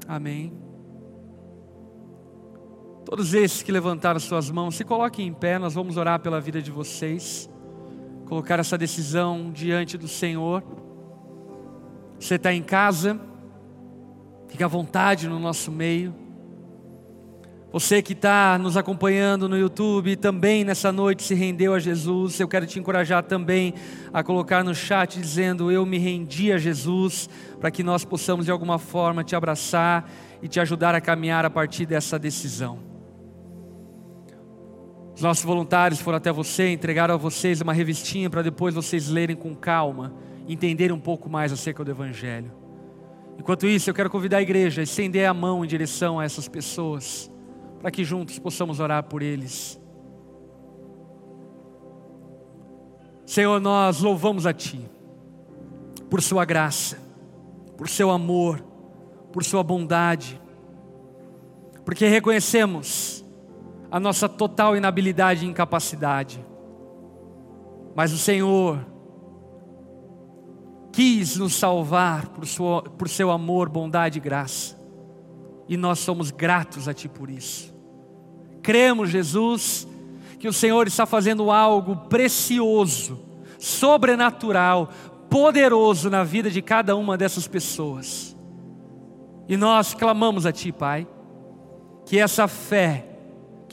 Amém. 0.07 0.62
Todos 3.05 3.33
esses 3.33 3.61
que 3.61 3.71
levantaram 3.71 4.19
suas 4.19 4.49
mãos, 4.49 4.75
se 4.75 4.83
coloquem 4.83 5.27
em 5.27 5.33
pé, 5.33 5.59
nós 5.59 5.73
vamos 5.73 5.97
orar 5.97 6.19
pela 6.19 6.39
vida 6.39 6.61
de 6.61 6.71
vocês. 6.71 7.49
Colocar 8.25 8.59
essa 8.59 8.77
decisão 8.77 9.51
diante 9.51 9.97
do 9.97 10.07
Senhor. 10.07 10.63
Você 12.19 12.35
está 12.35 12.53
em 12.53 12.63
casa 12.63 13.19
Fique 14.53 14.63
à 14.63 14.67
vontade 14.67 15.27
no 15.27 15.39
nosso 15.39 15.71
meio. 15.71 16.13
Você 17.71 18.03
que 18.03 18.13
está 18.13 18.55
nos 18.59 18.77
acompanhando 18.77 19.49
no 19.49 19.57
YouTube 19.57 20.15
também 20.15 20.63
nessa 20.63 20.91
noite 20.91 21.23
se 21.23 21.33
rendeu 21.33 21.73
a 21.73 21.79
Jesus. 21.79 22.39
Eu 22.39 22.47
quero 22.47 22.67
te 22.67 22.77
encorajar 22.77 23.23
também 23.23 23.73
a 24.13 24.21
colocar 24.21 24.63
no 24.63 24.75
chat 24.75 25.19
dizendo: 25.19 25.71
Eu 25.71 25.87
me 25.87 25.97
rendi 25.97 26.51
a 26.51 26.59
Jesus, 26.59 27.27
para 27.59 27.71
que 27.71 27.81
nós 27.81 28.05
possamos 28.05 28.45
de 28.45 28.51
alguma 28.51 28.77
forma 28.77 29.23
te 29.23 29.35
abraçar 29.35 30.07
e 30.39 30.47
te 30.47 30.59
ajudar 30.59 30.93
a 30.93 31.01
caminhar 31.01 31.45
a 31.45 31.49
partir 31.49 31.87
dessa 31.87 32.19
decisão. 32.19 32.92
Os 35.15 35.21
nossos 35.21 35.43
voluntários 35.43 36.01
foram 36.01 36.17
até 36.17 36.31
você, 36.31 36.71
entregaram 36.71 37.13
a 37.13 37.17
vocês 37.17 37.61
uma 37.61 37.73
revistinha 37.73 38.29
para 38.29 38.41
depois 38.41 38.73
vocês 38.73 39.09
lerem 39.09 39.35
com 39.35 39.53
calma, 39.53 40.13
entenderem 40.47 40.95
um 40.95 40.99
pouco 40.99 41.29
mais 41.29 41.51
acerca 41.51 41.83
do 41.83 41.91
Evangelho. 41.91 42.51
Enquanto 43.37 43.67
isso, 43.67 43.89
eu 43.89 43.93
quero 43.93 44.09
convidar 44.09 44.37
a 44.37 44.41
igreja 44.41 44.81
a 44.81 44.83
estender 44.83 45.27
a 45.27 45.33
mão 45.33 45.63
em 45.63 45.67
direção 45.67 46.19
a 46.19 46.23
essas 46.23 46.47
pessoas, 46.47 47.31
para 47.79 47.91
que 47.91 48.03
juntos 48.03 48.39
possamos 48.39 48.79
orar 48.79 49.03
por 49.03 49.21
eles. 49.21 49.79
Senhor, 53.25 53.59
nós 53.59 54.01
louvamos 54.01 54.45
a 54.45 54.53
Ti, 54.53 54.79
por 56.09 56.21
Sua 56.21 56.43
graça, 56.43 56.97
por 57.77 57.87
Seu 57.87 58.09
amor, 58.09 58.63
por 59.31 59.43
Sua 59.43 59.63
bondade, 59.63 60.39
porque 61.85 62.07
reconhecemos 62.07 63.22
a 63.93 63.99
nossa 63.99 64.27
total 64.27 64.75
inabilidade 64.75 65.45
e 65.45 65.47
incapacidade, 65.47 66.43
mas 67.95 68.11
o 68.11 68.17
Senhor, 68.17 68.83
quis 70.91 71.37
nos 71.37 71.53
salvar 71.53 72.29
por, 72.29 72.47
sua, 72.47 72.81
por 72.81 73.07
seu 73.07 73.29
amor, 73.29 73.69
bondade 73.69 74.17
e 74.17 74.19
graça. 74.19 74.75
E 75.69 75.77
nós 75.77 75.99
somos 75.99 76.31
gratos 76.31 76.87
a 76.87 76.93
Ti 76.93 77.07
por 77.07 77.29
isso. 77.29 77.71
Cremos, 78.63 79.11
Jesus, 79.11 79.87
que 80.39 80.47
o 80.47 80.53
Senhor 80.53 80.87
está 80.87 81.05
fazendo 81.05 81.51
algo 81.51 81.95
precioso, 81.95 83.23
sobrenatural, 83.59 84.89
poderoso 85.29 86.09
na 86.09 86.23
vida 86.23 86.49
de 86.49 86.63
cada 86.63 86.95
uma 86.95 87.15
dessas 87.15 87.47
pessoas. 87.47 88.35
E 89.47 89.55
nós 89.55 89.93
clamamos 89.93 90.47
a 90.47 90.51
Ti, 90.51 90.71
Pai, 90.71 91.07
que 92.07 92.17
essa 92.17 92.47
fé 92.47 93.12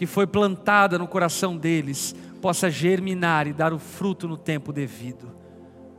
que 0.01 0.07
foi 0.07 0.27
plantada 0.27 0.99
no 0.99 1.07
coração 1.07 1.59
deles 1.59 2.17
possa 2.41 2.71
germinar 2.71 3.47
e 3.47 3.53
dar 3.53 3.71
o 3.71 3.79
fruto 3.79 4.27
no 4.27 4.39
tempo 4.39 4.73
devido. 4.73 5.31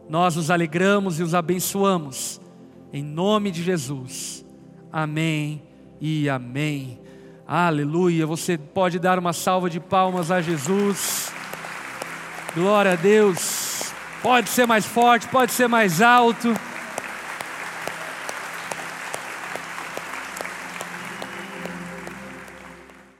Nós 0.09 0.35
os 0.37 0.49
alegramos 0.49 1.19
e 1.19 1.23
os 1.23 1.35
abençoamos, 1.35 2.41
em 2.91 3.03
nome 3.03 3.51
de 3.51 3.61
Jesus. 3.61 4.43
Amém 4.91 5.61
e 6.01 6.27
amém. 6.27 6.99
Aleluia. 7.47 8.25
Você 8.25 8.57
pode 8.57 8.97
dar 8.97 9.19
uma 9.19 9.33
salva 9.33 9.69
de 9.69 9.79
palmas 9.79 10.31
a 10.31 10.41
Jesus. 10.41 11.31
Glória 12.55 12.93
a 12.93 12.95
Deus. 12.95 13.93
Pode 14.23 14.49
ser 14.49 14.65
mais 14.65 14.83
forte, 14.83 15.27
pode 15.27 15.51
ser 15.51 15.67
mais 15.67 16.01
alto. 16.01 16.55